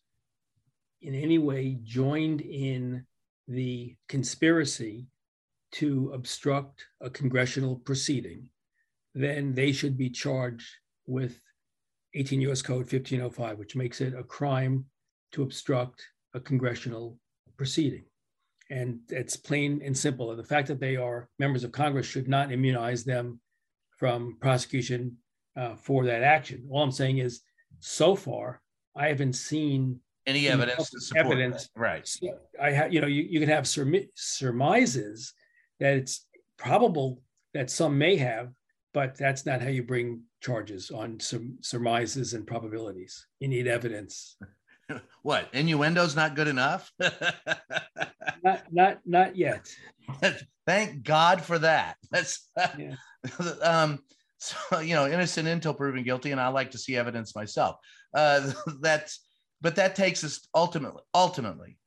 in 1.03 1.15
any 1.15 1.39
way 1.39 1.79
joined 1.83 2.41
in 2.41 3.05
the 3.49 3.95
conspiracy 4.09 5.07
to 5.73 6.11
obstruct 6.15 6.87
a 7.01 7.11
congressional 7.11 7.77
proceeding, 7.77 8.49
then 9.15 9.53
they 9.53 9.73
should 9.73 9.99
be 9.99 10.09
charged 10.09 10.69
with 11.07 11.39
18 12.15 12.41
US 12.43 12.63
Code 12.63 12.91
1505, 12.91 13.59
which 13.59 13.77
makes 13.77 14.01
it 14.01 14.15
a 14.15 14.25
crime 14.25 14.87
to 15.37 15.43
obstruct 15.43 16.03
a 16.35 16.41
congressional 16.41 17.19
proceeding. 17.57 18.05
And 18.71 19.01
it's 19.11 19.37
plain 19.37 19.81
and 19.85 19.97
simple. 19.97 20.31
And 20.31 20.39
the 20.39 20.45
fact 20.45 20.67
that 20.69 20.81
they 20.81 20.97
are 20.97 21.29
members 21.39 21.63
of 21.63 21.71
Congress 21.71 22.07
should 22.07 22.27
not 22.27 22.51
immunize 22.51 23.05
them 23.05 23.39
from 23.97 24.39
prosecution 24.41 25.17
uh, 25.57 25.77
for 25.77 26.05
that 26.07 26.23
action. 26.23 26.67
All 26.71 26.83
I'm 26.83 26.91
saying 26.91 27.19
is, 27.19 27.43
so 27.81 28.17
far, 28.17 28.61
I 28.97 29.09
haven't 29.09 29.35
seen. 29.35 30.01
Any 30.27 30.49
evidence 30.49 30.91
to 30.91 31.01
support 31.01 31.27
evidence. 31.27 31.69
that. 31.69 31.81
Right. 31.81 32.11
I 32.61 32.71
have, 32.73 32.93
you 32.93 33.01
know, 33.01 33.07
you, 33.07 33.23
you 33.23 33.39
can 33.39 33.49
have 33.51 33.65
surmi- 33.65 34.09
surmises 34.15 35.33
that 35.79 35.95
it's 35.95 36.27
probable 36.57 37.23
that 37.55 37.71
some 37.71 37.97
may 37.97 38.17
have, 38.17 38.49
but 38.93 39.17
that's 39.17 39.47
not 39.47 39.61
how 39.61 39.69
you 39.69 39.83
bring 39.83 40.23
charges 40.43 40.91
on 40.91 41.21
some 41.21 41.59
surmises 41.61 42.33
and 42.33 42.47
probabilities. 42.47 43.27
You 43.39 43.49
need 43.49 43.67
evidence. 43.69 44.37
What? 45.23 45.53
Innuendo's 45.53 46.15
not 46.15 46.37
good 46.37 46.47
enough? 46.49 46.93
Not, 48.45 48.73
not, 48.73 48.99
not 49.05 49.35
yet. 49.37 49.69
Thank 50.67 51.03
God 51.03 51.43
for 51.43 51.59
that. 51.59 51.97
That's 52.13 52.49
Yeah. 52.79 52.95
um 53.63 53.99
so 54.39 54.79
you 54.79 54.95
know, 54.95 55.07
innocent 55.09 55.49
until 55.49 55.75
proven 55.75 56.05
guilty, 56.05 56.31
and 56.31 56.41
I 56.41 56.49
like 56.49 56.71
to 56.73 56.79
see 56.79 56.97
evidence 56.97 57.35
myself. 57.35 57.77
Uh 58.15 58.53
that's 58.81 59.27
but 59.61 59.75
that 59.77 59.97
takes 59.97 60.23
us 60.23 60.47
ultimately, 60.55 61.03
ultimately, 61.15 61.79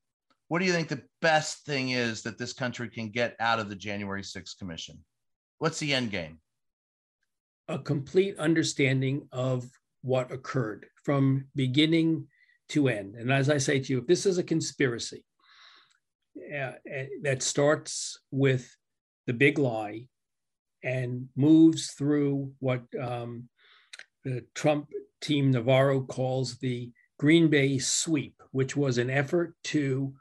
what 0.50 0.60
do 0.60 0.66
you 0.66 0.74
think 0.74 0.89
the 0.89 1.04
best 1.22 1.66
thing 1.66 1.91
is 1.91 2.24
that 2.24 2.38
this 2.38 2.52
country 2.52 2.89
can 2.89 3.10
get 3.10 3.36
out 3.39 3.60
of 3.60 3.70
the 3.70 3.76
January 3.76 4.24
6th 4.24 4.58
commission? 4.58 4.97
What's 5.60 5.80
the 5.80 5.93
end 5.93 6.12
game? 6.12 6.39
a 7.70 7.78
complete 7.78 8.38
understanding 8.39 9.28
of 9.32 9.70
what 10.02 10.32
occurred 10.32 10.88
from 11.06 11.45
beginning 11.56 12.28
to 12.70 12.88
end. 12.88 13.15
And 13.15 13.32
as 13.32 13.49
I 13.49 13.57
say 13.57 13.80
to 13.80 13.93
you, 13.93 13.99
if 13.99 14.07
this 14.07 14.26
is 14.26 14.38
a 14.38 14.43
conspiracy 14.43 15.26
uh, 16.53 16.57
uh, 16.57 17.05
that 17.24 17.43
starts 17.43 18.20
with 18.32 18.76
the 19.28 19.34
big 19.34 19.57
lie 19.59 20.07
and 20.84 21.28
moves 21.36 21.91
through 21.91 22.53
what 22.59 22.84
um, 22.99 23.49
the 24.24 24.45
Trump 24.55 24.89
team 25.22 25.51
Navarro 25.51 26.01
calls 26.01 26.57
the 26.57 26.91
Green 27.17 27.49
Bay 27.49 27.78
sweep, 27.80 28.41
which 28.51 28.78
was 28.78 28.97
an 28.97 29.09
effort 29.09 29.55
to 29.65 30.13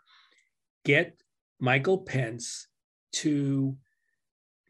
get 0.85 1.21
Michael 1.61 1.99
Pence 1.99 2.67
to 3.13 3.77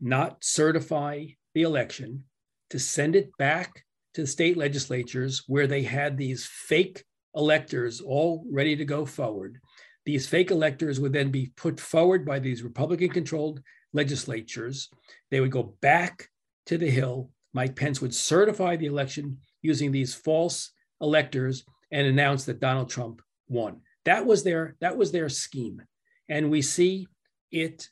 not 0.00 0.44
certify 0.44 1.24
the 1.54 1.62
election, 1.62 2.24
to 2.70 2.78
send 2.78 3.16
it 3.16 3.30
back 3.38 3.84
to 4.14 4.22
the 4.22 4.26
state 4.26 4.56
legislatures 4.56 5.44
where 5.46 5.66
they 5.66 5.82
had 5.82 6.16
these 6.16 6.44
fake 6.44 7.04
electors 7.38 8.00
all 8.00 8.44
ready 8.50 8.76
to 8.76 8.84
go 8.84 9.06
forward. 9.06 9.58
These 10.04 10.26
fake 10.26 10.50
electors 10.50 11.00
would 11.00 11.12
then 11.12 11.30
be 11.30 11.52
put 11.56 11.78
forward 11.78 12.26
by 12.26 12.40
these 12.40 12.62
Republican 12.62 13.10
controlled 13.10 13.62
legislatures. 13.92 14.90
They 15.30 15.40
would 15.40 15.52
go 15.52 15.74
back 15.80 16.28
to 16.66 16.76
the 16.76 16.90
Hill. 16.90 17.30
Mike 17.54 17.76
Pence 17.76 18.00
would 18.00 18.14
certify 18.14 18.76
the 18.76 18.86
election 18.86 19.38
using 19.62 19.92
these 19.92 20.14
false 20.14 20.72
electors 21.00 21.64
and 21.90 22.06
announce 22.06 22.44
that 22.44 22.60
Donald 22.60 22.90
Trump 22.90 23.22
won. 23.48 23.80
That 24.04 24.26
was 24.26 24.42
their 24.42 24.76
that 24.80 24.96
was 24.96 25.12
their 25.12 25.28
scheme. 25.28 25.82
And 26.28 26.50
we 26.50 26.62
see 26.62 27.06
it 27.50 27.88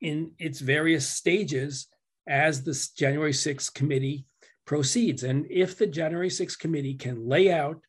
in 0.00 0.32
its 0.38 0.60
various 0.60 1.08
stages 1.08 1.88
as 2.28 2.62
the 2.62 2.88
January 2.96 3.32
6th 3.32 3.72
committee 3.74 4.26
proceeds. 4.66 5.22
And 5.22 5.46
if 5.50 5.78
the 5.78 5.86
January 5.86 6.28
6th 6.28 6.58
committee 6.58 6.94
can 6.94 7.26
lay 7.26 7.50
out 7.50 7.80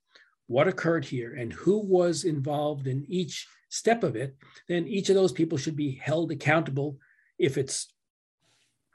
what 0.47 0.67
occurred 0.67 1.05
here 1.05 1.35
and 1.35 1.53
who 1.53 1.77
was 1.77 2.23
involved 2.23 2.87
in 2.87 3.05
each 3.07 3.47
step 3.69 4.03
of 4.03 4.15
it, 4.15 4.35
then 4.67 4.87
each 4.87 5.09
of 5.09 5.15
those 5.15 5.31
people 5.31 5.57
should 5.57 5.75
be 5.75 5.91
held 5.91 6.31
accountable 6.31 6.97
if 7.37 7.57
it's 7.57 7.93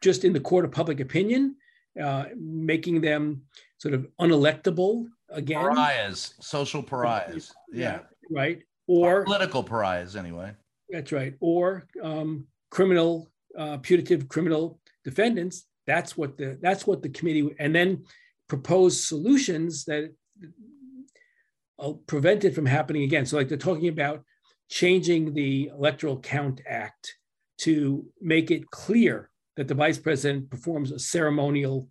just 0.00 0.24
in 0.24 0.32
the 0.32 0.40
court 0.40 0.64
of 0.64 0.72
public 0.72 1.00
opinion, 1.00 1.56
uh, 2.00 2.24
making 2.36 3.00
them 3.00 3.42
sort 3.78 3.94
of 3.94 4.06
unelectable 4.20 5.06
again. 5.30 5.60
Pariahs, 5.60 6.34
social 6.40 6.82
pariahs. 6.82 7.52
Yeah. 7.72 8.00
Right. 8.30 8.62
Or 8.86 9.24
Political 9.24 9.64
pariahs, 9.64 10.16
anyway. 10.16 10.52
That's 10.88 11.12
right. 11.12 11.34
Or 11.40 11.86
um, 12.02 12.46
criminal, 12.70 13.30
uh, 13.56 13.78
putative 13.78 14.28
criminal 14.28 14.80
defendants. 15.04 15.66
That's 15.86 16.16
what 16.16 16.36
the 16.38 16.58
that's 16.60 16.86
what 16.86 17.02
the 17.02 17.08
committee 17.08 17.54
and 17.58 17.74
then 17.74 18.04
propose 18.48 19.02
solutions 19.02 19.84
that 19.86 20.12
prevent 22.06 22.44
it 22.44 22.54
from 22.54 22.66
happening 22.66 23.02
again. 23.02 23.26
So, 23.26 23.36
like 23.36 23.48
they're 23.48 23.58
talking 23.58 23.88
about 23.88 24.24
changing 24.68 25.34
the 25.34 25.70
Electoral 25.76 26.18
Count 26.20 26.60
Act 26.66 27.14
to 27.58 28.06
make 28.20 28.50
it 28.50 28.70
clear 28.70 29.30
that 29.56 29.68
the 29.68 29.74
vice 29.74 29.98
president 29.98 30.50
performs 30.50 30.90
a 30.90 30.98
ceremonial 30.98 31.88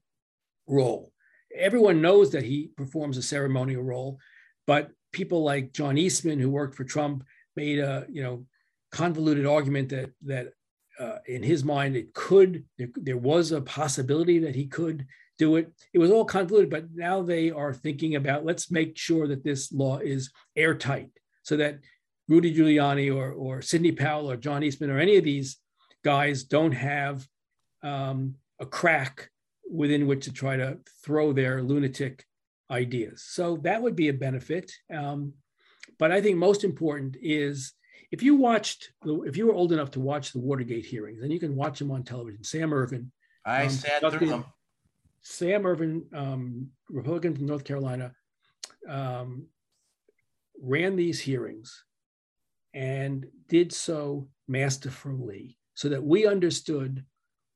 role. 0.68 1.12
everyone 1.56 2.02
knows 2.02 2.32
that 2.32 2.44
he 2.44 2.70
performs 2.78 3.18
a 3.18 3.22
ceremonial 3.22 3.84
role, 3.84 4.18
but 4.66 4.92
people 5.12 5.44
like 5.44 5.74
John 5.74 5.98
Eastman, 5.98 6.40
who 6.40 6.50
worked 6.50 6.76
for 6.76 6.86
Trump, 6.86 7.26
made 7.56 7.80
a 7.80 8.06
you 8.10 8.24
know 8.24 8.46
convoluted 8.92 9.46
argument 9.46 9.90
that 9.90 10.12
that 10.24 10.54
uh, 11.00 11.18
in 11.28 11.44
his 11.44 11.64
mind 11.64 11.96
it 11.96 12.14
could 12.14 12.64
there, 12.78 12.90
there 12.96 13.18
was 13.18 13.52
a 13.52 13.62
possibility 13.62 14.40
that 14.40 14.56
he 14.56 14.68
could 14.68 15.06
do 15.42 15.56
it. 15.56 15.72
It 15.92 15.98
was 15.98 16.12
all 16.12 16.24
convoluted, 16.24 16.70
but 16.70 16.94
now 16.94 17.24
they 17.24 17.50
are 17.50 17.74
thinking 17.74 18.16
about 18.16 18.46
let's 18.46 18.70
make 18.70 18.96
sure 18.96 19.28
that 19.28 19.44
this 19.44 19.72
law 19.74 19.98
is 19.98 20.32
airtight 20.56 21.10
so 21.42 21.58
that 21.58 21.80
Rudy 22.28 22.56
Giuliani 22.56 23.14
or, 23.14 23.32
or 23.32 23.64
Sidney 23.64 23.92
Powell 23.92 24.30
or 24.30 24.38
John 24.38 24.64
Eastman 24.64 24.92
or 24.92 25.00
any 25.00 25.18
of 25.18 25.24
these 25.24 25.58
guys 26.04 26.44
don't 26.44 26.74
have 26.74 27.28
um, 27.82 28.36
a 28.60 28.68
crack 28.68 29.32
within 29.68 30.06
which 30.06 30.26
to 30.26 30.32
try 30.32 30.58
to 30.58 30.78
throw 31.04 31.34
their 31.34 31.64
lunatic 31.64 32.24
ideas. 32.70 33.24
So 33.28 33.58
that 33.64 33.82
would 33.82 33.96
be 33.96 34.10
a 34.10 34.14
benefit. 34.14 34.72
Um, 34.96 35.34
but 35.98 36.12
I 36.12 36.22
think 36.22 36.38
most 36.38 36.64
important 36.64 37.18
is 37.20 37.74
if 38.12 38.22
you 38.22 38.36
watched, 38.36 38.92
if 39.04 39.38
you 39.38 39.48
were 39.48 39.56
old 39.56 39.72
enough 39.74 39.89
to 39.92 40.00
watch 40.00 40.34
the 40.34 40.39
Watergate 40.39 40.86
hearings, 40.86 41.24
and 41.24 41.34
you 41.34 41.39
can 41.39 41.56
watch 41.56 41.80
them 41.80 41.89
on 41.89 42.04
television, 42.04 42.44
Sam 42.44 42.74
Ervin. 42.74 43.12
I 43.44 43.64
um, 43.64 43.70
sat 43.72 44.02
through 44.02 44.28
them. 44.28 44.46
Sam 45.22 45.66
Ervin, 45.66 46.06
um, 46.14 46.70
Republican 46.90 47.36
from 47.36 47.46
North 47.46 47.64
Carolina, 47.64 48.14
um, 48.88 49.48
ran 50.60 50.96
these 50.96 51.20
hearings 51.20 51.84
and 52.74 53.26
did 53.48 53.72
so 53.72 54.28
masterfully 54.48 55.58
so 55.74 55.90
that 55.90 56.04
we 56.04 56.26
understood 56.26 57.06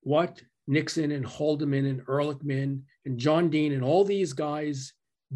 what 0.02 0.42
Nixon 0.68 1.12
and 1.12 1.26
Haldeman 1.26 1.86
and 1.86 2.06
Ehrlichman 2.06 2.82
and 3.06 3.20
John 3.20 3.50
Dean 3.50 3.74
and 3.74 3.84
all 3.84 4.04
these 4.04 4.34
guys 4.34 4.94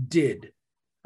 did 0.08 0.52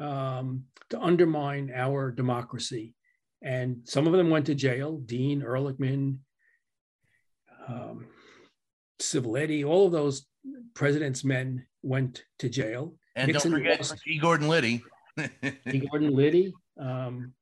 um, 0.00 0.64
to 0.90 1.00
undermine 1.00 1.70
our 1.74 2.10
democracy. 2.10 2.94
And 3.42 3.80
some 3.84 4.06
of 4.06 4.12
them 4.14 4.30
went 4.30 4.46
to 4.46 4.54
jail 4.54 4.98
Dean, 4.98 5.42
Ehrlichman, 5.42 6.18
um, 7.68 8.06
Civiletti, 8.98 9.66
all 9.66 9.86
of 9.86 9.92
those 9.92 10.26
president's 10.74 11.24
men 11.24 11.66
went 11.82 12.24
to 12.38 12.48
jail. 12.48 12.94
And 13.16 13.30
Nixon 13.30 13.52
don't 13.52 13.60
forget 13.60 13.78
lost. 13.78 14.06
E. 14.06 14.18
Gordon 14.18 14.48
Liddy. 14.48 14.82
e. 15.18 15.78
Gordon 15.78 16.14
Liddy. 16.14 16.52
Um, 16.78 17.34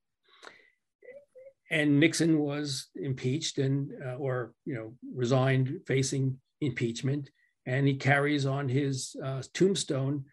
and 1.71 1.99
Nixon 1.99 2.39
was 2.39 2.89
impeached 2.95 3.59
and 3.59 3.91
uh, 4.05 4.17
or 4.17 4.53
you 4.67 4.75
know 4.75 4.93
resigned 5.15 5.81
facing 5.87 6.39
impeachment, 6.61 7.31
and 7.65 7.89
he 7.89 7.95
carries 7.95 8.45
on 8.45 8.69
his 8.69 9.17
uh, 9.25 9.43
tombstone 9.55 10.27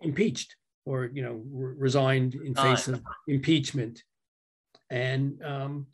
impeached 0.00 0.54
or 0.86 1.10
you 1.12 1.22
know 1.22 1.42
re- 1.50 1.74
resigned 1.76 2.36
in 2.36 2.54
face 2.54 2.86
of 2.86 3.02
impeachment, 3.26 4.04
and 4.88 5.42
um, 5.42 5.86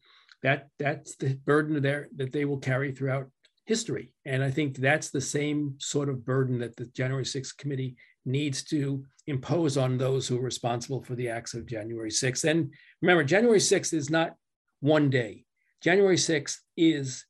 that 0.42 0.68
that's 0.78 1.16
the 1.16 1.34
burden 1.46 1.80
there 1.80 2.08
that 2.16 2.32
they 2.32 2.44
will 2.44 2.58
carry 2.58 2.92
throughout 2.92 3.28
history. 3.66 4.12
And 4.24 4.42
I 4.42 4.50
think 4.50 4.76
that's 4.76 5.10
the 5.10 5.20
same 5.20 5.74
sort 5.78 6.08
of 6.08 6.24
burden 6.24 6.58
that 6.60 6.76
the 6.76 6.86
January 6.86 7.24
6th 7.24 7.56
committee 7.58 7.96
needs 8.24 8.62
to 8.64 9.04
impose 9.26 9.76
on 9.76 9.98
those 9.98 10.26
who 10.26 10.38
are 10.38 10.42
responsible 10.42 11.02
for 11.02 11.14
the 11.14 11.28
acts 11.28 11.54
of 11.54 11.66
January 11.66 12.10
6th. 12.10 12.48
And 12.48 12.72
remember, 13.02 13.24
January 13.24 13.58
6th 13.58 13.92
is 13.92 14.08
not 14.08 14.34
one 14.80 15.10
day. 15.10 15.44
January 15.82 16.16
6th 16.16 16.58
is, 16.76 17.24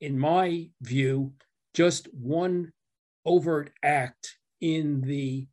in 0.00 0.18
my 0.18 0.68
view, 0.82 1.32
just 1.74 2.08
one 2.14 2.72
overt 3.24 3.70
act 3.82 4.36
in 4.60 5.00
the 5.00 5.46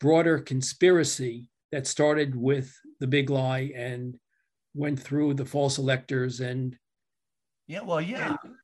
broader 0.00 0.38
conspiracy 0.38 1.50
that 1.72 1.86
started 1.86 2.34
with 2.34 2.74
the 3.00 3.06
big 3.06 3.30
lie 3.30 3.70
and 3.74 4.18
went 4.74 4.98
through 4.98 5.34
the 5.34 5.44
false 5.44 5.78
electors 5.78 6.40
and 6.40 6.76
yeah 7.66 7.80
well 7.82 8.00
yeah 8.00 8.36
and, 8.44 8.54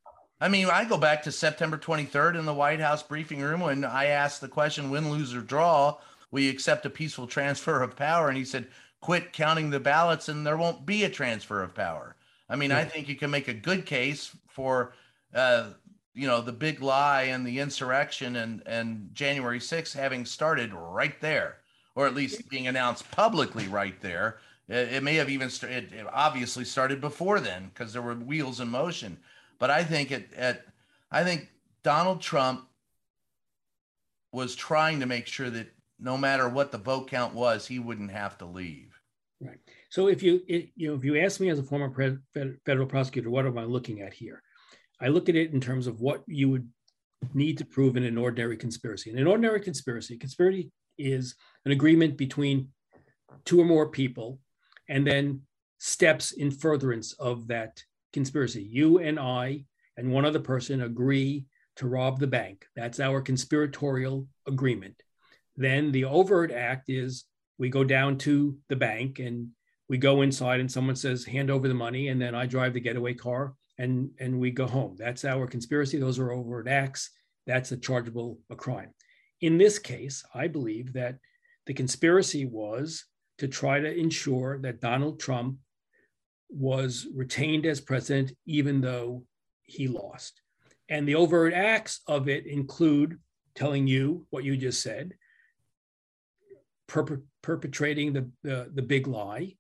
i 0.45 0.49
mean 0.49 0.69
i 0.71 0.85
go 0.85 0.97
back 0.97 1.23
to 1.23 1.33
september 1.33 1.77
23rd 1.77 2.39
in 2.39 2.45
the 2.45 2.55
white 2.55 2.81
house 2.81 3.03
briefing 3.03 3.41
room 3.41 3.61
when 3.61 3.85
i 3.85 4.07
asked 4.07 4.41
the 4.41 4.49
question 4.49 4.91
win 4.91 5.11
lose 5.11 5.35
or 5.35 5.41
draw 5.41 5.97
we 6.35 6.49
accept 6.49 6.85
a 6.85 6.91
peaceful 6.91 7.27
transfer 7.29 7.81
of 7.81 7.97
power? 7.97 8.29
And 8.29 8.37
he 8.37 8.45
said 8.45 8.67
quit 9.01 9.33
counting 9.33 9.71
the 9.71 9.81
ballots 9.81 10.29
and 10.29 10.47
there 10.47 10.57
won't 10.57 10.85
be 10.85 11.05
a 11.05 11.11
transfer 11.11 11.63
of 11.63 11.75
power. 11.75 12.17
I 12.49 12.57
mean 12.57 12.71
yeah. 12.71 12.79
i 12.79 12.85
think 12.85 13.09
you 13.09 13.15
can 13.15 13.31
make 13.31 13.49
a 13.49 13.55
good 13.55 13.87
case 13.87 14.37
for 14.49 14.93
uh, 15.35 15.71
you 16.13 16.27
know 16.27 16.41
the 16.41 16.53
big 16.53 16.83
lie 16.83 17.23
and 17.23 17.47
the 17.47 17.61
insurrection 17.61 18.37
and 18.37 18.63
and 18.67 19.11
January 19.15 19.61
6th 19.61 19.95
having 19.95 20.27
started 20.27 20.75
right 20.75 21.19
there 21.21 21.59
or 21.95 22.07
at 22.07 22.15
least 22.15 22.49
being 22.49 22.67
announced 22.67 23.09
publicly 23.13 23.69
right 23.69 24.01
there. 24.01 24.39
It, 24.69 24.95
it 24.95 25.03
may 25.05 25.15
have 25.15 25.31
even 25.31 25.49
it, 25.49 25.93
it 25.93 26.07
obviously 26.13 26.65
started 26.65 27.01
before 27.01 27.41
then 27.41 27.71
because 27.73 27.93
there 27.93 28.03
were 28.03 28.15
wheels 28.15 28.61
in 28.61 28.69
motion 28.69 29.19
but 29.59 29.71
I 29.71 29.85
think 29.85 30.11
it 30.11 30.33
at 30.37 30.65
I 31.11 31.25
think 31.25 31.49
Donald 31.83 32.21
Trump 32.21 32.67
was 34.33 34.55
trying 34.55 35.01
to 35.01 35.07
make 35.07 35.27
sure 35.27 35.51
that 35.51 35.69
no 35.99 36.17
matter 36.17 36.49
what 36.49 36.73
the 36.73 36.79
vote 36.79 37.09
count 37.09 37.35
was 37.35 37.67
he 37.67 37.79
wouldn't 37.79 38.11
have 38.11 38.37
to 38.39 38.47
leave. 38.47 38.99
Right. 39.41 39.59
So 39.91 40.09
if 40.09 40.23
you 40.23 40.41
it, 40.49 40.71
you 40.75 40.89
know 40.89 40.95
if 40.95 41.05
you 41.05 41.19
ask 41.21 41.41
me 41.41 41.51
as 41.51 41.59
a 41.59 41.63
former 41.63 41.91
pre- 41.91 42.57
federal 42.65 42.87
prosecutor 42.87 43.31
what 43.31 43.47
am 43.47 43.59
I 43.59 43.65
looking 43.65 44.01
at 44.01 44.15
here? 44.15 44.43
I 45.01 45.09
look 45.09 45.29
at 45.29 45.37
it 45.37 45.53
in 45.53 45.61
terms 45.61 45.87
of 45.87 46.01
what 46.01 46.23
you 46.27 46.49
would 46.51 46.69
need 47.33 47.59
to 47.59 47.65
prove 47.65 47.97
in 47.97 48.05
an 48.05 48.19
ordinary 48.19 48.57
conspiracy. 48.57 49.11
In 49.11 49.19
an 49.19 49.27
ordinary 49.27 49.61
conspiracy, 49.61 50.17
conspiracy 50.17 50.71
is 50.99 51.35
an 51.65 51.73
agreement 51.73 52.17
between 52.17 52.69
two 53.45 53.61
or 53.61 53.65
more 53.65 53.89
people 53.89 54.39
and 54.89 55.07
then 55.07 55.43
steps 55.79 56.33
in 56.33 56.51
furtherance 56.51 57.13
of 57.15 57.49
that 57.49 57.83
conspiracy. 58.15 58.63
You 58.63 58.99
and 58.99 59.21
I 59.21 59.67
and 59.99 60.11
one 60.11 60.25
other 60.25 60.41
person 60.41 60.83
agree 60.83 61.45
to 61.77 61.87
rob 61.87 62.19
the 62.19 62.27
bank. 62.27 62.65
That's 62.75 63.01
our 63.01 63.21
conspiratorial 63.21 64.27
agreement. 64.47 65.03
Then 65.57 65.93
the 65.93 66.05
overt 66.05 66.51
act 66.51 66.89
is 66.89 67.25
we 67.59 67.69
go 67.69 67.85
down 67.85 68.19
to 68.19 68.57
the 68.69 68.77
bank 68.77 69.19
and 69.19 69.49
we 69.89 69.99
go 69.99 70.23
inside 70.23 70.61
and 70.61 70.71
someone 70.71 70.97
says, 70.97 71.25
hand 71.25 71.51
over 71.51 71.69
the 71.69 71.75
money. 71.75 72.09
And 72.09 72.21
then 72.21 72.35
I 72.35 72.47
drive 72.47 72.73
the 72.73 72.81
getaway 72.81 73.15
car 73.15 73.55
and 73.79 74.11
and 74.19 74.39
we 74.41 74.51
go 74.51 74.67
home. 74.67 74.97
That's 74.99 75.25
our 75.25 75.47
conspiracy. 75.47 75.99
Those 75.99 76.19
are 76.19 76.33
overt 76.33 76.69
acts. 76.69 77.11
That's 77.47 77.73
a 77.73 77.77
chargeable 77.77 78.39
a 78.51 78.57
crime. 78.57 78.91
In 79.41 79.59
this 79.59 79.79
case, 79.79 80.25
I 80.35 80.49
believe 80.49 80.93
that 80.95 81.19
the 81.67 81.75
conspiracy 81.75 82.47
was 82.47 83.05
to 83.39 83.49
try 83.49 83.81
to 83.81 83.99
ensure 83.99 84.59
that 84.59 84.81
Donald 84.81 85.19
Trump 85.19 85.59
was 86.49 87.07
retained 87.15 87.67
as 87.67 87.81
president, 87.81 88.33
even 88.47 88.81
though 88.81 89.25
he 89.63 89.89
lost. 89.89 90.41
And 90.89 91.09
the 91.09 91.15
overt 91.15 91.55
acts 91.55 92.01
of 92.07 92.29
it 92.29 92.47
include 92.47 93.19
telling 93.55 93.87
you 93.87 94.27
what 94.31 94.45
you 94.45 94.57
just 94.57 94.83
said, 94.83 95.15
perpetrating 96.87 98.13
the, 98.13 98.31
the, 98.43 98.71
the 98.75 98.83
big 98.83 99.07
lie, 99.07 99.57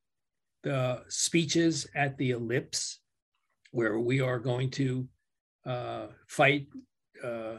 the 0.62 1.02
speeches 1.08 1.86
at 1.94 2.16
the 2.18 2.32
ellipse, 2.32 3.00
where 3.70 3.98
we 3.98 4.20
are 4.20 4.38
going 4.38 4.70
to 4.70 5.08
uh, 5.66 6.06
fight. 6.28 6.66
Uh, 7.22 7.56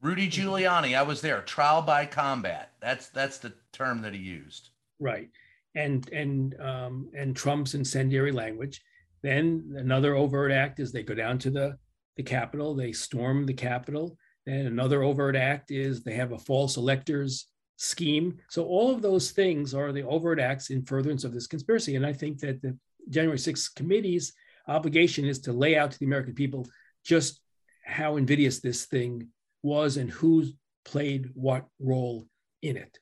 Rudy 0.00 0.28
Giuliani, 0.28 0.96
I 0.96 1.02
was 1.02 1.20
there. 1.20 1.42
Trial 1.42 1.82
by 1.82 2.06
combat. 2.06 2.72
That's 2.80 3.08
that's 3.08 3.38
the 3.38 3.52
term 3.72 4.02
that 4.02 4.14
he 4.14 4.20
used. 4.20 4.70
Right, 4.98 5.30
and 5.74 6.08
and 6.10 6.60
um, 6.60 7.10
and 7.16 7.34
Trump's 7.34 7.74
incendiary 7.74 8.32
language. 8.32 8.80
Then 9.22 9.74
another 9.76 10.14
overt 10.14 10.52
act 10.52 10.80
is 10.80 10.92
they 10.92 11.02
go 11.02 11.14
down 11.14 11.38
to 11.38 11.50
the 11.50 11.76
the 12.16 12.22
Capitol, 12.22 12.74
they 12.74 12.92
storm 12.92 13.46
the 13.46 13.54
Capitol. 13.54 14.16
Then 14.44 14.66
another 14.66 15.02
overt 15.02 15.36
act 15.36 15.70
is 15.70 16.02
they 16.02 16.14
have 16.14 16.32
a 16.32 16.38
false 16.38 16.76
electors 16.76 17.46
scheme. 17.76 18.38
So 18.48 18.64
all 18.64 18.90
of 18.90 19.02
those 19.02 19.30
things 19.30 19.74
are 19.74 19.92
the 19.92 20.02
overt 20.02 20.38
acts 20.38 20.70
in 20.70 20.84
furtherance 20.84 21.24
of 21.24 21.32
this 21.32 21.46
conspiracy. 21.46 21.96
And 21.96 22.04
I 22.04 22.12
think 22.12 22.38
that 22.40 22.60
the 22.60 22.76
January 23.08 23.38
6th 23.38 23.74
committees 23.74 24.32
obligation 24.68 25.24
is 25.24 25.40
to 25.40 25.52
lay 25.52 25.76
out 25.76 25.90
to 25.90 25.98
the 25.98 26.06
American 26.06 26.34
people 26.34 26.66
just 27.04 27.40
how 27.84 28.16
invidious 28.16 28.60
this 28.60 28.86
thing 28.86 29.28
was 29.62 29.96
and 29.96 30.10
who 30.10 30.46
played 30.84 31.30
what 31.34 31.66
role 31.80 32.26
in 32.62 32.76
it. 32.76 32.98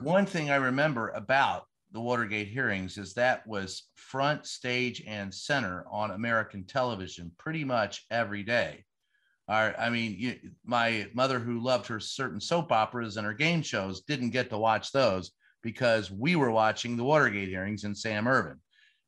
One 0.00 0.26
thing 0.26 0.50
I 0.50 0.56
remember 0.56 1.08
about 1.10 1.64
the 1.92 2.00
Watergate 2.00 2.48
hearings 2.48 2.98
is 2.98 3.14
that 3.14 3.46
was 3.46 3.84
front 3.94 4.46
stage 4.46 5.02
and 5.06 5.32
center 5.32 5.84
on 5.90 6.10
American 6.10 6.64
television 6.64 7.32
pretty 7.38 7.64
much 7.64 8.04
every 8.10 8.42
day. 8.42 8.84
Our, 9.48 9.74
I 9.78 9.88
mean, 9.88 10.14
you, 10.18 10.36
my 10.64 11.08
mother, 11.14 11.38
who 11.38 11.60
loved 11.60 11.86
her 11.86 12.00
certain 12.00 12.40
soap 12.40 12.70
operas 12.70 13.16
and 13.16 13.26
her 13.26 13.32
game 13.32 13.62
shows, 13.62 14.02
didn't 14.02 14.30
get 14.30 14.50
to 14.50 14.58
watch 14.58 14.92
those 14.92 15.30
because 15.62 16.10
we 16.10 16.36
were 16.36 16.50
watching 16.50 16.96
the 16.96 17.04
Watergate 17.04 17.48
hearings 17.48 17.84
and 17.84 17.96
Sam 17.96 18.28
Ervin 18.28 18.58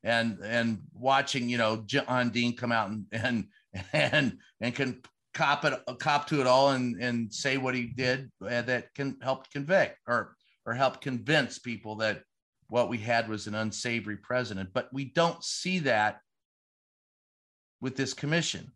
and 0.03 0.39
and 0.43 0.79
watching 0.95 1.49
you 1.49 1.59
know 1.59 1.83
John 1.87 2.31
Dean 2.31 2.57
come 2.57 2.73
out 2.73 2.91
and 2.91 3.05
and 3.13 3.47
and 3.93 4.39
and 4.61 4.75
can 4.75 5.03
cop 5.35 5.65
it, 5.65 5.79
cop 5.99 6.27
to 6.29 6.41
it 6.41 6.47
all, 6.47 6.71
and 6.71 7.01
and 7.03 7.33
say 7.33 7.57
what 7.57 7.75
he 7.75 7.87
did 7.87 8.31
uh, 8.43 8.63
that 8.63 8.95
can 8.95 9.17
help 9.23 9.51
convict 9.51 9.99
or 10.07 10.35
or 10.67 10.75
help 10.75 11.01
convince 11.01 11.59
people 11.59 11.97
that 11.97 12.23
what 12.69 12.89
we 12.89 12.99
had 12.99 13.29
was 13.29 13.47
an 13.47 13.55
unsavory 13.55 14.17
president. 14.17 14.71
But 14.73 14.89
we 14.93 15.07
don't 15.07 15.43
see 15.43 15.81
that 15.81 16.21
with 17.81 17.97
this 17.97 18.15
commission. 18.15 18.71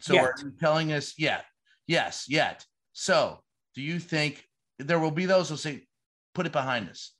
So 0.00 0.14
yet. 0.14 0.24
are 0.24 0.34
you 0.42 0.52
telling 0.60 0.92
us 0.92 1.14
yet? 1.18 1.44
Yes, 1.86 2.26
yet. 2.28 2.64
So 2.92 3.40
do 3.74 3.82
you 3.82 3.98
think 3.98 4.44
there 4.78 4.98
will 4.98 5.10
be 5.10 5.26
those 5.26 5.48
who 5.48 5.56
say, 5.56 5.86
put 6.34 6.46
it 6.46 6.52
behind 6.52 6.88
us? 6.88 7.12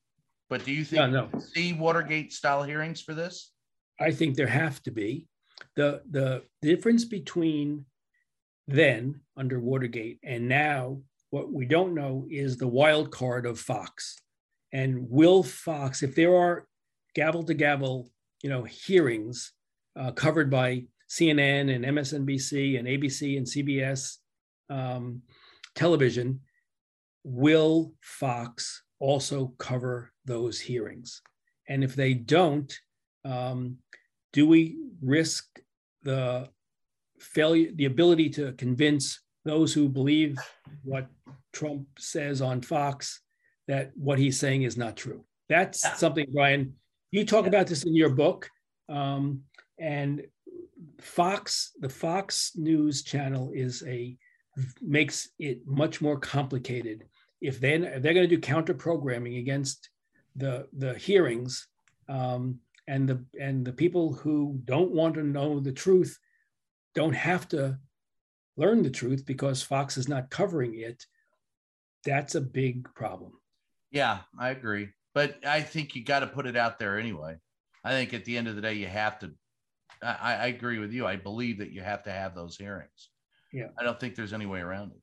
But 0.49 0.65
do 0.65 0.73
you 0.73 0.85
think 0.85 1.11
no, 1.11 1.29
no. 1.33 1.41
see 1.41 1.73
Watergate 1.73 2.33
style 2.33 2.63
hearings 2.63 3.01
for 3.01 3.15
this? 3.15 3.51
I 3.99 4.11
think 4.11 4.37
there 4.37 4.47
have 4.47 4.83
to 4.85 4.91
be. 4.91 5.27
The 5.75 6.03
the 6.11 6.43
difference 6.63 7.05
between 7.05 7.87
then 8.69 9.21
under 9.37 9.59
Watergate 9.59 10.19
and 10.23 10.49
now, 10.49 11.01
what 11.31 11.53
we 11.53 11.67
don't 11.67 11.95
know 11.95 12.27
is 12.31 12.57
the 12.57 12.69
wild 12.69 13.11
card 13.11 13.47
of 13.47 13.59
Fox. 13.59 14.17
And 14.73 15.09
will 15.09 15.43
Fox, 15.43 16.03
if 16.03 16.15
there 16.15 16.35
are 16.37 16.67
gavel 17.15 17.45
to 17.45 17.55
gavel, 17.55 18.11
you 18.43 18.51
know, 18.51 18.63
hearings 18.63 19.53
uh, 19.99 20.13
covered 20.13 20.51
by 20.51 20.85
CNN 21.09 21.75
and 21.75 21.85
MSNBC 21.85 22.79
and 22.79 22.87
ABC 22.87 23.37
and 23.37 23.47
CBS 23.47 24.17
um, 24.69 25.23
television, 25.75 26.41
will 27.25 27.93
Fox 28.03 28.83
also 28.99 29.55
cover 29.59 30.13
those 30.25 30.61
hearings? 30.61 31.23
And 31.69 31.83
if 31.83 31.95
they 31.95 32.15
don't, 32.15 32.73
um, 33.25 33.79
do 34.33 34.47
we 34.47 34.77
risk 35.03 35.61
the 36.03 36.49
failure, 37.19 37.71
the 37.75 37.87
ability 37.87 38.31
to 38.31 38.53
convince 38.53 39.21
those 39.47 39.73
who 39.73 39.89
believe 39.89 40.39
what 40.85 41.07
Trump 41.53 41.87
says 41.99 42.43
on 42.43 42.61
Fox 42.61 43.21
that 43.69 43.93
what 43.97 44.19
he's 44.19 44.39
saying 44.39 44.63
is 44.63 44.77
not 44.77 44.97
true? 44.97 45.25
That's 45.49 45.85
yeah. 45.85 45.95
something, 45.95 46.27
Brian. 46.33 46.75
You 47.11 47.25
talk 47.25 47.45
yeah. 47.45 47.51
about 47.51 47.67
this 47.67 47.85
in 47.85 47.95
your 47.95 48.11
book, 48.11 48.51
um, 48.89 49.43
and 49.79 50.27
Fox, 51.01 51.73
the 51.81 51.89
Fox 51.89 52.53
News 52.57 53.03
channel 53.03 53.53
is 53.55 53.83
a 53.87 54.17
makes 54.81 55.29
it 55.39 55.67
much 55.67 56.01
more 56.01 56.19
complicated. 56.19 57.05
If 57.41 57.61
they 57.61 57.75
if 57.75 58.03
they're 58.03 58.15
going 58.15 58.29
to 58.29 58.35
do 58.35 58.41
counter 58.41 58.75
programming 58.75 59.37
against 59.37 59.91
the 60.35 60.67
the 60.77 60.95
hearings, 60.95 61.69
um, 62.09 62.59
and 62.89 63.09
the 63.09 63.25
and 63.41 63.65
the 63.65 63.73
people 63.73 64.13
who 64.13 64.61
don't 64.65 64.93
want 64.93 65.15
to 65.15 65.23
know 65.23 65.61
the 65.61 65.73
truth 65.73 66.19
don't 66.95 67.15
have 67.15 67.49
to 67.49 67.79
learn 68.57 68.83
the 68.83 68.91
truth 68.91 69.25
because 69.27 69.63
Fox 69.63 69.97
is 69.97 70.09
not 70.09 70.31
covering 70.31 70.79
it. 70.79 71.05
That's 72.05 72.35
a 72.35 72.41
big 72.41 72.93
problem. 72.95 73.33
Yeah, 73.91 74.19
I 74.39 74.51
agree. 74.51 74.89
But 75.15 75.45
I 75.47 75.63
think 75.63 75.97
you 75.97 76.05
got 76.05 76.21
to 76.21 76.27
put 76.27 76.47
it 76.47 76.57
out 76.57 76.79
there 76.79 76.99
anyway. 76.99 77.37
I 77.85 77.91
think 77.91 78.15
at 78.15 78.25
the 78.25 78.37
end 78.37 78.49
of 78.49 78.57
the 78.57 78.63
day, 78.63 78.75
you 78.75 78.87
have 78.87 79.19
to 79.21 79.33
I, 80.03 80.35
I 80.35 80.47
agree 80.49 80.79
with 80.79 80.93
you. 80.93 81.07
I 81.07 81.17
believe 81.17 81.59
that 81.59 81.73
you 81.73 81.83
have 81.83 82.03
to 82.05 82.11
have 82.11 82.35
those 82.35 82.57
hearings. 82.57 83.11
Yeah. 83.53 83.69
I 83.79 83.83
don't 83.83 83.99
think 83.99 84.15
there's 84.15 84.33
any 84.33 84.47
way 84.47 84.61
around 84.61 84.93
it. 84.93 85.01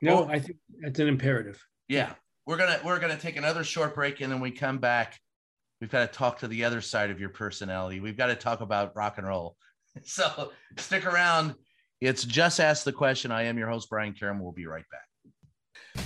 No, 0.00 0.22
well, 0.22 0.30
I 0.30 0.38
think 0.38 0.58
it's 0.80 0.98
an 1.00 1.08
imperative. 1.08 1.64
Yeah. 1.88 2.12
We're 2.46 2.56
gonna 2.56 2.80
we're 2.84 2.98
gonna 2.98 3.18
take 3.18 3.36
another 3.36 3.64
short 3.64 3.94
break 3.94 4.20
and 4.20 4.32
then 4.32 4.40
we 4.40 4.50
come 4.50 4.78
back. 4.78 5.18
We've 5.80 5.90
got 5.90 6.10
to 6.10 6.18
talk 6.18 6.38
to 6.40 6.48
the 6.48 6.64
other 6.64 6.80
side 6.80 7.10
of 7.10 7.20
your 7.20 7.28
personality. 7.28 8.00
We've 8.00 8.16
got 8.16 8.26
to 8.28 8.34
talk 8.34 8.60
about 8.60 8.96
rock 8.96 9.18
and 9.18 9.26
roll. 9.26 9.56
So 10.04 10.52
stick 10.76 11.06
around. 11.06 11.54
It's 12.00 12.24
just 12.24 12.60
ask 12.60 12.84
the 12.84 12.92
question. 12.92 13.32
I 13.32 13.42
am 13.42 13.58
your 13.58 13.68
host, 13.68 13.90
Brian 13.90 14.14
Karem. 14.14 14.40
We'll 14.40 14.52
be 14.52 14.66
right 14.66 14.84
back. 14.88 16.04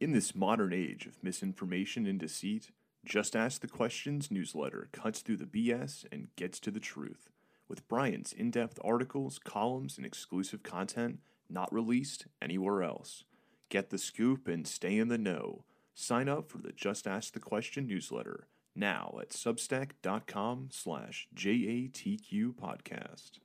In 0.00 0.10
this 0.12 0.34
modern 0.34 0.72
age 0.72 1.06
of 1.06 1.22
misinformation 1.22 2.06
and 2.06 2.18
deceit, 2.18 2.72
Just 3.04 3.36
Ask 3.36 3.60
the 3.60 3.68
Questions 3.68 4.32
newsletter 4.32 4.88
cuts 4.90 5.20
through 5.20 5.36
the 5.36 5.46
BS 5.46 6.04
and 6.10 6.28
gets 6.34 6.58
to 6.60 6.72
the 6.72 6.80
truth. 6.80 7.30
With 7.68 7.86
Brian's 7.86 8.32
in 8.32 8.50
depth 8.50 8.80
articles, 8.84 9.38
columns, 9.38 9.96
and 9.96 10.04
exclusive 10.04 10.64
content 10.64 11.20
not 11.48 11.72
released 11.72 12.26
anywhere 12.42 12.82
else. 12.82 13.22
Get 13.68 13.90
the 13.90 13.98
scoop 13.98 14.48
and 14.48 14.66
stay 14.66 14.98
in 14.98 15.06
the 15.06 15.16
know. 15.16 15.64
Sign 15.94 16.28
up 16.28 16.50
for 16.50 16.58
the 16.58 16.72
Just 16.72 17.06
Ask 17.06 17.32
the 17.32 17.40
Question 17.40 17.86
newsletter 17.86 18.48
now 18.76 19.18
at 19.20 19.30
substack.com 19.30 20.68
slash 20.72 21.28
JATQ 21.34 22.54
podcast. 22.54 23.38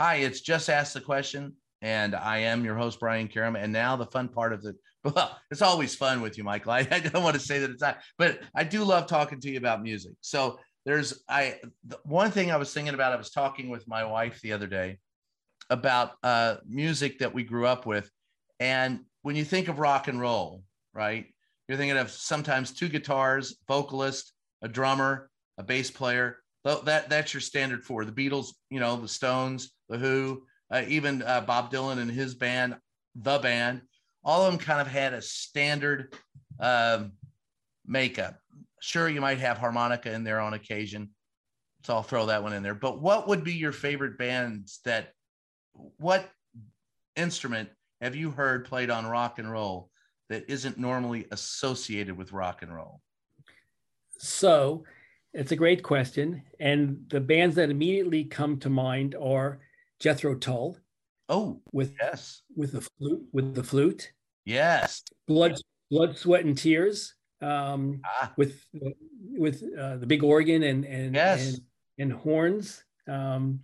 Hi, 0.00 0.16
it's 0.16 0.40
Just 0.40 0.68
Ask 0.68 0.92
the 0.92 1.00
Question, 1.00 1.54
and 1.80 2.14
I 2.16 2.38
am 2.38 2.64
your 2.64 2.76
host, 2.76 2.98
Brian 2.98 3.28
Karem. 3.28 3.56
And 3.56 3.72
now 3.72 3.94
the 3.96 4.06
fun 4.06 4.28
part 4.28 4.52
of 4.52 4.62
the 4.62 4.74
well, 5.04 5.38
it's 5.50 5.62
always 5.62 5.94
fun 5.94 6.22
with 6.22 6.38
you, 6.38 6.44
Michael. 6.44 6.72
I, 6.72 6.86
I 6.90 6.98
don't 6.98 7.22
want 7.22 7.34
to 7.34 7.40
say 7.40 7.58
that 7.58 7.70
it's 7.70 7.82
not, 7.82 7.98
but 8.18 8.40
I 8.54 8.64
do 8.64 8.84
love 8.84 9.06
talking 9.06 9.38
to 9.40 9.50
you 9.50 9.58
about 9.58 9.82
music. 9.82 10.12
So 10.20 10.58
there's 10.84 11.22
I 11.28 11.56
the 11.86 11.98
one 12.04 12.30
thing 12.30 12.50
I 12.50 12.56
was 12.56 12.72
thinking 12.72 12.94
about, 12.94 13.12
I 13.12 13.16
was 13.16 13.30
talking 13.30 13.68
with 13.68 13.86
my 13.86 14.04
wife 14.04 14.40
the 14.40 14.52
other 14.52 14.66
day 14.66 14.98
about 15.70 16.12
uh, 16.22 16.56
music 16.66 17.18
that 17.18 17.34
we 17.34 17.42
grew 17.42 17.66
up 17.66 17.86
with. 17.86 18.10
And 18.60 19.00
when 19.22 19.36
you 19.36 19.44
think 19.44 19.68
of 19.68 19.78
rock 19.78 20.08
and 20.08 20.20
roll, 20.20 20.62
right, 20.92 21.26
you're 21.68 21.78
thinking 21.78 21.98
of 21.98 22.10
sometimes 22.10 22.72
two 22.72 22.88
guitars, 22.88 23.56
vocalist, 23.66 24.32
a 24.62 24.68
drummer, 24.68 25.30
a 25.58 25.62
bass 25.62 25.90
player. 25.90 26.38
That 26.64 27.10
that's 27.10 27.34
your 27.34 27.40
standard 27.40 27.84
for 27.84 28.04
the 28.04 28.12
Beatles, 28.12 28.48
you 28.70 28.80
know, 28.80 28.96
the 28.96 29.08
Stones, 29.08 29.72
the 29.88 29.98
Who, 29.98 30.44
uh, 30.70 30.82
even 30.88 31.22
uh, 31.22 31.42
Bob 31.42 31.70
Dylan 31.70 31.98
and 31.98 32.10
his 32.10 32.34
band, 32.34 32.76
the 33.14 33.38
band, 33.38 33.82
all 34.24 34.44
of 34.44 34.52
them 34.52 34.58
kind 34.58 34.80
of 34.80 34.86
had 34.86 35.12
a 35.12 35.20
standard 35.20 36.14
um, 36.60 37.12
makeup. 37.86 38.38
Sure, 38.80 39.08
you 39.08 39.20
might 39.20 39.38
have 39.38 39.58
harmonica 39.58 40.12
in 40.12 40.24
there 40.24 40.40
on 40.40 40.54
occasion, 40.54 41.10
so 41.82 41.94
I'll 41.94 42.02
throw 42.02 42.26
that 42.26 42.42
one 42.42 42.54
in 42.54 42.62
there. 42.62 42.74
But 42.74 43.00
what 43.02 43.28
would 43.28 43.44
be 43.44 43.54
your 43.54 43.72
favorite 43.72 44.16
bands 44.18 44.80
that? 44.84 45.12
What 45.98 46.30
instrument 47.16 47.68
have 48.00 48.14
you 48.14 48.30
heard 48.30 48.64
played 48.64 48.90
on 48.90 49.06
rock 49.06 49.38
and 49.38 49.50
roll 49.50 49.90
that 50.28 50.44
isn't 50.48 50.78
normally 50.78 51.26
associated 51.30 52.16
with 52.16 52.32
rock 52.32 52.62
and 52.62 52.74
roll? 52.74 53.00
So, 54.18 54.84
it's 55.32 55.52
a 55.52 55.56
great 55.56 55.82
question, 55.82 56.42
and 56.60 57.04
the 57.08 57.20
bands 57.20 57.56
that 57.56 57.70
immediately 57.70 58.24
come 58.24 58.58
to 58.60 58.70
mind 58.70 59.16
are 59.20 59.58
Jethro 59.98 60.36
Tull. 60.36 60.78
Oh, 61.28 61.60
with 61.72 61.94
yes, 62.00 62.42
with 62.54 62.72
the 62.72 62.80
flute, 62.80 63.24
with 63.32 63.54
the 63.54 63.64
flute. 63.64 64.12
Yes, 64.44 65.02
blood, 65.26 65.56
blood, 65.90 66.16
sweat, 66.16 66.44
and 66.44 66.56
tears. 66.56 67.14
Um, 67.40 68.00
ah. 68.04 68.32
with 68.36 68.64
with 69.32 69.64
uh, 69.78 69.96
the 69.96 70.06
big 70.06 70.22
organ 70.22 70.62
and 70.62 70.84
and 70.84 71.14
yes. 71.14 71.48
and, 71.48 71.60
and 71.98 72.12
horns. 72.12 72.84
Um, 73.08 73.60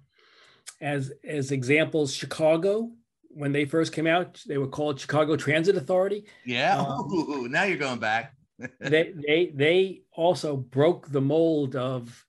as 0.81 1.13
as 1.25 1.53
examples, 1.53 2.15
Chicago 2.15 2.91
when 3.33 3.53
they 3.53 3.65
first 3.65 3.93
came 3.93 4.07
out, 4.07 4.43
they 4.47 4.59
were 4.59 4.67
called 4.67 4.99
Chicago 4.99 5.37
Transit 5.37 5.77
Authority. 5.77 6.25
Yeah. 6.45 6.79
Um, 6.79 7.11
Ooh, 7.13 7.49
now 7.49 7.65
you're 7.65 7.79
going 7.79 8.01
back. 8.01 8.35
they 8.81 9.13
they 9.15 9.53
they 9.55 10.03
also 10.13 10.57
broke 10.57 11.11
the 11.11 11.21
mold 11.21 11.77
of 11.77 12.25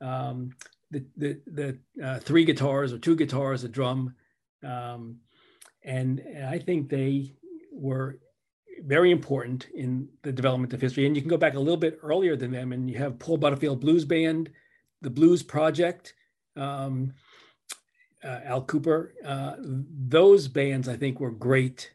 um, 0.00 0.50
the 0.90 1.04
the, 1.16 1.40
the 1.46 1.78
uh, 2.04 2.18
three 2.20 2.44
guitars 2.44 2.92
or 2.92 2.98
two 2.98 3.16
guitars, 3.16 3.64
a 3.64 3.68
drum, 3.68 4.14
um, 4.62 5.16
and 5.82 6.22
I 6.46 6.58
think 6.58 6.88
they 6.88 7.34
were 7.72 8.18
very 8.84 9.10
important 9.10 9.66
in 9.74 10.08
the 10.22 10.32
development 10.32 10.72
of 10.72 10.80
history. 10.80 11.06
And 11.06 11.16
you 11.16 11.22
can 11.22 11.28
go 11.28 11.36
back 11.36 11.54
a 11.54 11.58
little 11.58 11.76
bit 11.76 11.98
earlier 12.02 12.36
than 12.36 12.52
them, 12.52 12.72
and 12.72 12.88
you 12.88 12.98
have 12.98 13.18
Paul 13.18 13.38
Butterfield 13.38 13.80
Blues 13.80 14.04
Band, 14.04 14.50
the 15.00 15.10
Blues 15.10 15.42
Project, 15.42 16.14
um, 16.56 17.12
uh, 18.24 18.40
Al 18.44 18.64
Kooper. 18.64 19.10
Uh, 19.24 19.54
those 19.58 20.48
bands, 20.48 20.88
I 20.88 20.96
think, 20.96 21.20
were 21.20 21.30
great, 21.30 21.92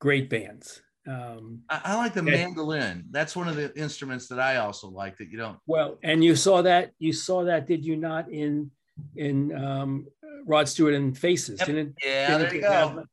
great 0.00 0.30
bands. 0.30 0.82
Um, 1.06 1.62
I, 1.68 1.80
I, 1.84 1.96
like 1.96 2.14
the 2.14 2.20
and, 2.20 2.30
mandolin. 2.30 3.06
That's 3.10 3.34
one 3.34 3.48
of 3.48 3.56
the 3.56 3.76
instruments 3.76 4.28
that 4.28 4.38
I 4.38 4.56
also 4.56 4.88
like 4.88 5.16
that 5.18 5.28
you 5.28 5.38
don't. 5.38 5.58
Well, 5.66 5.98
and 6.02 6.22
you 6.22 6.36
saw 6.36 6.62
that 6.62 6.92
you 6.98 7.12
saw 7.12 7.44
that, 7.44 7.66
did 7.66 7.84
you 7.84 7.96
not 7.96 8.30
in 8.30 8.70
in 9.16 9.56
um, 9.56 10.06
Rod 10.46 10.68
Stewart 10.68 10.94
and 10.94 11.16
Faces? 11.16 11.58
Yep. 11.58 11.66
Didn't, 11.66 11.94
yeah, 12.04 12.26
didn't 12.28 12.42
there 12.42 12.54
you 12.54 12.60
go. 12.60 12.70
Have, 12.70 13.04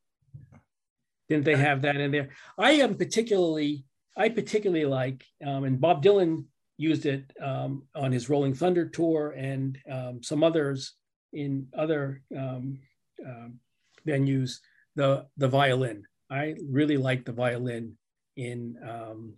didn't 1.30 1.46
they 1.46 1.56
have 1.56 1.82
that 1.84 1.96
in 1.96 2.12
there? 2.12 2.30
I 2.58 2.74
am 2.74 2.96
particularly 2.96 3.86
I 4.18 4.30
particularly 4.30 4.86
like, 4.86 5.24
um, 5.46 5.64
and 5.64 5.80
Bob 5.80 6.04
Dylan 6.04 6.46
used 6.78 7.06
it 7.06 7.32
um, 7.42 7.84
on 7.96 8.12
his 8.12 8.30
Rolling 8.30 8.56
Thunder 8.56 8.88
tour 8.90 9.36
and 9.38 9.78
um, 9.90 10.24
some 10.24 10.44
others 10.44 10.94
in 11.34 11.68
other 11.78 12.22
um, 12.38 12.80
uh, 13.26 13.50
venues. 14.06 14.60
The 14.96 15.28
the 15.38 15.48
violin 15.48 16.04
I 16.30 16.56
really 16.70 16.98
like 16.98 17.26
the 17.26 17.32
violin 17.32 17.98
in 18.36 18.78
um, 18.88 19.34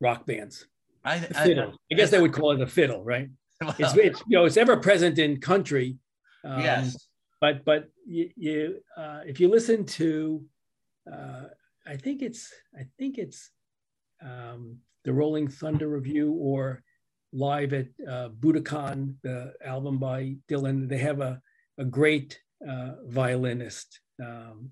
rock 0.00 0.26
bands. 0.26 0.66
I, 1.04 1.18
The 1.18 1.34
fiddle. 1.34 1.74
I, 1.90 1.94
guess 1.94 2.10
they 2.10 2.20
would 2.20 2.32
call 2.32 2.52
it 2.52 2.60
a 2.60 2.66
fiddle, 2.66 3.02
right? 3.02 3.28
well, 3.62 3.74
It's, 3.78 3.96
it's 3.96 4.22
you 4.26 4.38
know 4.38 4.44
it's 4.44 4.56
ever 4.56 4.76
present 4.76 5.18
in 5.18 5.40
country. 5.40 5.96
Um, 6.44 6.60
yes. 6.60 7.08
but 7.40 7.64
but 7.64 7.88
you, 8.06 8.30
you 8.36 8.76
uh, 8.96 9.20
if 9.26 9.40
you 9.40 9.48
listen 9.48 9.84
to 9.84 10.44
uh, 11.12 11.44
i 11.86 11.96
think 11.96 12.22
it's 12.22 12.52
i 12.78 12.86
think 12.98 13.18
it's 13.18 13.50
um, 14.22 14.78
the 15.04 15.12
rolling 15.12 15.48
thunder 15.48 15.88
revue 15.88 16.30
or 16.32 16.84
live 17.32 17.72
at 17.72 17.86
uh, 18.08 18.28
budokan 18.40 19.14
the 19.22 19.52
album 19.64 19.98
by 19.98 20.34
dylan 20.48 20.88
they 20.88 20.98
have 20.98 21.20
a, 21.20 21.40
a 21.78 21.84
great 21.84 22.40
uh, 22.68 22.92
violinist 23.06 24.00
um, 24.24 24.70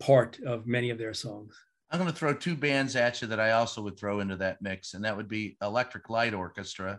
part 0.00 0.38
of 0.44 0.66
many 0.66 0.90
of 0.90 0.98
their 0.98 1.14
songs 1.14 1.56
I'm 1.90 1.98
going 2.00 2.10
to 2.10 2.16
throw 2.16 2.32
two 2.32 2.56
bands 2.56 2.96
at 2.96 3.20
you 3.20 3.28
that 3.28 3.38
I 3.38 3.50
also 3.50 3.82
would 3.82 3.98
throw 3.98 4.20
into 4.20 4.36
that 4.36 4.62
mix, 4.62 4.94
and 4.94 5.04
that 5.04 5.14
would 5.14 5.28
be 5.28 5.58
Electric 5.60 6.08
Light 6.08 6.32
Orchestra, 6.32 6.98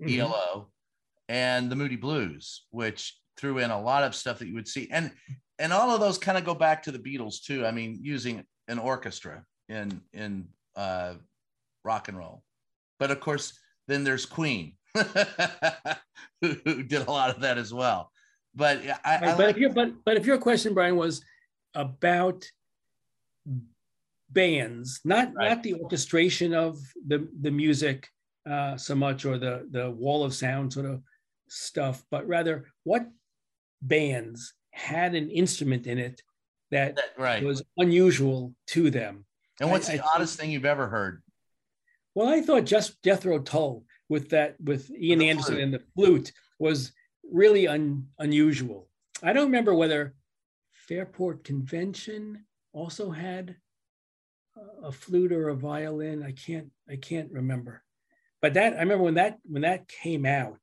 Mhm. 0.00 0.20
ELO, 0.20 0.72
and 1.28 1.70
the 1.70 1.76
Moody 1.76 1.96
Blues, 1.96 2.64
which 2.70 3.20
threw 3.36 3.58
in 3.58 3.70
a 3.70 3.78
lot 3.78 4.04
of 4.04 4.14
stuff 4.14 4.38
that 4.38 4.48
you 4.48 4.54
would 4.54 4.66
see, 4.66 4.88
and 4.90 5.12
and 5.58 5.70
all 5.70 5.90
of 5.90 6.00
those 6.00 6.16
kind 6.16 6.38
of 6.38 6.46
go 6.46 6.54
back 6.54 6.82
to 6.84 6.92
the 6.92 6.98
Beatles 6.98 7.42
too. 7.44 7.66
I 7.66 7.72
mean, 7.72 7.98
using 8.02 8.46
an 8.68 8.78
orchestra 8.78 9.44
in 9.68 10.00
in 10.14 10.48
uh, 10.76 11.16
rock 11.84 12.08
and 12.08 12.16
roll, 12.16 12.42
but 12.98 13.10
of 13.10 13.20
course, 13.20 13.52
then 13.88 14.04
there's 14.04 14.26
Queen, 14.26 14.74
who, 16.40 16.54
did 16.82 17.02
a 17.06 17.10
lot 17.10 17.30
of 17.34 17.40
that 17.42 17.58
as 17.58 17.72
well. 17.72 18.10
But 18.54 18.84
yeah, 18.84 18.98
I, 19.04 19.16
I 19.16 19.20
but 19.20 19.38
like- 19.38 19.50
if 19.50 19.56
your 19.58 19.70
but 19.70 19.92
but 20.04 20.16
if 20.16 20.26
your 20.26 20.38
question, 20.38 20.74
Brian, 20.74 20.96
was 20.96 21.22
about 21.74 22.44
bands, 24.30 25.00
not 25.04 25.32
Right. 25.34 25.48
not 25.50 25.62
the 25.62 25.74
orchestration 25.74 26.54
of 26.54 26.78
the 27.06 27.28
the 27.40 27.50
music 27.50 28.08
uh, 28.48 28.76
so 28.76 28.94
much 28.94 29.24
or 29.24 29.38
the 29.38 29.66
the 29.70 29.90
wall 29.90 30.24
of 30.24 30.34
sound 30.34 30.72
sort 30.72 30.86
of 30.86 31.02
stuff, 31.48 32.02
but 32.10 32.26
rather 32.26 32.66
what 32.84 33.06
bands 33.82 34.54
had 34.72 35.14
an 35.14 35.30
instrument 35.30 35.86
in 35.86 35.98
it 35.98 36.22
that 36.70 36.96
that- 36.96 37.12
right. 37.18 37.42
was 37.42 37.62
unusual 37.76 38.54
to 38.68 38.90
them. 38.90 39.24
And 39.60 39.70
what's 39.70 39.88
I- 39.88 39.92
the 39.96 39.98
I 39.98 40.02
think- 40.02 40.14
oddest 40.16 40.38
thing 40.38 40.50
you've 40.50 40.64
ever 40.64 40.88
heard? 40.88 41.22
Well, 42.14 42.28
I 42.28 42.42
thought 42.42 42.64
just 42.64 43.02
Jethro 43.02 43.38
Tull 43.38 43.84
with 44.08 44.30
that 44.30 44.56
with 44.60 44.90
Ian 44.90 45.20
the 45.20 45.30
Anderson 45.30 45.54
flute. 45.54 45.62
and 45.64 45.74
the 45.74 45.82
flute 45.94 46.32
was 46.58 46.92
really 47.30 47.66
un, 47.66 48.08
unusual. 48.18 48.88
I 49.22 49.32
don't 49.32 49.46
remember 49.46 49.74
whether 49.74 50.14
Fairport 50.72 51.44
Convention 51.44 52.44
also 52.72 53.10
had 53.10 53.56
a- 54.56 54.86
a 54.88 54.92
flute 54.92 55.32
or 55.32 55.48
a 55.48 55.54
violin. 55.56 56.22
I 56.22 56.32
can't 56.32 56.70
I 56.88 56.96
can't 56.96 57.30
remember. 57.32 57.82
But 58.40 58.54
that 58.54 58.74
I 58.74 58.80
remember 58.80 59.04
when 59.04 59.14
that 59.14 59.38
when 59.44 59.62
that 59.62 59.88
came 59.88 60.26
out, 60.26 60.60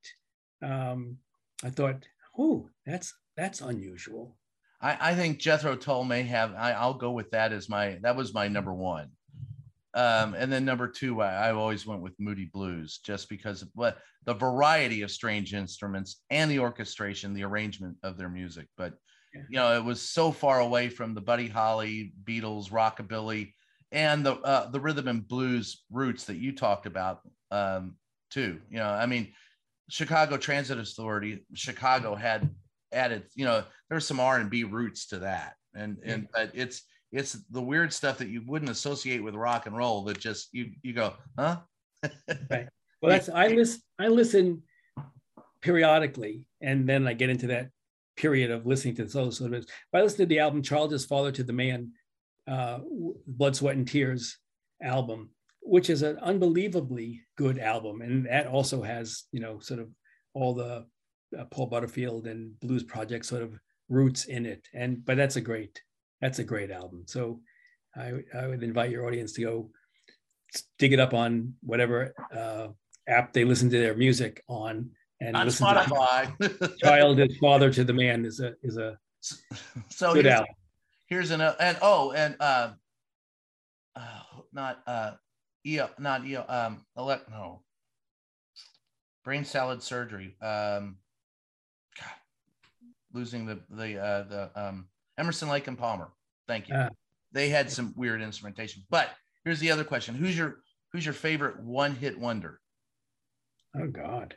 um, 0.62 1.18
I 1.64 1.70
thought, 1.70 2.06
oh, 2.38 2.70
that's 2.86 3.14
that's 3.36 3.62
unusual. 3.62 4.38
I, 4.82 5.12
I 5.12 5.16
think 5.16 5.40
Jethro 5.40 5.76
Tull 5.76 6.04
may 6.06 6.24
have. 6.24 6.54
I, 6.56 6.72
I'll 6.72 6.94
go 6.94 7.12
with 7.12 7.32
that 7.32 7.52
as 7.52 7.68
my. 7.68 7.98
That 8.02 8.16
was 8.16 8.34
my 8.34 8.48
number 8.48 8.74
one. 8.74 9.12
Um, 9.94 10.36
and 10.36 10.52
then 10.52 10.66
number 10.66 10.88
two, 10.88 11.22
I, 11.22 11.50
I 11.50 11.52
always 11.52 11.86
went 11.86 12.02
with 12.02 12.20
Moody 12.20 12.46
Blues, 12.46 13.00
just 13.04 13.28
because 13.30 13.62
of 13.62 13.70
what 13.74 13.98
the 14.26 14.34
variety 14.34 15.02
of 15.02 15.10
strange 15.12 15.54
instruments 15.54 16.22
and 16.30 16.50
the 16.52 16.60
orchestration, 16.60 17.34
the 17.34 17.44
arrangement 17.44 17.98
of 18.04 18.18
their 18.18 18.30
music. 18.30 18.68
But 18.78 18.94
Yeah. 19.34 19.42
you 19.50 19.58
know, 19.58 19.78
it 19.78 19.84
was 19.84 20.02
so 20.02 20.32
far 20.32 20.60
away 20.60 20.90
from 20.90 21.14
the 21.14 21.22
Buddy 21.22 21.48
Holly, 21.48 22.14
Beatles, 22.24 22.70
rockabilly, 22.70 23.54
and 23.92 24.24
the 24.24 24.36
uh, 24.36 24.70
the 24.70 24.80
rhythm 24.80 25.08
and 25.08 25.28
blues 25.28 25.84
roots 25.92 26.26
that 26.26 26.38
you 26.38 26.52
talked 26.52 26.86
about 26.86 27.22
um, 27.50 27.96
too. 28.30 28.62
You 28.70 28.78
know, 28.78 28.90
I 28.90 29.08
mean, 29.08 29.34
Chicago 29.90 30.38
Transit 30.38 30.78
Authority, 30.78 31.46
Chicago 31.54 32.14
had 32.14 32.50
added. 32.92 33.24
You 33.34 33.46
know, 33.46 33.64
there's 33.90 34.06
some 34.06 34.20
R 34.20 34.38
and 34.38 34.50
B 34.50 34.64
roots 34.64 35.08
to 35.08 35.20
that, 35.20 35.56
and 35.74 35.98
and 36.04 36.28
but 36.32 36.52
it's 36.54 36.84
it's 37.12 37.34
the 37.50 37.62
weird 37.62 37.92
stuff 37.92 38.18
that 38.20 38.30
you 38.30 38.44
wouldn't 38.46 38.72
associate 38.72 39.24
with 39.24 39.36
rock 39.36 39.66
and 39.66 39.76
roll 39.76 40.04
that 40.06 40.20
just 40.20 40.50
you 40.52 40.72
you 40.84 40.94
go, 40.94 41.14
huh? 41.38 41.58
right 42.50 42.70
Well, 43.02 43.12
that's 43.12 43.30
I 43.30 43.48
listen. 43.48 43.82
I 43.98 44.08
listen 44.08 44.64
periodically, 45.62 46.46
and 46.62 46.88
then 46.88 47.08
I 47.08 47.14
get 47.14 47.30
into 47.30 47.48
that 47.48 47.70
period 48.16 48.52
of 48.52 48.66
listening 48.66 48.96
to 48.96 49.10
sort 49.10 49.54
of. 49.54 49.66
But 49.92 50.00
I 50.00 50.02
listened 50.04 50.20
to 50.20 50.26
the 50.28 50.40
album 50.40 50.62
"Child 50.62 50.94
Is 50.94 51.06
Father 51.06 51.32
to 51.32 51.44
the 51.44 51.54
Man," 51.54 51.92
uh, 52.48 52.80
Blood, 53.28 53.56
Sweat, 53.56 53.76
and 53.76 53.88
Tears 53.88 54.38
album, 54.82 55.32
which 55.62 55.90
is 55.90 56.04
an 56.04 56.18
unbelievably 56.20 57.22
good 57.38 57.60
album, 57.60 58.02
and 58.02 58.26
that 58.26 58.48
also 58.48 58.82
has 58.82 59.24
you 59.32 59.40
know 59.40 59.60
sort 59.60 59.80
of 59.80 59.90
all 60.34 60.54
the 60.54 60.86
uh, 61.38 61.46
Paul 61.46 61.68
Butterfield 61.68 62.28
and 62.28 62.60
Blues 62.60 62.84
Project 62.84 63.26
sort 63.26 63.44
of 63.44 63.60
roots 63.88 64.26
in 64.26 64.46
it. 64.46 64.68
And 64.74 65.04
but 65.04 65.18
that's 65.18 65.36
a 65.36 65.42
great 65.42 65.82
that's 66.22 66.40
a 66.40 66.44
great 66.44 66.72
album. 66.72 67.04
So 67.06 67.40
I 67.96 68.14
I 68.38 68.48
would 68.48 68.64
invite 68.64 68.92
your 68.92 69.06
audience 69.06 69.34
to 69.34 69.42
go 69.42 69.70
dig 70.78 70.94
it 70.94 71.00
up 71.00 71.14
on 71.14 71.54
whatever 71.62 72.14
uh, 72.36 72.68
app 73.08 73.34
they 73.34 73.44
listen 73.44 73.70
to 73.70 73.80
their 73.80 73.96
music 73.96 74.44
on 74.48 74.90
and 75.22 75.36
On 75.36 75.46
listen 75.46 75.68
to 75.68 75.74
Spotify. 75.74 76.78
child 76.84 77.20
is 77.20 77.38
father 77.38 77.72
to 77.72 77.84
the 77.84 77.94
man 77.94 78.26
is 78.26 78.40
a 78.40 78.54
is 78.64 78.78
a 78.78 78.98
so 79.90 80.14
good 80.14 80.26
here's, 80.26 80.40
album 80.40 80.56
here's 81.08 81.32
an 81.32 81.42
and 81.42 81.78
oh 81.82 82.12
and 82.14 82.36
uh, 82.40 82.72
uh 83.96 84.22
not 84.54 84.80
uh 84.88 85.12
EO, 85.66 85.90
not 86.00 86.26
EO, 86.26 86.46
um 86.48 86.86
elect 86.98 87.30
no 87.30 87.62
brain 89.26 89.44
salad 89.44 89.84
surgery 89.84 90.36
um 90.42 90.98
God, 92.00 92.16
losing 93.12 93.46
the 93.46 93.60
the 93.70 93.98
uh 94.02 94.24
the 94.24 94.52
um 94.56 94.88
Emerson 95.20 95.50
Lake 95.50 95.68
and 95.68 95.78
Palmer. 95.78 96.10
Thank 96.48 96.70
you. 96.70 96.76
Ah. 96.76 96.90
they 97.32 97.50
had 97.50 97.70
some 97.70 97.94
weird 97.96 98.22
instrumentation. 98.22 98.84
But 98.90 99.10
here's 99.44 99.60
the 99.60 99.70
other 99.72 99.84
question. 99.84 100.16
Who's 100.16 100.38
your 100.38 100.62
who's 100.92 101.06
your 101.06 101.14
favorite 101.14 101.60
one 101.62 101.94
hit 101.94 102.18
wonder? 102.18 102.62
Oh 103.78 103.88
god. 103.88 104.36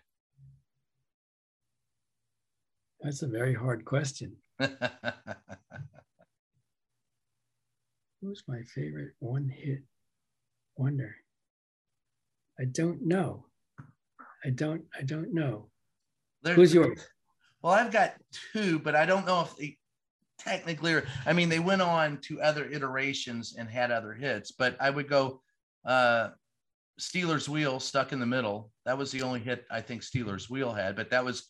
That's 3.01 3.23
a 3.23 3.29
very 3.29 3.55
hard 3.55 3.85
question. 3.85 4.37
Who's 8.21 8.45
my 8.47 8.63
favorite 8.75 9.15
one 9.19 9.49
hit 9.49 9.83
wonder? 10.77 11.17
I 12.61 12.65
don't 12.67 13.05
know. 13.05 13.47
I 14.45 14.51
don't 14.51 14.85
i 14.97 15.03
don't 15.03 15.35
know. 15.35 15.71
There- 16.43 16.55
who's 16.55 16.75
yours? 16.75 17.05
Well, 17.63 17.73
I've 17.73 17.93
got 17.93 18.15
two, 18.53 18.79
but 18.81 18.95
I 18.97 19.07
don't 19.07 19.27
know 19.27 19.49
if 19.59 19.77
technically. 20.45 21.01
I 21.27 21.33
mean, 21.33 21.49
they 21.49 21.59
went 21.59 21.83
on 21.83 22.19
to 22.23 22.41
other 22.41 22.65
iterations 22.65 23.55
and 23.59 23.69
had 23.69 23.91
other 23.91 24.13
hits, 24.13 24.53
but 24.53 24.77
I 24.81 24.91
would 24.91 25.09
go 25.09 25.41
uh 25.85 26.31
Stealers 26.99 27.49
Wheel 27.49 27.81
stuck 27.81 28.13
in 28.13 28.21
the 28.21 28.27
middle. 28.27 28.71
That 28.85 28.99
was 28.99 29.11
the 29.11 29.23
only 29.23 29.41
hit 29.41 29.65
I 29.71 29.81
think 29.81 30.03
Stealers 30.03 30.49
Wheel 30.51 30.73
had, 30.73 30.97
but 30.97 31.11
that 31.11 31.25
was 31.25 31.49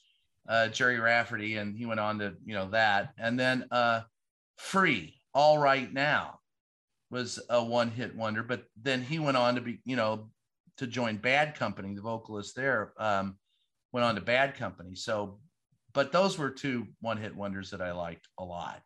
uh 0.48 0.68
Gerry 0.68 0.98
Rafferty, 0.98 1.56
and 1.56 1.76
he 1.76 1.86
went 1.86 2.00
on 2.00 2.18
to, 2.20 2.34
you 2.44 2.54
know, 2.54 2.70
that. 2.70 3.12
And 3.18 3.38
then 3.38 3.66
uh 3.70 4.02
Free, 4.56 5.20
All 5.34 5.58
Right 5.58 5.92
Now 5.92 6.38
was 7.10 7.38
a 7.50 7.62
one 7.62 7.90
hit 7.90 8.16
wonder, 8.16 8.42
but 8.42 8.64
then 8.80 9.02
he 9.02 9.18
went 9.18 9.36
on 9.36 9.54
to 9.56 9.60
be, 9.60 9.80
you 9.84 9.96
know, 9.96 10.30
to 10.78 10.86
join 10.86 11.16
Bad 11.18 11.54
Company, 11.54 11.94
the 11.94 12.00
vocalist 12.00 12.56
there. 12.56 12.94
Um, 12.96 13.36
went 13.92 14.04
on 14.04 14.14
to 14.14 14.22
Bad 14.22 14.56
Company. 14.56 14.94
So 14.94 15.38
but 15.94 16.12
those 16.12 16.38
were 16.38 16.50
two 16.50 16.86
one-hit 17.00 17.34
wonders 17.34 17.70
that 17.70 17.82
I 17.82 17.92
liked 17.92 18.28
a 18.38 18.44
lot. 18.44 18.80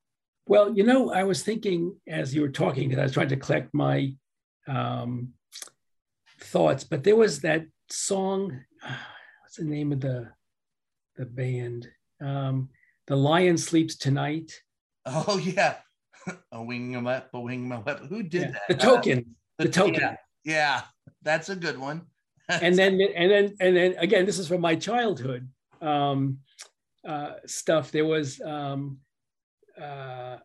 Well, 0.46 0.76
you 0.76 0.84
know, 0.84 1.12
I 1.12 1.24
was 1.24 1.42
thinking 1.42 1.96
as 2.06 2.34
you 2.34 2.40
were 2.42 2.48
talking, 2.48 2.88
because 2.88 3.00
I 3.00 3.04
was 3.04 3.12
trying 3.12 3.28
to 3.30 3.36
collect 3.36 3.74
my 3.74 4.12
um, 4.68 5.32
thoughts, 6.40 6.84
but 6.84 7.02
there 7.04 7.16
was 7.16 7.40
that 7.40 7.66
song. 7.90 8.60
What's 9.42 9.56
the 9.56 9.64
name 9.64 9.92
of 9.92 10.00
the 10.00 10.30
the 11.16 11.26
band? 11.26 11.88
Um, 12.20 12.68
the 13.06 13.16
Lion 13.16 13.56
Sleeps 13.56 13.96
Tonight. 13.96 14.52
Oh 15.04 15.38
yeah, 15.42 15.76
a 16.52 16.62
wing 16.62 16.94
em 16.94 17.06
up, 17.06 17.30
a 17.32 17.40
wing 17.40 17.64
em 17.66 17.72
up. 17.72 18.00
Who 18.06 18.22
did 18.22 18.42
Yeah, 18.42 18.50
that? 18.50 18.62
The 18.68 18.74
Uh, 18.74 18.78
Token. 18.96 19.36
the 19.58 19.68
Token. 19.68 19.94
Yeah, 19.94 20.16
yeah, 20.44 20.82
that's 21.22 21.48
a 21.48 21.56
good 21.56 21.78
one. 21.78 22.02
and 22.48 22.74
then 22.78 23.00
and 23.00 23.30
then 23.30 23.54
and 23.60 23.76
then 23.76 23.94
again, 23.98 24.26
this 24.26 24.38
is 24.38 24.48
from 24.48 24.60
my 24.60 24.74
childhood 24.76 25.48
um, 25.80 26.38
uh, 27.06 27.34
stuff. 27.46 27.90
There 27.92 28.04
was 28.04 28.40
um, 28.40 28.98
uh, 29.80 30.36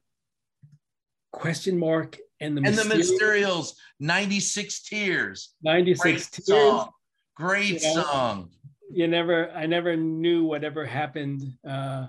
question 1.32 1.78
mark 1.78 2.18
and 2.39 2.57
the 2.57 2.62
and 2.66 2.76
the 2.78 2.86
Mysterious- 2.86 3.12
Mysterios, 3.12 3.74
96 3.99 4.82
Tears. 4.84 5.53
96 5.64 6.30
tears. 6.30 6.45
song. 6.47 6.89
Great 7.36 7.82
song. 7.82 8.49
you 8.93 9.07
never 9.07 9.49
i 9.51 9.66
never 9.66 9.95
knew 9.95 10.43
whatever 10.43 10.86
happened 10.86 11.41
uh, 11.68 12.07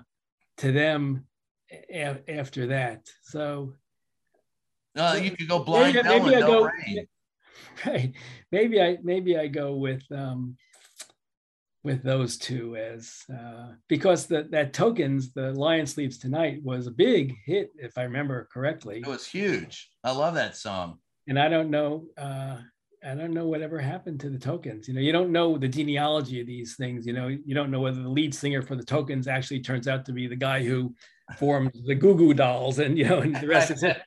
to 0.59 0.73
them 0.73 1.25
a- 1.71 2.21
after 2.29 2.67
that 2.67 3.09
so 3.23 3.73
Uh, 4.97 5.19
you 5.23 5.31
could 5.31 5.49
go 5.49 5.61
blind 5.63 5.95
maybe, 5.95 6.09
maybe 6.09 6.37
I 6.37 6.41
go. 6.41 6.65
rain. 6.65 7.07
Right. 7.87 8.13
Maybe 8.51 8.83
I 8.83 8.99
maybe 9.03 9.39
I 9.39 9.47
go 9.47 9.69
with 9.77 10.03
um, 10.11 10.57
with 11.85 12.03
those 12.03 12.37
two 12.37 12.77
as 12.77 13.23
uh, 13.33 13.73
because 13.89 14.27
the, 14.27 14.47
that 14.51 14.73
tokens 14.73 15.33
the 15.33 15.53
lion 15.53 15.87
sleeps 15.87 16.19
tonight 16.19 16.61
was 16.63 16.87
a 16.87 16.93
big 16.93 17.35
hit 17.45 17.71
if 17.77 17.99
I 17.99 18.03
remember 18.03 18.49
correctly. 18.53 18.99
It 18.99 19.07
was 19.07 19.27
huge. 19.27 19.91
I 20.05 20.13
love 20.13 20.35
that 20.35 20.57
song. 20.57 20.99
and 21.29 21.39
I 21.39 21.49
don't 21.49 21.71
know. 21.71 22.07
Uh, 22.17 22.59
I 23.05 23.15
don't 23.17 23.35
know 23.35 23.47
whatever 23.49 23.81
happened 23.81 24.21
to 24.21 24.31
the 24.31 24.39
tokens. 24.39 24.87
You 24.87 24.95
know, 24.95 25.01
you 25.01 25.11
don't 25.11 25.33
know 25.33 25.59
the 25.59 25.67
genealogy 25.67 26.41
of 26.41 26.47
these 26.47 26.77
things. 26.77 27.05
You 27.05 27.13
know, 27.13 27.27
you 27.27 27.55
don't 27.55 27.73
know 27.73 27.81
whether 27.81 28.01
the 28.01 28.09
lead 28.09 28.33
singer 28.33 28.63
for 28.63 28.77
the 28.77 28.85
tokens 28.85 29.27
actually 29.27 29.61
turns 29.61 29.89
out 29.89 30.05
to 30.07 30.13
be 30.13 30.29
the 30.29 30.37
guy 30.37 30.63
who 30.63 30.95
formed 31.37 31.73
the 31.87 31.97
Goo 31.97 32.15
Goo 32.15 32.33
Dolls, 32.33 32.79
and 32.79 32.97
you 32.97 33.09
know, 33.09 33.19
and 33.19 33.35
the 33.35 33.49
rest 33.49 33.73
is 33.73 33.83
it. 33.83 34.01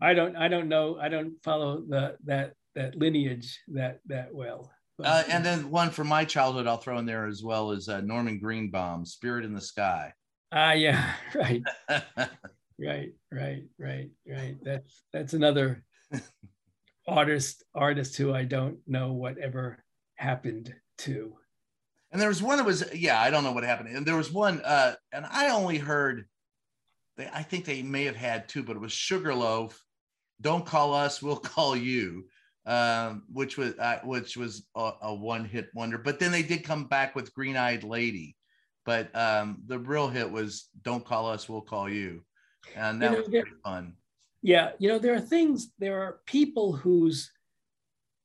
I 0.00 0.14
don't. 0.14 0.34
I 0.34 0.48
don't 0.48 0.68
know. 0.68 0.98
I 0.98 1.10
don't 1.10 1.34
follow 1.44 1.82
the 1.86 2.16
that 2.24 2.54
that 2.74 2.96
lineage 2.96 3.60
that 3.68 4.00
that 4.06 4.34
well. 4.34 4.72
Uh, 5.04 5.22
and 5.28 5.44
then 5.44 5.70
one 5.70 5.90
from 5.90 6.08
my 6.08 6.24
childhood 6.24 6.66
I'll 6.66 6.76
throw 6.76 6.98
in 6.98 7.06
there 7.06 7.26
as 7.26 7.42
well 7.42 7.70
is 7.72 7.88
uh, 7.88 8.00
Norman 8.00 8.38
Greenbaum, 8.38 9.04
Spirit 9.04 9.44
in 9.44 9.54
the 9.54 9.60
Sky. 9.60 10.12
ah, 10.52 10.72
yeah, 10.72 11.12
right, 11.34 11.62
right, 12.78 13.12
right, 13.30 13.62
right, 13.78 14.10
right. 14.26 14.56
That's 14.62 15.02
that's 15.12 15.32
another 15.34 15.84
artist 17.06 17.64
artist 17.74 18.16
who 18.16 18.32
I 18.34 18.44
don't 18.44 18.78
know 18.86 19.12
whatever 19.12 19.78
happened 20.16 20.74
to. 20.98 21.34
And 22.12 22.20
there 22.20 22.28
was 22.28 22.42
one 22.42 22.58
that 22.58 22.66
was, 22.66 22.84
yeah, 22.94 23.20
I 23.20 23.30
don't 23.30 23.44
know 23.44 23.52
what 23.52 23.64
happened. 23.64 23.96
And 23.96 24.04
there 24.04 24.16
was 24.16 24.32
one, 24.32 24.60
uh, 24.62 24.94
and 25.12 25.24
I 25.30 25.50
only 25.50 25.78
heard, 25.78 26.26
they, 27.16 27.28
I 27.32 27.42
think 27.42 27.64
they 27.64 27.82
may 27.82 28.04
have 28.04 28.16
had 28.16 28.48
two, 28.48 28.62
but 28.62 28.76
it 28.76 28.80
was 28.80 28.92
Sugarloaf. 28.92 29.80
Don't 30.40 30.66
call 30.66 30.92
us, 30.92 31.22
we'll 31.22 31.36
call 31.36 31.76
you, 31.76 32.26
um, 32.70 33.24
which 33.32 33.56
was 33.58 33.76
uh, 33.78 33.98
which 34.04 34.36
was 34.36 34.64
a, 34.76 34.92
a 35.02 35.14
one 35.14 35.44
hit 35.44 35.68
wonder. 35.74 35.98
But 35.98 36.18
then 36.20 36.30
they 36.30 36.42
did 36.44 36.62
come 36.64 36.84
back 36.84 37.14
with 37.16 37.34
Green 37.34 37.56
Eyed 37.56 37.82
Lady, 37.82 38.36
but 38.86 39.14
um, 39.16 39.62
the 39.66 39.78
real 39.78 40.08
hit 40.08 40.30
was 40.30 40.68
Don't 40.82 41.04
call 41.04 41.26
us, 41.28 41.48
we'll 41.48 41.62
call 41.62 41.88
you, 41.88 42.22
and 42.76 43.02
that 43.02 43.06
You 43.10 43.16
know, 43.16 43.22
was 43.22 43.28
there- 43.32 43.42
pretty 43.42 43.56
fun. 43.64 43.94
yeah 44.42 44.70
you 44.78 44.88
know 44.88 44.98
there 44.98 45.14
are 45.14 45.20
things 45.20 45.70
there 45.78 46.00
are 46.02 46.20
people 46.26 46.72
whose 46.72 47.30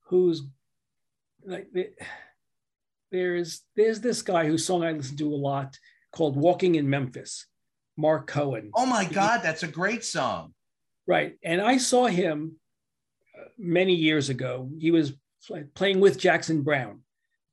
whose 0.10 0.44
like 1.44 1.68
the- 1.74 1.92
there's 3.12 3.62
there's 3.76 4.00
this 4.02 4.22
guy 4.22 4.46
whose 4.46 4.66
song 4.66 4.84
i 4.84 4.92
listen 4.92 5.18
to 5.18 5.34
a 5.34 5.36
lot 5.52 5.78
called 6.12 6.36
walking 6.38 6.76
in 6.76 6.90
memphis 6.90 7.48
marc 7.98 8.28
cohn 8.28 8.72
Oh 8.74 8.86
my 8.86 9.06
God, 9.06 9.42
that's 9.44 9.64
a 9.64 9.68
great 9.68 10.04
song. 10.06 10.54
right 11.08 11.38
and 11.44 11.60
i 11.62 11.78
saw 11.78 12.06
him 12.08 12.56
many 13.58 13.94
years 13.94 14.30
ago 14.30 14.70
he 14.80 14.92
was 14.92 15.14
playing 15.76 16.00
with 16.00 16.20
jackson 16.20 16.62
browne. 16.62 17.00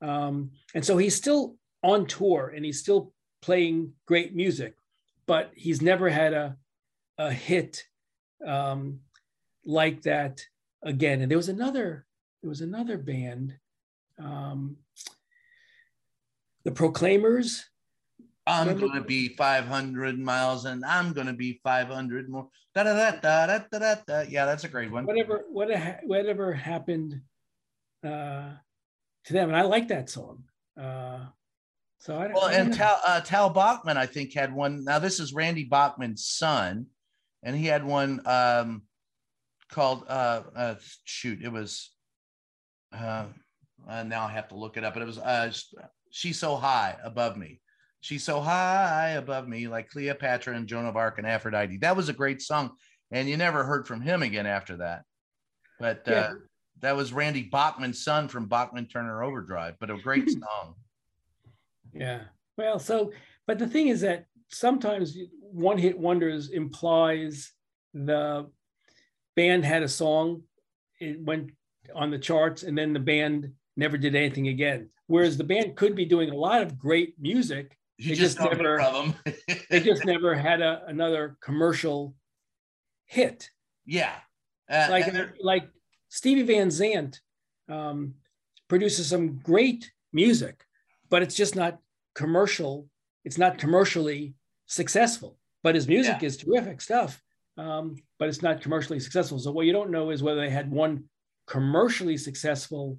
Um, 0.01 0.51
and 0.75 0.85
so 0.85 0.97
he's 0.97 1.15
still 1.15 1.57
on 1.83 2.07
tour 2.07 2.53
and 2.55 2.65
he's 2.65 2.81
still 2.81 3.13
playing 3.41 3.93
great 4.07 4.35
music 4.35 4.75
but 5.27 5.51
he's 5.55 5.83
never 5.83 6.09
had 6.09 6.33
a, 6.33 6.57
a 7.19 7.33
hit 7.33 7.85
um, 8.47 9.01
like 9.65 10.03
that 10.03 10.45
again. 10.83 11.21
And 11.23 11.31
there 11.31 11.39
was 11.39 11.49
another 11.49 12.07
there 12.43 12.49
was 12.49 12.61
another 12.61 12.99
band 12.99 13.57
um, 14.19 14.77
the 16.65 16.73
proclaimers 16.73 17.65
I'm 18.47 18.77
gonna 18.79 19.03
be 19.05 19.29
500 19.29 20.19
miles 20.19 20.65
and 20.65 20.85
I'm 20.85 21.13
gonna 21.13 21.33
be 21.33 21.61
500 21.63 22.29
more. 22.29 22.49
Da 22.75 22.83
da 22.83 22.95
da 22.95 23.11
da 23.21 23.47
da 23.47 23.59
da 23.71 23.79
da. 23.79 23.95
da. 24.07 24.21
Yeah, 24.29 24.47
that's 24.47 24.65
a 24.65 24.69
great 24.69 24.91
one. 24.91 25.07
whatever 25.07 25.45
whatever 25.49 26.01
whatever 26.05 26.53
happened 26.53 27.21
uh, 28.05 28.51
to 29.27 29.33
them 29.33 29.49
and 29.49 29.57
i 29.57 29.63
like 29.63 29.89
that 29.89 30.11
song 30.11 30.43
uh, 30.81 31.21
so 31.99 32.19
i 32.19 32.25
don't, 32.25 32.35
Well, 32.35 32.47
I 32.47 32.53
don't 32.53 32.61
and 32.61 32.71
know. 32.71 32.77
Tal, 32.77 33.01
uh, 33.07 33.21
Tal 33.21 33.51
Bachman, 33.51 33.97
I 33.97 34.07
think, 34.07 34.35
had 34.35 34.53
one. 34.53 34.83
Now, 34.83 34.99
this 34.99 35.21
is 35.21 35.33
Randy 35.33 35.65
Bachman's 35.65 36.25
son, 36.25 36.87
and 37.45 37.55
he 37.55 37.67
had 37.67 37.85
one 37.85 38.21
um, 38.27 38.83
called, 39.71 40.05
uh, 40.09 40.43
uh, 40.57 40.75
shoot, 41.05 41.41
it 41.43 41.53
was, 41.53 41.91
uh, 42.93 43.27
uh, 43.89 44.03
now 44.03 44.25
I 44.25 44.33
have 44.33 44.49
to 44.49 44.57
look 44.57 44.77
it 44.77 44.83
up, 44.83 44.95
but 44.95 45.03
it 45.03 45.07
was 45.07 45.19
uh, 45.19 45.53
She's 46.11 46.41
So 46.41 46.57
High 46.57 46.97
Above 47.05 47.37
Me. 47.37 47.61
She's 48.03 48.25
So 48.25 48.41
High 48.41 49.11
Above 49.11 49.47
Me, 49.49 49.69
like 49.69 49.89
Cleopatra 49.89 50.57
and 50.57 50.67
Joan 50.67 50.87
of 50.87 50.97
Arc 50.97 51.19
and 51.19 51.27
Aphrodite. 51.27 51.79
That 51.79 51.97
was 51.97 52.09
a 52.09 52.13
great 52.13 52.43
song, 52.43 52.73
and 53.13 53.29
you 53.29 53.37
never 53.37 53.63
heard 53.63 53.87
from 53.87 54.01
him 54.01 54.23
again 54.25 54.45
after 54.45 54.77
that. 54.79 55.05
But 55.79 56.07
uh, 56.09 56.11
Yeah. 56.11 56.33
that 56.81 56.97
was 56.97 57.13
Randy 57.13 57.45
Bachman's 57.45 58.03
son 58.05 58.27
from 58.27 58.47
Bachman 58.49 58.89
Turner 58.89 59.23
Overdrive, 59.23 59.77
but 59.79 59.89
a 59.91 59.97
great 59.99 60.29
song. 60.31 60.75
Yeah. 61.95 62.23
Well, 62.59 62.81
so, 62.81 63.13
but 63.47 63.61
the 63.61 63.69
thing 63.69 63.87
is 63.87 64.01
that 64.01 64.27
sometimes 64.49 65.17
one 65.41 65.79
hit 65.79 65.97
wonders 65.97 66.51
implies 66.51 67.53
the 67.95 68.51
band 69.37 69.65
had 69.65 69.85
a 69.85 69.89
song, 69.89 70.43
it 70.99 71.21
went 71.21 71.53
on 71.95 72.11
the 72.11 72.19
charts, 72.19 72.65
and 72.65 72.77
then 72.77 72.93
the 72.93 72.99
band 73.01 73.53
never 73.77 73.97
did 73.97 74.17
anything 74.17 74.49
again. 74.49 74.89
Whereas 75.07 75.37
the 75.37 75.45
band 75.45 75.77
could 75.77 75.95
be 75.95 76.05
doing 76.05 76.31
a 76.31 76.35
lot 76.37 76.63
of 76.63 76.79
great 76.79 77.15
music, 77.21 77.77
You 78.03 78.11
They 78.11 78.15
just, 78.23 78.37
just 78.39 78.51
never- 78.51 78.81
of 78.81 78.93
them. 78.95 79.35
they 79.71 79.81
just 79.81 80.05
never 80.05 80.35
had 80.35 80.61
a, 80.61 80.83
another 80.87 81.37
commercial 81.41 82.15
hit. 83.07 83.51
yeah. 83.87 84.15
Uh, 84.71 84.87
Like, 84.91 85.07
like 85.41 85.69
Stevie 86.09 86.43
Van 86.43 86.71
Zandt 86.71 87.21
um, 87.69 88.15
produces 88.69 89.07
some 89.09 89.39
great 89.39 89.91
music, 90.13 90.65
but 91.11 91.23
it's 91.23 91.35
just 91.35 91.55
not 91.57 91.79
commercial. 92.15 92.89
It's 93.25 93.39
not 93.39 93.59
commercially 93.59 94.35
successful, 94.67 95.39
but 95.63 95.75
his 95.75 95.87
music 95.87 96.17
Yeah. 96.21 96.27
is 96.29 96.37
terrific 96.39 96.81
stuff. 96.81 97.23
Um, 97.59 97.97
but 98.19 98.29
it's 98.31 98.43
not 98.43 98.63
commercially 98.63 98.99
successful. 98.99 99.39
So 99.39 99.53
what 99.53 99.67
you 99.67 99.73
don't 99.73 99.91
know 99.91 100.11
is 100.11 100.23
whether 100.23 100.41
they 100.41 100.49
had 100.51 100.71
one 100.71 101.05
commercially 101.47 102.17
successful 102.17 102.99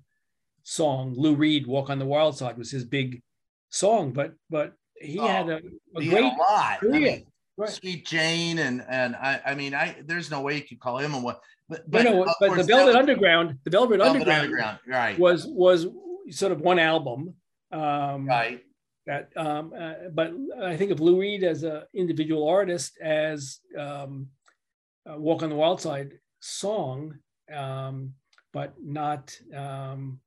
song. 0.64 1.14
Lou 1.18 1.34
Reed, 1.36 1.66
"Walk 1.66 1.90
on 1.90 1.98
the 2.00 2.06
Wild 2.06 2.38
Side," 2.38 2.58
was 2.58 2.70
his 2.72 2.86
big 2.86 3.24
song, 3.70 4.12
but 4.14 4.34
but 4.52 4.76
he 5.04 5.20
Oh, 5.20 5.28
had 5.28 5.50
a, 5.50 5.62
a 5.96 6.02
he 6.02 6.08
had 6.10 6.20
great 6.20 6.34
a 6.34 6.38
lot. 6.38 6.72
I 6.74 6.78
career. 6.78 7.00
mean, 7.00 7.26
Right. 7.56 7.70
Sweet 7.70 8.08
Jane 8.08 8.58
and 8.58 8.84
and 8.90 9.16
I 9.16 9.40
I 9.46 9.54
mean 9.54 9.76
I 9.76 9.96
there's 10.06 10.32
no 10.32 10.42
way 10.42 10.56
you 10.56 10.64
could 10.64 10.80
call 10.80 10.98
him 10.98 11.14
a 11.14 11.20
what 11.20 11.40
but 11.70 11.84
But, 11.90 12.04
but, 12.04 12.04
no, 12.04 12.26
but 12.40 12.48
course 12.48 12.58
the 12.62 12.64
Velvet 12.64 12.96
Underground, 12.96 13.60
the 13.64 13.70
Velvet, 13.70 13.98
Velvet 14.00 14.16
Underground, 14.16 14.42
Underground 14.46 14.80
right 14.88 15.20
was 15.20 15.46
was 15.46 15.86
sort 16.32 16.52
of 16.52 16.62
one 16.62 16.80
album. 16.80 17.36
Um, 17.72 18.26
right 18.28 18.62
that 19.06 19.30
um, 19.36 19.72
uh, 19.78 20.10
but 20.14 20.32
I 20.62 20.76
think 20.78 20.90
of 20.92 21.00
Lou 21.00 21.20
Reed 21.20 21.44
as 21.44 21.62
an 21.64 21.84
individual 21.94 22.48
artist 22.48 22.98
as 23.02 23.60
um, 23.78 24.28
uh, 25.08 25.18
"Walk 25.20 25.44
on 25.44 25.50
the 25.50 25.56
Wild 25.56 25.80
Side" 25.82 26.14
song, 26.40 27.20
um, 27.54 28.14
but 28.52 28.74
not 28.82 29.36
um, 29.56 30.20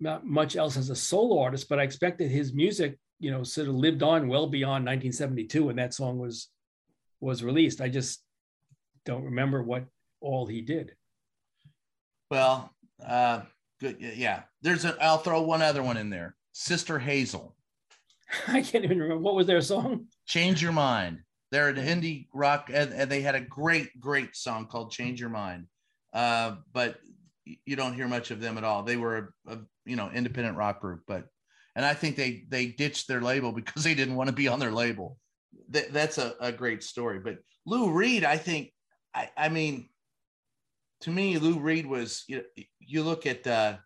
not 0.00 0.26
much 0.26 0.56
else 0.56 0.76
as 0.76 0.90
a 0.90 0.96
solo 0.96 1.40
artist. 1.40 1.68
But 1.68 1.78
I 1.78 1.82
expect 1.84 2.18
that 2.18 2.28
his 2.28 2.52
music, 2.54 2.98
you 3.18 3.30
know, 3.30 3.42
sort 3.42 3.68
of 3.68 3.74
lived 3.74 4.02
on 4.02 4.28
well 4.28 4.46
beyond 4.46 4.84
1972 4.84 5.64
when 5.64 5.76
that 5.76 5.94
song 5.94 6.18
was 6.18 6.48
was 7.20 7.42
released. 7.42 7.80
I 7.80 7.88
just 7.88 8.22
don't 9.04 9.24
remember 9.24 9.62
what 9.62 9.84
all 10.20 10.46
he 10.46 10.60
did. 10.60 10.92
well 12.30 12.72
uh 13.06 13.42
good 13.80 13.96
yeah. 14.00 14.42
There's 14.62 14.84
a 14.84 14.96
I'll 15.00 15.18
throw 15.18 15.42
one 15.42 15.62
other 15.62 15.82
one 15.82 15.96
in 15.96 16.10
there. 16.10 16.36
Sister 16.52 16.98
Hazel. 16.98 17.54
I 18.48 18.62
can't 18.62 18.84
even 18.84 18.98
remember. 18.98 19.22
What 19.22 19.34
was 19.34 19.46
their 19.46 19.60
song. 19.60 20.06
Change 20.26 20.62
Your 20.62 20.72
Mind. 20.72 21.20
They're 21.52 21.68
an 21.68 21.76
indie 21.76 22.26
rock 22.34 22.70
and, 22.72 22.92
and 22.92 23.10
they 23.10 23.20
had 23.20 23.34
a 23.34 23.40
great 23.40 23.98
great 24.00 24.34
song 24.36 24.66
called 24.66 24.90
Change 24.90 25.20
Your 25.20 25.30
Mind. 25.30 25.66
Uh 26.12 26.56
but 26.72 26.98
you 27.64 27.76
don't 27.76 27.94
hear 27.94 28.08
much 28.08 28.30
of 28.30 28.40
them 28.40 28.58
at 28.58 28.64
all. 28.64 28.82
They 28.82 28.96
were 28.96 29.32
a, 29.46 29.54
a 29.54 29.58
you 29.84 29.96
know 29.96 30.10
independent 30.10 30.56
rock 30.56 30.80
group 30.80 31.02
but 31.06 31.28
and 31.76 31.84
I 31.84 31.94
think 31.94 32.16
they 32.16 32.44
they 32.48 32.66
ditched 32.66 33.06
their 33.06 33.20
label 33.20 33.52
because 33.52 33.84
they 33.84 33.94
didn't 33.94 34.16
want 34.16 34.28
to 34.28 34.34
be 34.34 34.48
on 34.48 34.58
their 34.58 34.72
label. 34.72 35.18
That, 35.68 35.92
that's 35.92 36.18
a, 36.18 36.34
a 36.40 36.50
great 36.50 36.82
story. 36.82 37.20
But 37.20 37.38
Lou 37.66 37.90
Reed, 37.90 38.24
I 38.24 38.38
think, 38.38 38.72
I, 39.14 39.30
I 39.36 39.48
mean, 39.48 39.88
to 41.02 41.10
me, 41.10 41.38
Lou 41.38 41.58
Reed 41.58 41.86
was 41.86 42.24
you, 42.28 42.42
you 42.80 43.02
look 43.02 43.26
at 43.26 43.46
uh, 43.46 43.76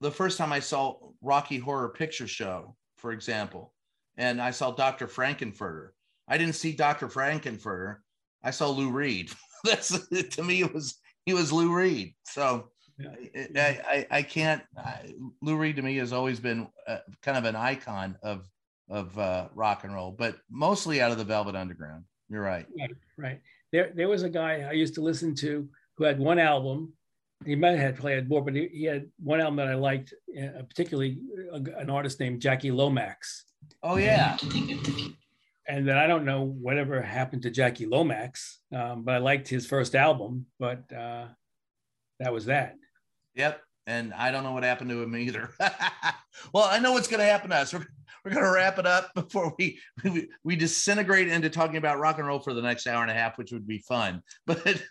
the 0.00 0.10
first 0.10 0.38
time 0.38 0.52
I 0.52 0.60
saw 0.60 0.96
Rocky 1.20 1.58
Horror 1.58 1.90
Picture 1.90 2.26
Show, 2.26 2.74
for 2.96 3.12
example, 3.12 3.74
and 4.16 4.40
I 4.40 4.50
saw 4.50 4.70
Dr. 4.70 5.06
Frank-N-Furter. 5.08 5.90
I 6.26 6.38
didn't 6.38 6.54
see 6.54 6.72
Dr. 6.72 7.08
Frank-N-Furter. 7.08 7.96
I 8.42 8.50
saw 8.50 8.68
Lou 8.70 8.90
Reed. 8.90 9.30
That's 9.64 9.88
to 10.08 10.42
me, 10.42 10.62
it 10.62 10.72
was 10.72 10.98
he 11.26 11.34
was 11.34 11.52
Lou 11.52 11.74
Reed. 11.74 12.14
So 12.22 12.70
I, 13.00 13.80
I, 13.86 14.06
I 14.10 14.22
can't. 14.22 14.62
I, 14.76 15.14
Lou 15.40 15.56
Reed 15.56 15.76
to 15.76 15.82
me 15.82 15.96
has 15.96 16.12
always 16.12 16.40
been 16.40 16.68
uh, 16.86 16.98
kind 17.22 17.38
of 17.38 17.44
an 17.44 17.56
icon 17.56 18.16
of 18.22 18.48
of 18.90 19.16
uh, 19.18 19.48
rock 19.54 19.84
and 19.84 19.94
roll, 19.94 20.10
but 20.10 20.38
mostly 20.50 21.00
out 21.00 21.10
of 21.10 21.18
the 21.18 21.24
Velvet 21.24 21.54
Underground. 21.54 22.04
You're 22.30 22.42
right. 22.42 22.66
Right, 22.78 22.90
right. 23.16 23.40
There, 23.72 23.92
there 23.94 24.08
was 24.08 24.22
a 24.22 24.30
guy 24.30 24.66
I 24.68 24.72
used 24.72 24.94
to 24.94 25.02
listen 25.02 25.34
to 25.36 25.68
who 25.96 26.04
had 26.04 26.18
one 26.18 26.38
album. 26.38 26.92
He 27.44 27.54
might 27.54 27.78
have 27.78 27.96
played 27.96 28.28
more, 28.28 28.42
but 28.42 28.54
he, 28.54 28.68
he 28.72 28.84
had 28.84 29.08
one 29.22 29.40
album 29.40 29.56
that 29.56 29.68
I 29.68 29.74
liked, 29.74 30.12
uh, 30.36 30.62
particularly 30.62 31.18
a, 31.52 31.56
an 31.78 31.90
artist 31.90 32.18
named 32.18 32.40
Jackie 32.40 32.70
Lomax. 32.70 33.44
Oh 33.82 33.96
yeah. 33.96 34.36
And 35.68 35.86
then 35.86 35.98
I 35.98 36.06
don't 36.06 36.24
know 36.24 36.44
whatever 36.44 37.00
happened 37.02 37.42
to 37.42 37.50
Jackie 37.50 37.86
Lomax, 37.86 38.60
um, 38.74 39.04
but 39.04 39.14
I 39.14 39.18
liked 39.18 39.48
his 39.48 39.66
first 39.66 39.94
album. 39.94 40.46
But 40.58 40.90
uh, 40.92 41.26
that 42.20 42.32
was 42.32 42.46
that. 42.46 42.76
Yep. 43.38 43.62
And 43.86 44.12
I 44.12 44.30
don't 44.30 44.42
know 44.42 44.52
what 44.52 44.64
happened 44.64 44.90
to 44.90 45.02
him 45.02 45.16
either. 45.16 45.50
well, 46.52 46.64
I 46.64 46.78
know 46.78 46.92
what's 46.92 47.08
going 47.08 47.20
to 47.20 47.26
happen 47.26 47.50
to 47.50 47.56
us. 47.56 47.72
We're, 47.72 47.86
we're 48.22 48.32
going 48.32 48.44
to 48.44 48.50
wrap 48.50 48.78
it 48.78 48.86
up 48.86 49.14
before 49.14 49.54
we, 49.58 49.78
we 50.04 50.28
we 50.44 50.56
disintegrate 50.56 51.28
into 51.28 51.48
talking 51.48 51.76
about 51.76 51.98
rock 51.98 52.18
and 52.18 52.26
roll 52.26 52.40
for 52.40 52.52
the 52.52 52.60
next 52.60 52.86
hour 52.86 53.00
and 53.00 53.10
a 53.10 53.14
half, 53.14 53.38
which 53.38 53.52
would 53.52 53.66
be 53.66 53.78
fun. 53.78 54.22
But 54.46 54.82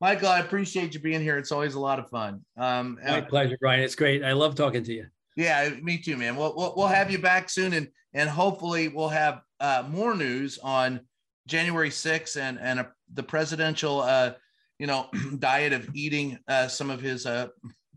Michael, 0.00 0.28
I 0.28 0.38
appreciate 0.38 0.94
you 0.94 1.00
being 1.00 1.20
here. 1.20 1.38
It's 1.38 1.50
always 1.50 1.74
a 1.74 1.80
lot 1.80 1.98
of 1.98 2.08
fun. 2.10 2.44
Um, 2.56 3.00
My 3.04 3.22
pleasure, 3.22 3.56
Brian. 3.60 3.80
It's 3.80 3.96
great. 3.96 4.22
I 4.22 4.32
love 4.32 4.54
talking 4.54 4.84
to 4.84 4.92
you. 4.92 5.06
Yeah, 5.34 5.70
me 5.82 5.98
too, 5.98 6.16
man. 6.16 6.36
We'll, 6.36 6.54
we'll, 6.54 6.74
we'll 6.76 6.86
have 6.86 7.10
you 7.10 7.18
back 7.18 7.48
soon, 7.48 7.72
and 7.72 7.88
and 8.12 8.28
hopefully 8.28 8.88
we'll 8.88 9.08
have 9.08 9.40
uh, 9.58 9.84
more 9.88 10.14
news 10.14 10.58
on 10.62 11.00
January 11.48 11.90
6th 11.90 12.36
and 12.36 12.60
and 12.60 12.80
a, 12.80 12.92
the 13.14 13.22
presidential 13.22 14.02
uh, 14.02 14.32
you 14.82 14.88
know 14.88 15.08
diet 15.38 15.72
of 15.72 15.88
eating 15.94 16.36
uh, 16.48 16.66
some 16.66 16.90
of 16.90 17.00
his 17.00 17.24
uh, 17.24 17.46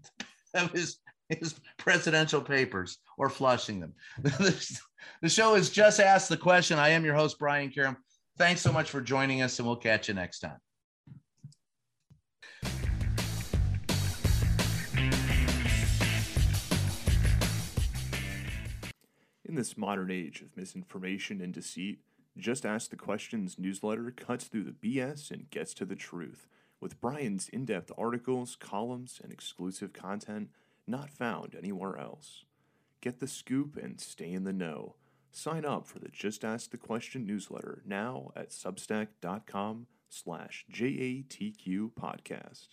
of 0.53 0.71
his 0.71 0.97
his 1.29 1.55
presidential 1.77 2.39
papers 2.39 2.99
or 3.17 3.27
flushing 3.27 3.79
them. 3.79 3.93
the 4.21 5.29
show 5.29 5.55
is 5.55 5.71
just 5.71 5.99
ask 5.99 6.27
the 6.27 6.37
question. 6.37 6.77
I 6.77 6.89
am 6.89 7.03
your 7.03 7.15
host 7.15 7.39
Brian 7.39 7.71
Karem. 7.71 7.97
Thanks 8.37 8.61
so 8.61 8.71
much 8.71 8.91
for 8.91 9.01
joining 9.01 9.41
us, 9.41 9.57
and 9.57 9.67
we'll 9.67 9.77
catch 9.77 10.07
you 10.07 10.13
next 10.13 10.41
time. 10.41 10.59
In 19.43 19.55
this 19.55 19.75
modern 19.75 20.11
age 20.11 20.41
of 20.41 20.55
misinformation 20.55 21.41
and 21.41 21.51
deceit, 21.51 22.01
Just 22.37 22.63
Ask 22.63 22.91
the 22.91 22.95
Questions 22.95 23.55
newsletter 23.57 24.11
cuts 24.11 24.45
through 24.45 24.65
the 24.65 24.71
BS 24.71 25.31
and 25.31 25.49
gets 25.49 25.73
to 25.75 25.85
the 25.85 25.95
truth 25.95 26.45
with 26.79 26.99
Brian's 27.01 27.49
in 27.49 27.65
depth 27.65 27.91
articles, 27.97 28.55
columns, 28.55 29.19
and 29.23 29.31
exclusive 29.31 29.93
content 29.93 30.49
not 30.87 31.09
found 31.09 31.55
anywhere 31.55 31.97
else. 31.97 32.45
Get 33.01 33.19
the 33.19 33.27
scoop 33.27 33.77
and 33.77 33.99
stay 33.99 34.31
in 34.31 34.43
the 34.43 34.53
know. 34.53 34.95
Sign 35.31 35.65
up 35.65 35.87
for 35.87 35.99
the 35.99 36.09
Just 36.09 36.45
Ask 36.45 36.71
the 36.71 36.77
Question 36.77 37.25
newsletter 37.25 37.81
now 37.85 38.31
at 38.35 38.51
substack.com 38.51 39.87
slash 40.09 40.65
JATQ 40.71 41.91
podcast. 41.91 42.67